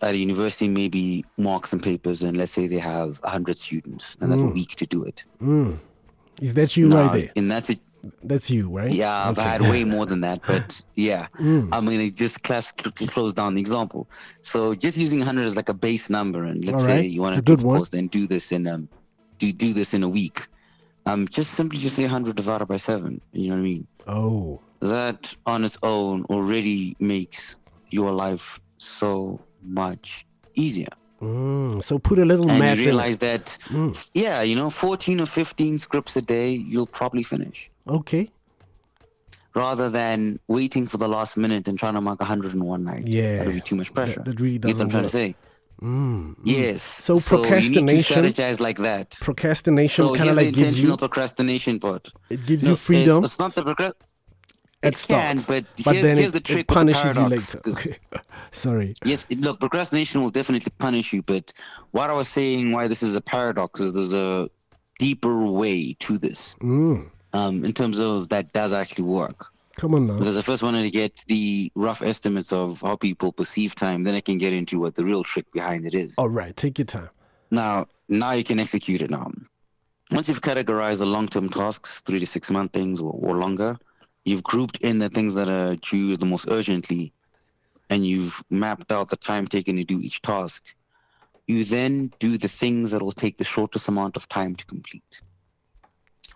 [0.00, 4.32] at a university maybe mark some papers, and let's say they have hundred students and
[4.32, 4.54] they have a Mm.
[4.54, 5.24] week to do it.
[5.42, 5.76] Mm.
[6.40, 7.32] Is that you Now, right there?
[7.36, 7.80] And that's it.
[8.22, 8.92] That's you, right?
[8.92, 11.26] Yeah, I've had way more than that, but yeah.
[11.40, 11.68] Mm.
[11.72, 14.08] I mean, it just class cl- cl- close down the example.
[14.42, 17.44] So just using 100 as like a base number, and let's All say you want
[17.44, 17.78] to one.
[17.78, 18.88] post and do this in um,
[19.38, 20.46] do do this in a week.
[21.06, 23.20] Um, just simply just say 100 divided by seven.
[23.32, 23.86] You know what I mean?
[24.06, 24.60] Oh.
[24.80, 27.56] That on its own already makes
[27.90, 30.88] your life so much easier.
[31.20, 31.82] Mm.
[31.82, 33.20] So put a little and math you realize it.
[33.20, 34.08] that, Mm.
[34.14, 38.30] yeah, you know, 14 or 15 scripts a day, you'll probably finish Okay.
[39.54, 43.06] rather than waiting for the last minute and trying to mark 101 night.
[43.06, 43.38] Yeah.
[43.38, 44.22] That'll be too much pressure.
[44.24, 45.10] That, that really Get what I'm doesn't trying work.
[45.12, 45.34] to say?
[45.82, 46.34] Mm, mm.
[46.44, 46.82] Yes.
[46.82, 48.22] So You procrastination.
[48.22, 49.16] to strategize like that.
[49.20, 52.08] Procrastination So kind of the like gives intentional you procrastination part.
[52.30, 53.92] it gives No, you freedom It's, not the procrast.
[54.82, 57.96] it can, start, but here's- then here's it, the trick it punishes you paradox, Okay.
[58.52, 58.94] Sorry.
[59.04, 61.22] Yes, it- look, procrastination will definitely punish you.
[61.22, 61.52] But
[61.92, 64.48] what I was saying, why this is a paradox, is there's a
[64.98, 66.54] deeper way to this.
[66.60, 67.10] Mm.
[67.32, 69.52] Um, in terms of that does actually work.
[69.76, 70.18] Come on now.
[70.18, 74.14] Because I first wanted to get the rough estimates of how people perceive time, then
[74.14, 76.14] I can get into what the real trick behind it is.
[76.18, 76.56] All right.
[76.56, 77.10] Take your time.
[77.50, 79.30] Now, now you can execute it now.
[80.10, 83.78] Once you've categorized the long-term tasks, three to six month things or, or longer,
[84.24, 87.12] you've grouped in the things that are due the most urgently,
[87.90, 90.64] and you've mapped out the time taken to do each task.
[91.46, 95.22] You then do the things that will take the shortest amount of time to complete.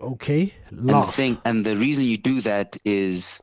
[0.02, 0.52] Okay.
[0.68, 1.16] And the Lost.
[1.18, 3.40] thing, and the reason you do that is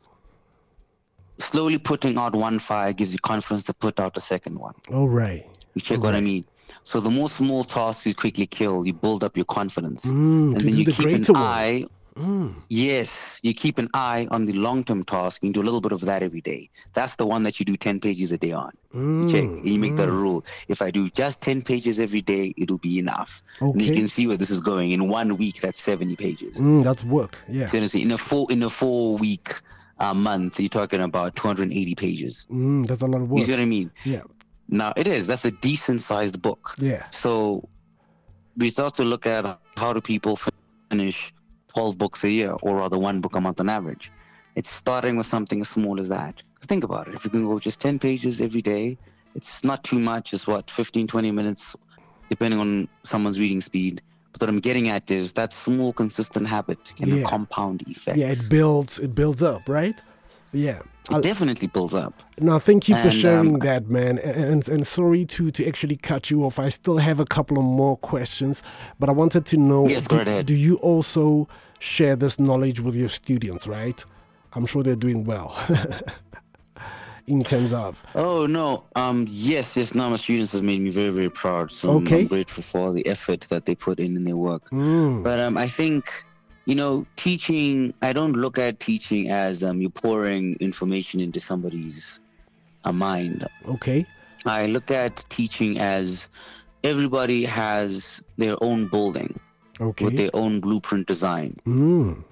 [1.38, 4.74] slowly putting out one fire gives you confidence to put out a second one.
[4.92, 5.46] All right.
[5.74, 6.46] You check what I mean?
[6.84, 10.06] So the more small tasks you quickly kill, you build up your confidence.
[10.06, 11.30] Mm, and then you the keep an ones.
[11.36, 11.86] eye.
[12.16, 12.56] Mm.
[12.70, 15.44] Yes, you keep an eye on the long term task.
[15.44, 16.70] You do a little bit of that every day.
[16.94, 18.72] That's the one that you do 10 pages a day on.
[18.94, 19.44] You check.
[19.44, 20.22] Mm, And you make that a mm.
[20.22, 20.46] rule.
[20.68, 23.42] If I do just 10 pages every day, it'll be enough.
[23.60, 24.92] And you can see where this is going.
[24.92, 26.58] In one week, that's 70 pages.
[26.58, 27.38] Mm, that's work.
[27.48, 27.68] Yeah.
[27.68, 29.54] So you know, so in a four in a four week
[30.00, 32.46] uh, month, you're talking about 280 pages.
[32.52, 33.40] Mm, that's a lot of work.
[33.40, 33.92] You see what I mean?
[34.04, 34.22] Yeah.
[34.68, 35.28] Now it is.
[35.28, 36.76] That's a decent sized book.
[36.78, 37.06] Yeah.
[37.12, 37.68] So
[38.58, 40.38] we start to look at how do people
[40.90, 41.34] finish
[41.70, 44.12] 12 books a year, or rather one book a month on average.
[44.56, 46.36] It's starting with something as small as that.
[46.36, 47.14] 'Cause think about it.
[47.14, 48.98] If you can go just 10 pages every day,
[49.36, 50.34] it's not too much.
[50.34, 51.76] It's what 15, 20 minutes,
[52.30, 54.02] depending on someone's reading speed.
[54.34, 57.24] But what I'm getting at is that small, consistent habit can Yeah.
[57.24, 58.18] compound effects.
[58.20, 59.00] Yeah, it builds.
[59.00, 60.00] It builds up, right?
[60.52, 60.80] Yeah.
[61.12, 62.14] It definitely builds up.
[62.40, 64.20] No, thank you for And, sharing um, that, man.
[64.20, 66.60] And, and sorry to to actually cut you off.
[66.60, 68.62] I still have a couple of more questions,
[69.00, 69.88] but I wanted to know.
[69.88, 70.46] Yes, do, go ahead.
[70.46, 71.48] do you also
[71.80, 73.68] share this knowledge with your students?
[73.68, 74.06] Right?
[74.54, 75.56] I'm sure they're doing well.
[77.28, 79.94] In terms of Oh no, um, yes, yes.
[79.94, 81.72] Now my students have made me very, very proud.
[81.72, 82.22] So Okay.
[82.22, 84.68] I'm grateful for all the effort that they put in in their work.
[84.72, 85.24] Mm.
[85.24, 86.06] But um, I think,
[86.70, 87.96] you know, teaching.
[88.04, 92.20] I don't look at teaching as um, you pouring information into somebody's
[92.84, 93.48] uh, mind.
[93.68, 94.06] okay,
[94.46, 96.30] I look at teaching as
[96.84, 99.40] everybody has their own building
[99.82, 101.58] okay, with their own blueprint design.
[101.66, 102.24] mm.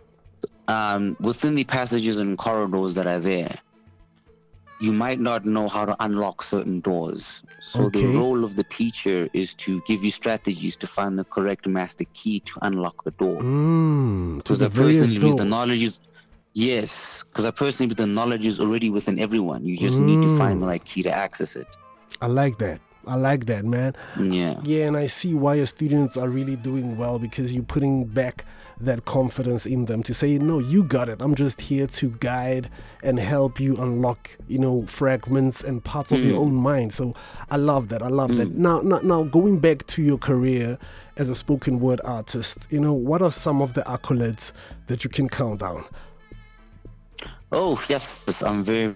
[0.68, 3.56] um, within the passages and corridors that are there,
[4.80, 7.42] you might not know how to unlock certain doors.
[7.62, 11.68] So the role of the teacher is to give you strategies to find the correct
[11.68, 13.42] master key to unlock the door.
[13.42, 14.44] Mm.
[14.44, 16.00] to Because the I personally believe the knowledge is
[16.54, 17.24] yes.
[17.24, 19.66] Because I personally the knowledge is already within everyone.
[19.66, 20.62] You just need to find Mm.
[20.62, 21.68] the right key to access it.
[22.22, 22.80] I like that.
[23.08, 23.94] I like that, man.
[24.20, 24.60] Yeah.
[24.64, 28.44] Yeah, and I see why your students are really doing well because you're putting back
[28.80, 31.22] that confidence in them to say, no, you got it.
[31.22, 32.70] I'm just here to guide
[33.02, 36.42] and help you unlock, you know, fragments and parts of your Mm.
[36.42, 36.94] own mind.
[36.94, 37.16] So
[37.50, 38.04] I love that.
[38.04, 38.54] I love that.
[38.56, 40.78] Now, now, now, going back to your career
[41.16, 44.52] as a spoken word artist, you know, what are some of the accolades
[44.88, 45.84] that you can count down?
[47.52, 48.94] Oh yes, I'm very,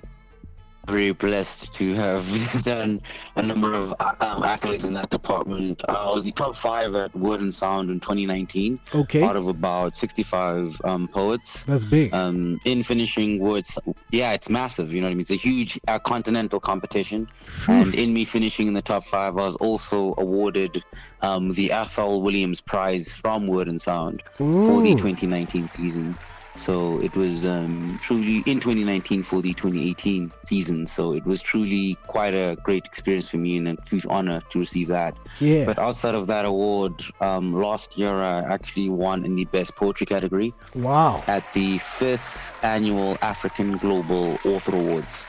[0.87, 2.25] very blessed to have
[2.63, 3.01] done
[3.35, 5.81] a number of um, accolades in that department.
[5.87, 8.79] Uh, I was the top five at Word and Sound in 2019.
[8.93, 9.23] Okay.
[9.23, 11.53] Out of about 65 um, poets.
[11.65, 12.13] That's big.
[12.13, 13.77] Um, in finishing words,
[14.11, 14.93] yeah, it's massive.
[14.93, 15.21] You know what I mean?
[15.21, 17.27] It's a huge uh, continental competition.
[17.67, 20.83] And in me finishing in the top five, I was also awarded
[21.21, 26.17] um, the Athol Williams Prize from Word and Sound for the 2019 season.
[26.55, 30.85] So it was um, truly in 2019 for the 2018 season.
[30.85, 34.59] So it was truly quite a great experience for me and a huge honor to
[34.59, 35.15] receive that.
[35.39, 35.65] Yeah.
[35.65, 40.05] But outside of that award, um, last year I actually won in the best poetry
[40.05, 41.23] category Wow.
[41.27, 45.25] at the fifth annual African Global Author Awards,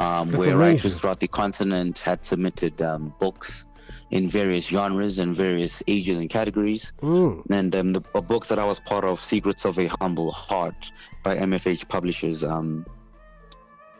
[0.00, 0.56] um, where amazing.
[0.58, 3.66] writers throughout the continent had submitted um, books
[4.10, 6.92] in various genres and various ages and categories.
[7.02, 7.42] Mm.
[7.50, 10.90] And um, the, a book that I was part of, Secrets of a Humble Heart,
[11.22, 12.86] by MFH Publishers, um,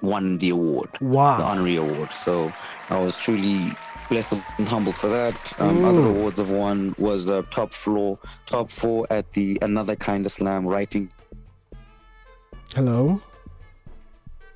[0.01, 1.37] won the award, Wow.
[1.39, 2.11] the honorary award.
[2.13, 2.51] So
[2.89, 3.73] I was truly
[4.09, 5.35] blessed and humbled for that.
[5.61, 6.11] Um, Other Mm.
[6.17, 10.65] awards I've won was uh, top floor, top four at the Another Kind of Slam
[10.67, 11.11] Writing
[12.75, 13.21] Hello.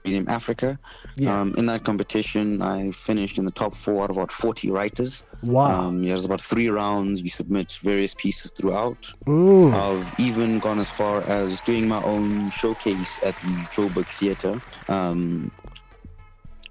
[0.04, 0.78] Museum Africa.
[1.16, 1.40] Yeah.
[1.40, 5.22] Um, in that competition, I finished in the top four out of about 40 writers.
[5.42, 5.88] Wow.
[5.88, 7.20] Um, yeah, there's about three rounds.
[7.20, 9.12] You submit various pieces throughout.
[9.26, 9.74] Mm.
[9.74, 15.50] I've even gone as far as doing my own showcase at the Joburg Theatre, um,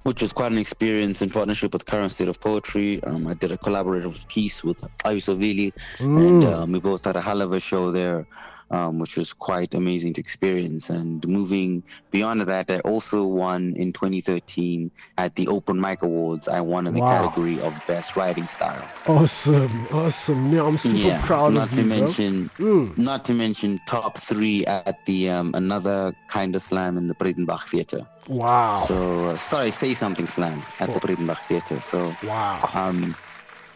[0.03, 3.03] which was quite an experience in partnership with Current State of Poetry.
[3.03, 6.53] Um, I did a collaborative piece with Ayusavili, and Mm.
[6.53, 8.25] um, we both had a hell of a show there.
[8.71, 10.89] Um, which was quite amazing to experience.
[10.89, 16.47] And moving beyond that, I also won in 2013 at the Open Mic Awards.
[16.47, 17.11] I won in the Wow.
[17.27, 18.81] category of Best Writing Style.
[19.07, 19.87] Awesome.
[19.91, 20.53] Awesome.
[20.53, 22.97] Yeah, I'm super proud not of to you, mention, Mm.
[22.97, 27.67] not to mention top three at the um, another kind of slam in the Breytenbach
[27.67, 28.07] Theater.
[28.29, 28.85] Wow.
[28.87, 28.95] So
[29.31, 31.81] uh, sorry, say something slam at the Breytenbach Theater.
[31.81, 33.15] So wow, um,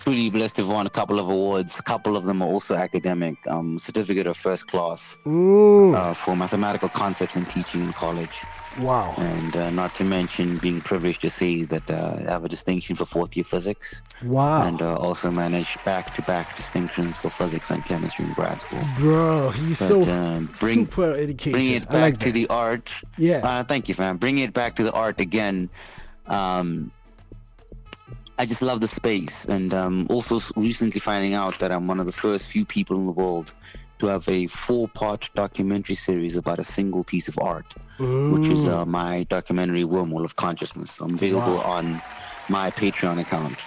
[0.06, 1.80] truly blessed to have won a couple of awards.
[1.80, 3.36] A couple of them are also academic.
[3.48, 8.44] Um, certificate of first class uh, for mathematical concepts and teaching in college.
[8.80, 9.16] Wow.
[9.18, 12.96] And uh, not to mention being privileged to say that uh, I have a distinction
[12.96, 14.04] for fourth year physics.
[14.24, 14.68] Wow.
[14.68, 18.84] And uh, also managed back to back distinctions for physics and chemistry in grad school.
[19.00, 21.54] Bro, he's But, so um, bring- super educated.
[21.54, 22.92] Bring it back like to the art.
[23.18, 23.38] Yeah.
[23.38, 24.18] Uh, thank you, fam.
[24.18, 25.70] Bring it back to the art again.
[26.28, 26.92] Um,
[28.38, 32.06] I just love the space, and um, also recently finding out that I'm one of
[32.06, 33.54] the first few people in the world
[34.00, 38.86] to have a four-part documentary series about a single piece of art, which is uh,
[38.86, 41.00] my documentary Wormhole of Consciousness.
[41.00, 41.78] I'm available Wow.
[41.78, 42.02] on
[42.50, 43.58] my Patreon account.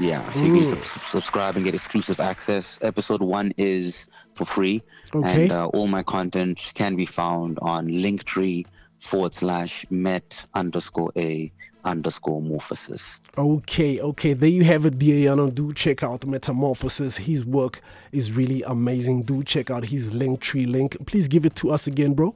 [0.00, 2.80] Yeah, so you can sub- subscribe and get exclusive access.
[2.82, 4.82] Episode one is for free,
[5.14, 5.42] Okay.
[5.44, 8.66] and uh, all my content can be found on Linktree
[8.98, 11.52] forward slash met underscore a
[11.84, 13.20] underscore morphosis.
[13.38, 15.50] Okay, okay, there you have it, Diana.
[15.50, 17.16] Do check out Met A Morphosis.
[17.18, 17.80] His work
[18.12, 19.22] is really amazing.
[19.22, 20.96] Do check out his link tree link.
[21.06, 22.34] Please give it to us again, bro.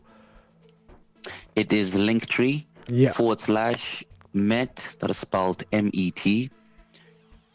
[1.57, 3.13] It is Linktree Yeah.
[3.13, 6.51] forward slash met that is spelled M E T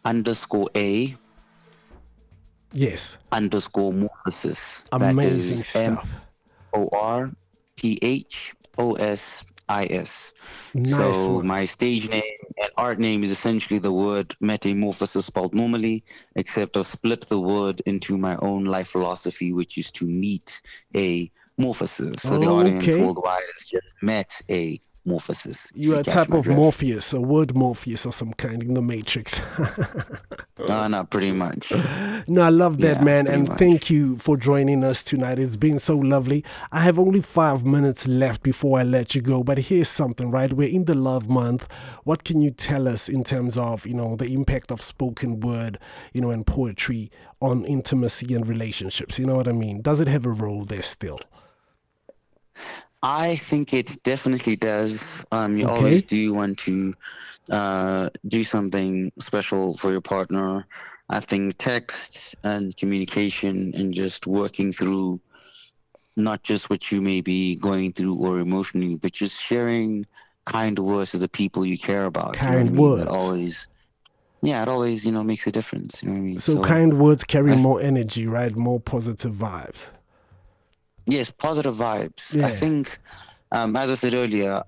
[0.06, 1.16] underscore a
[2.72, 3.18] Yes.
[3.32, 4.84] Underscore morphosis.
[4.91, 6.10] Amazing stuff.
[6.74, 7.32] O R
[7.76, 10.34] P H O S I S.
[10.74, 11.48] Nice so one.
[11.48, 12.24] my stage name
[12.62, 16.04] and art name is essentially the word metamorphosis spelled normally,
[16.36, 20.62] except I've split the word into my own life philosophy, which is to meet
[20.96, 22.22] a morphosis.
[22.22, 22.96] So the oh, audience Okay.
[22.98, 25.71] worldwide has just met a morphosis.
[25.76, 26.57] You are a type of drift.
[26.57, 29.41] Morpheus, a word Morpheus or some kind in the Matrix.
[30.67, 31.71] No, no, pretty much.
[32.27, 33.27] No, I love that, Yeah, man.
[33.27, 33.57] And much.
[33.57, 35.39] thank you for joining us tonight.
[35.39, 36.43] It's been so lovely.
[36.73, 39.41] I have only five minutes left before I let you go.
[39.41, 40.51] But here's something, right?
[40.51, 41.71] We're in the love month.
[42.03, 45.80] What can you tell us in terms of, you know, the impact of spoken word,
[46.13, 47.09] you know, and poetry
[47.39, 49.17] on intimacy and relationships?
[49.17, 49.81] You know what I mean?
[49.81, 51.19] Does it have a role there still?
[53.01, 55.26] I think it definitely does.
[55.31, 55.69] Um, you Okay.
[55.69, 56.93] always do want to
[57.49, 60.67] uh, do something special for your partner.
[61.09, 65.21] I think text and communication and just working through
[66.17, 70.05] not just what you may be going through or emotionally, but just sharing
[70.45, 72.45] kind words to the people you care about.
[72.45, 73.05] you know what I Kind mean?
[73.05, 73.09] words.
[73.09, 73.67] Always,
[74.41, 76.03] yeah, it always you know makes a difference.
[76.03, 76.39] You know what I mean?
[76.39, 78.55] So, kind words carry I more energy, right?
[78.55, 79.91] More positive vibes.
[81.11, 82.36] Yes, positive vibes.
[82.36, 82.48] Yeah.
[82.48, 82.99] I think,
[83.52, 84.64] um, as I said earlier,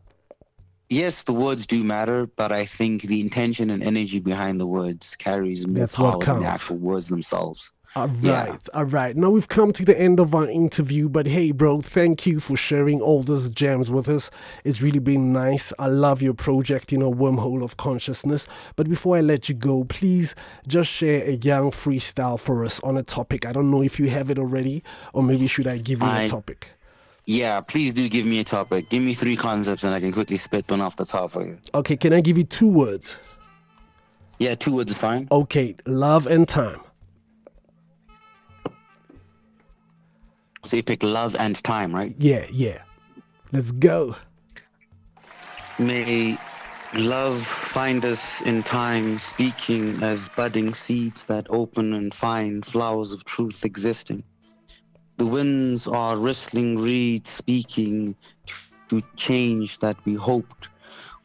[0.90, 5.16] yes, the words do matter, but I think the intention and energy behind the words
[5.16, 7.74] carries more That's power than the actual words themselves.
[7.94, 8.56] All right, Yeah.
[8.74, 9.18] all right.
[9.18, 12.56] Now we've come to the end of our interview, but hey, bro, thank you for
[12.56, 14.32] sharing all those gems with us.
[14.64, 15.74] It's really been nice.
[15.78, 18.48] I love your project, you know, Wormhole of Consciousness.
[18.78, 20.36] But before I let you go, please
[20.66, 23.46] just share a young freestyle for us on a topic.
[23.46, 26.24] I don't know if you have it already, or maybe should I give you a
[26.24, 26.68] I- topic?
[27.26, 28.90] Yeah, please do give me a topic.
[28.90, 31.58] Give me three concepts, and I can quickly spit one off the top for you.
[31.76, 33.38] Okay, can I give you two words?
[34.40, 35.28] Yeah, two words is fine.
[35.32, 36.80] Okay, love and time.
[40.66, 42.14] So you pick love and time, right?
[42.18, 42.84] Yeah, yeah.
[43.52, 44.16] Let's go.
[45.80, 46.38] May
[46.96, 53.26] love find us in time, speaking as budding seeds that open and find flowers of
[53.26, 54.24] truth existing.
[55.18, 58.16] The winds are rustling reeds, speaking
[58.90, 60.70] to change that we hoped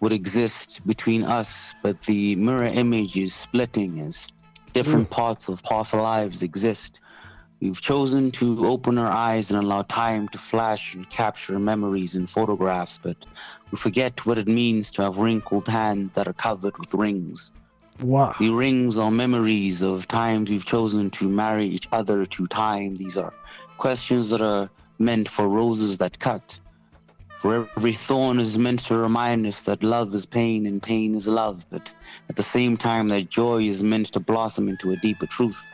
[0.00, 4.28] would exist between us, but the mirror image is splitting as
[4.72, 5.12] different mm.
[5.12, 7.00] parts of past lives exist.
[7.60, 12.28] We've chosen to open our eyes and allow time to flash and capture memories and
[12.28, 13.16] photographs, but
[13.70, 17.52] we forget what it means to have wrinkled hands that are covered with rings.
[18.02, 18.34] Wow.
[18.38, 22.98] The rings are memories of times we've chosen to marry each other to time.
[22.98, 23.32] These are
[23.78, 24.68] questions that are
[24.98, 26.58] meant for roses that cut.
[27.38, 31.26] For every thorn is meant to remind us that love is pain and pain is
[31.26, 31.90] love, but
[32.28, 35.66] at the same time, that joy is meant to blossom into a deeper truth.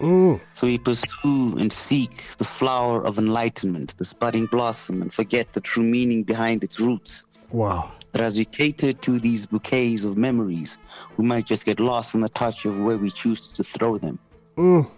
[0.00, 0.40] Mm.
[0.54, 5.60] So we pursue and seek the flower of enlightenment, this budding blossom, and forget the
[5.60, 7.24] true meaning behind its roots.
[7.50, 7.92] Wow.
[8.12, 10.78] That as we cater to these bouquets of memories,
[11.16, 14.18] we might just get lost in the touch of where we choose to throw them.
[14.56, 14.88] Mm.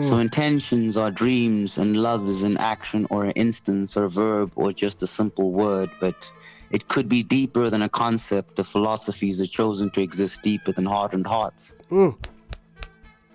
[0.00, 4.52] So intentions are dreams, and love is an action or an instance or a verb
[4.54, 6.30] or just a simple word, but
[6.70, 8.54] it could be deeper than a concept.
[8.54, 11.74] The philosophies are chosen to exist deeper than hardened hearts.
[11.90, 12.16] Mm.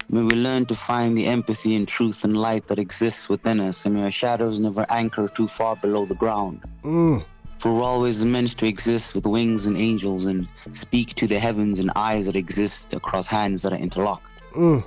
[0.09, 3.85] May we learn to find the empathy and truth and light that exists within us,
[3.85, 6.61] and may our shadows never anchor too far below the ground.
[6.83, 7.25] Mm.
[7.57, 11.79] For we're always meant to exist with wings and angels and speak to the heavens
[11.79, 14.27] and eyes that exist across hands that are interlocked.
[14.53, 14.83] Mm.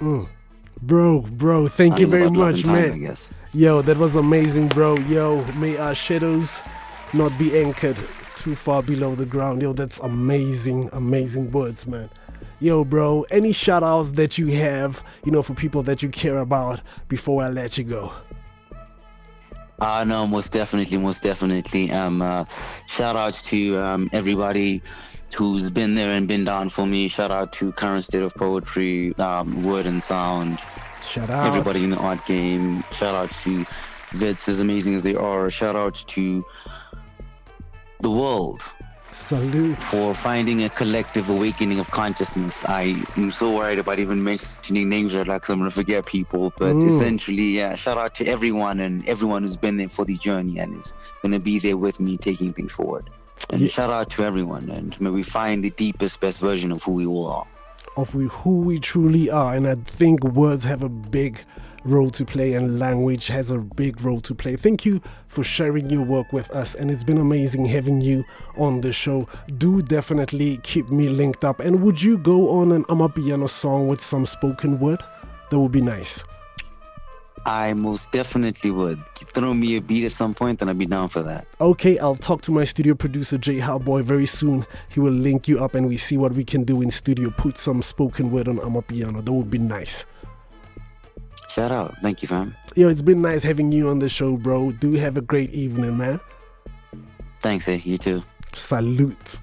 [0.00, 0.28] Mm.
[0.82, 3.16] Bro, bro, thank I you very much, time, man.
[3.52, 4.96] Yo, that was amazing, bro.
[5.08, 6.60] Yo, may our shadows
[7.14, 7.96] not be anchored
[8.34, 9.62] too far below the ground.
[9.62, 12.10] Yo, that's amazing, amazing words, man.
[12.58, 16.38] Yo, bro, any shout outs that you have, you know, for people that you care
[16.38, 18.12] about before I let you go?
[19.78, 21.90] Uh, no, most definitely, most definitely.
[21.92, 22.46] Um, uh,
[22.86, 24.80] shout outs to um, everybody
[25.34, 27.08] who's been there and been down for me.
[27.08, 30.58] Shout out to Current State of Poetry, um, Word and Sound.
[31.02, 31.46] Shout out.
[31.46, 32.82] Everybody in the art game.
[32.92, 33.66] Shout out to
[34.12, 35.50] Vets, as amazing as they are.
[35.50, 36.42] Shout out to
[38.00, 38.62] the world
[39.16, 39.76] Salute.
[39.82, 42.64] for finding a collective awakening of consciousness.
[42.66, 46.04] I am so worried about even mentioning names right now because I'm going to forget
[46.06, 46.52] people.
[46.58, 46.86] But Mm.
[46.86, 50.78] essentially, yeah, shout out to everyone and everyone who's been there for the journey and
[50.78, 53.08] is going to be there with me taking things forward.
[53.50, 53.68] And Yeah.
[53.68, 54.68] shout out to everyone.
[54.70, 57.46] And may we find the deepest, best version of who we all are.
[57.96, 59.54] of who we truly are.
[59.56, 61.38] And I think words have a big
[61.86, 64.56] role to play, and language has a big role to play.
[64.56, 68.24] Thank you for sharing your work with us, and it's been amazing having you
[68.56, 69.28] on the show.
[69.58, 71.60] Do definitely keep me linked up.
[71.60, 75.00] And would you go on an Amapiano song with some spoken word?
[75.50, 76.24] That would be nice.
[77.46, 78.98] I most definitely would.
[79.14, 81.46] Throw me a beat at some point, and I'd be down for that.
[81.60, 84.66] Okay, I'll talk to my studio producer Jae Haboi very soon.
[84.90, 87.30] He will link you up and we see what we can do in studio.
[87.30, 89.24] Put some spoken word on Amapiano.
[89.24, 90.06] That would be nice.
[91.56, 91.96] Shout out.
[92.02, 92.54] Thank you, fam.
[92.74, 94.72] Yo, it's been nice having you on the show, bro.
[94.72, 96.20] Do have a great evening, man.
[97.40, 97.80] Thanks, eh?
[97.82, 98.22] You too.
[98.52, 99.38] Salute.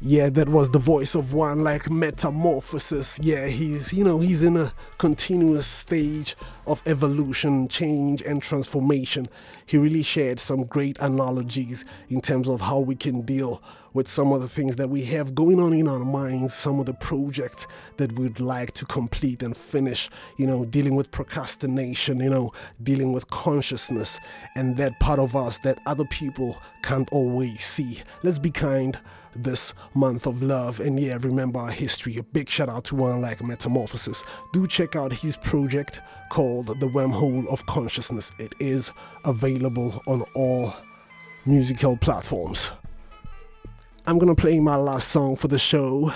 [0.00, 3.18] Yeah, that was the voice of one like Met A Morphosis.
[3.20, 6.36] Yeah, he's, you know, he's in a continuous stage
[6.68, 9.26] of evolution, change, and transformation.
[9.64, 13.60] He really shared some great analogies in terms of how we can deal
[13.96, 16.84] with some of the things that we have going on in our minds, some of
[16.84, 17.66] the projects
[17.96, 22.52] that we'd like to complete and finish, you know, dealing with procrastination, you know,
[22.82, 24.20] dealing with consciousness
[24.54, 27.98] and that part of us that other people can't always see.
[28.22, 29.00] Let's be kind
[29.34, 30.78] this month of love.
[30.78, 32.18] And yeah, remember our history.
[32.18, 34.26] A big shout out to one like Met A Morphosis.
[34.52, 38.30] Do check out his project called The Wormhole of Consciousness.
[38.38, 38.92] It is
[39.24, 40.74] available on all
[41.46, 42.72] musical platforms.
[44.08, 46.12] I'm gonna play my last song for the show.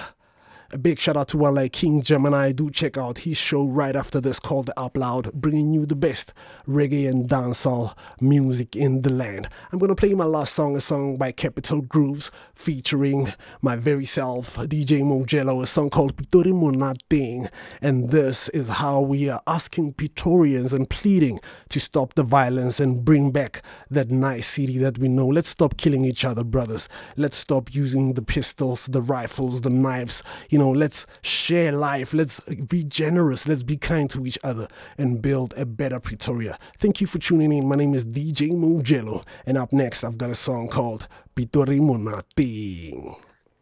[0.72, 2.52] A big shout out to one like King Gemini.
[2.52, 6.32] Do check out his show right after this called Up Loud, bringing you the best
[6.64, 9.48] reggae and dancehall music in the land.
[9.72, 14.58] I'm gonna play my last song, a song by Capital Grooves, featuring my very self,
[14.58, 17.48] DJ Mojelo, a song called Pitori Monating.
[17.82, 21.40] And this is how we are asking Pretorians and pleading
[21.70, 25.26] to stop the violence and bring back that nice city that we know.
[25.26, 26.88] Let's stop killing each other, brothers.
[27.16, 30.22] Let's stop using the pistols, the rifles, the knives.
[30.48, 32.14] You know, let's share life.
[32.14, 33.48] Let's be generous.
[33.48, 34.68] Let's be kind to each other
[34.98, 36.58] and build a better Pretoria.
[36.78, 37.66] Thank you for tuning in.
[37.66, 39.26] My name is DJ Mojelo.
[39.46, 41.80] And up next, I've got a song called Pitori.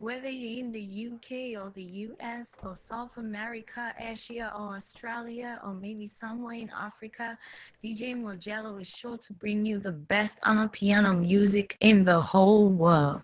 [0.01, 5.75] Whether you're in the UK or the US or South America, Asia or Australia or
[5.75, 7.37] maybe somewhere in Africa,
[7.83, 13.23] DJ Mojelo is sure to bring you the best Amapiano music in the whole world.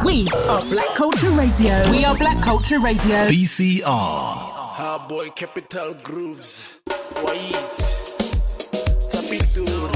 [0.00, 1.90] We are Black Culture Radio.
[1.90, 3.28] We are Black Culture Radio.
[3.28, 3.84] BCR.
[3.86, 6.80] Hard boy capital grooves.
[7.22, 7.52] White.
[9.12, 9.92] Tapituri.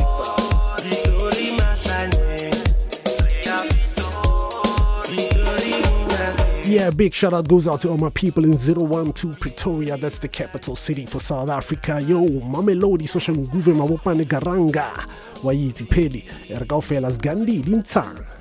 [6.68, 9.96] Yeah, big shout out goes out to all my people in 012 Pretoria.
[9.96, 12.00] That's the capital city for South Africa.
[12.00, 14.90] Yo, Mamelodi social nguve mabopane garanga.
[15.42, 16.24] Wayizi peli.
[16.50, 18.35] Ergaufela zgandi lintang.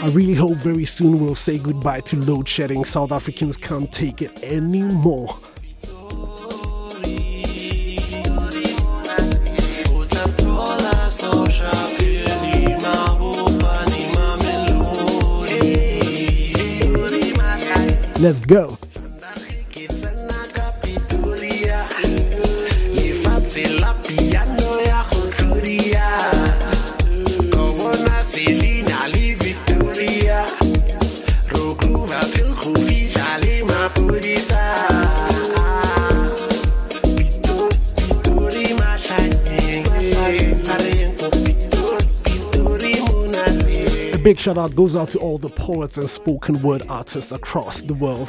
[0.00, 2.86] I really hope very soon we'll say goodbye to load shedding.
[2.86, 5.28] South Africans can't take it anymore.
[18.20, 18.78] Let's go.
[44.28, 47.94] Big shout out goes out to all the poets and spoken word artists across the
[47.94, 48.28] world.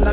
[0.00, 0.12] La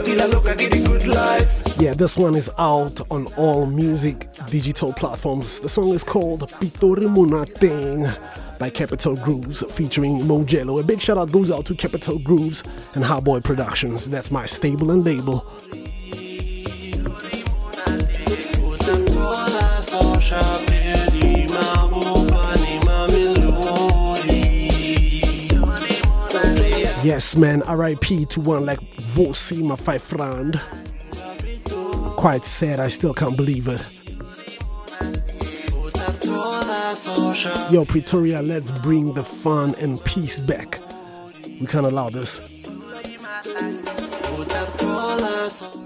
[0.00, 4.92] vida loca ke di good life Yeah, this one is out on all music digital
[4.92, 5.58] platforms.
[5.58, 8.06] The song is called Pitori Munating
[8.60, 10.80] by Capital Grooves featuring Mojelo.
[10.80, 12.62] A big shout out goes out to Capital Grooves
[12.94, 14.08] and Ha Boi Productions.
[14.08, 15.44] That's my stable and label.
[27.02, 30.60] Yes, man, RIP to one like Vosi, my five friend.
[32.22, 33.80] Quite sad, I still can't believe it.
[37.72, 40.78] Yo, Pretoria, let's bring the fun and peace back.
[41.60, 42.40] We can't allow this.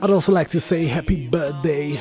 [0.02, 1.98] I'd also like to say happy birthday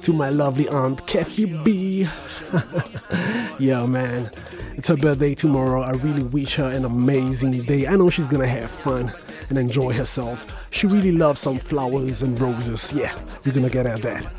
[0.00, 2.08] to my lovely aunt Kathy B.
[3.60, 4.28] yeah, man.
[4.74, 5.82] It's her birthday tomorrow.
[5.82, 7.86] I really wish her an amazing day.
[7.86, 9.12] I know she's gonna have fun
[9.48, 10.68] and enjoy herself.
[10.70, 12.92] She really loves some flowers and roses.
[12.92, 13.14] Yeah,
[13.44, 14.30] we're gonna get at that.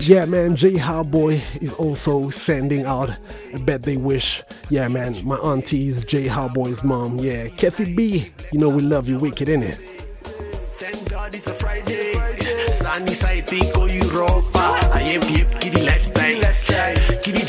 [0.00, 3.16] Yeah, man, Jae Haboi is also sending out
[3.52, 4.42] a birthday wish.
[4.70, 7.18] Yeah, man, my auntie is Jae Haboi's mom.
[7.18, 9.76] Yeah, Kathy B, you know we love you wicked, innit?
[10.78, 12.14] Thank God it's a Friday.
[12.72, 13.88] Sunny side, think oh.
[14.92, 16.18] I am yep, kitty lifestyle.
[17.22, 17.44] Kitty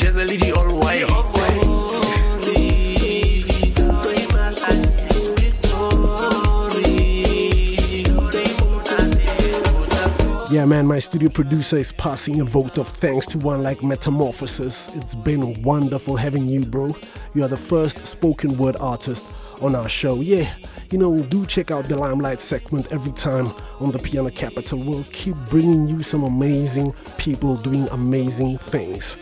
[10.50, 14.08] Yeah, man, my studio producer is passing a vote of thanks to one like Met
[14.08, 14.94] A Morphosis.
[14.96, 16.96] It's been wonderful having you, bro.
[17.34, 19.32] You are the first spoken word artist
[19.62, 20.16] on our show.
[20.16, 20.52] Yeah,
[20.90, 23.46] you know, do check out the Limelight segment every time
[23.78, 24.80] on the Piano Kapital.
[24.80, 29.18] We'll keep bringing you some amazing people doing amazing things.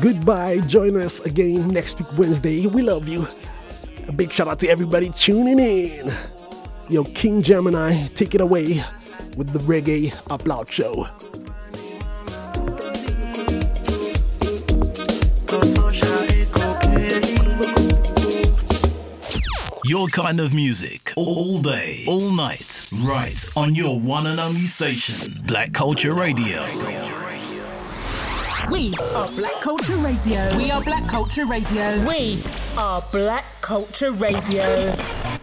[0.00, 0.58] Goodbye.
[0.66, 2.66] Join us again next week, Wednesday.
[2.66, 3.28] We love you.
[4.08, 6.12] A big shout out to everybody tuning in.
[6.88, 8.82] Yo, King Gemini, take it away
[9.36, 11.06] with the Reggae Up Loud Show.
[19.84, 25.42] Your kind of music, all day, all night, right on your one and only station,
[25.46, 26.62] Black Culture Radio.
[28.72, 30.56] We are Black Culture Radio.
[30.56, 32.06] We are Black Culture Radio.
[32.08, 32.42] We
[32.78, 35.41] are Black Culture Radio.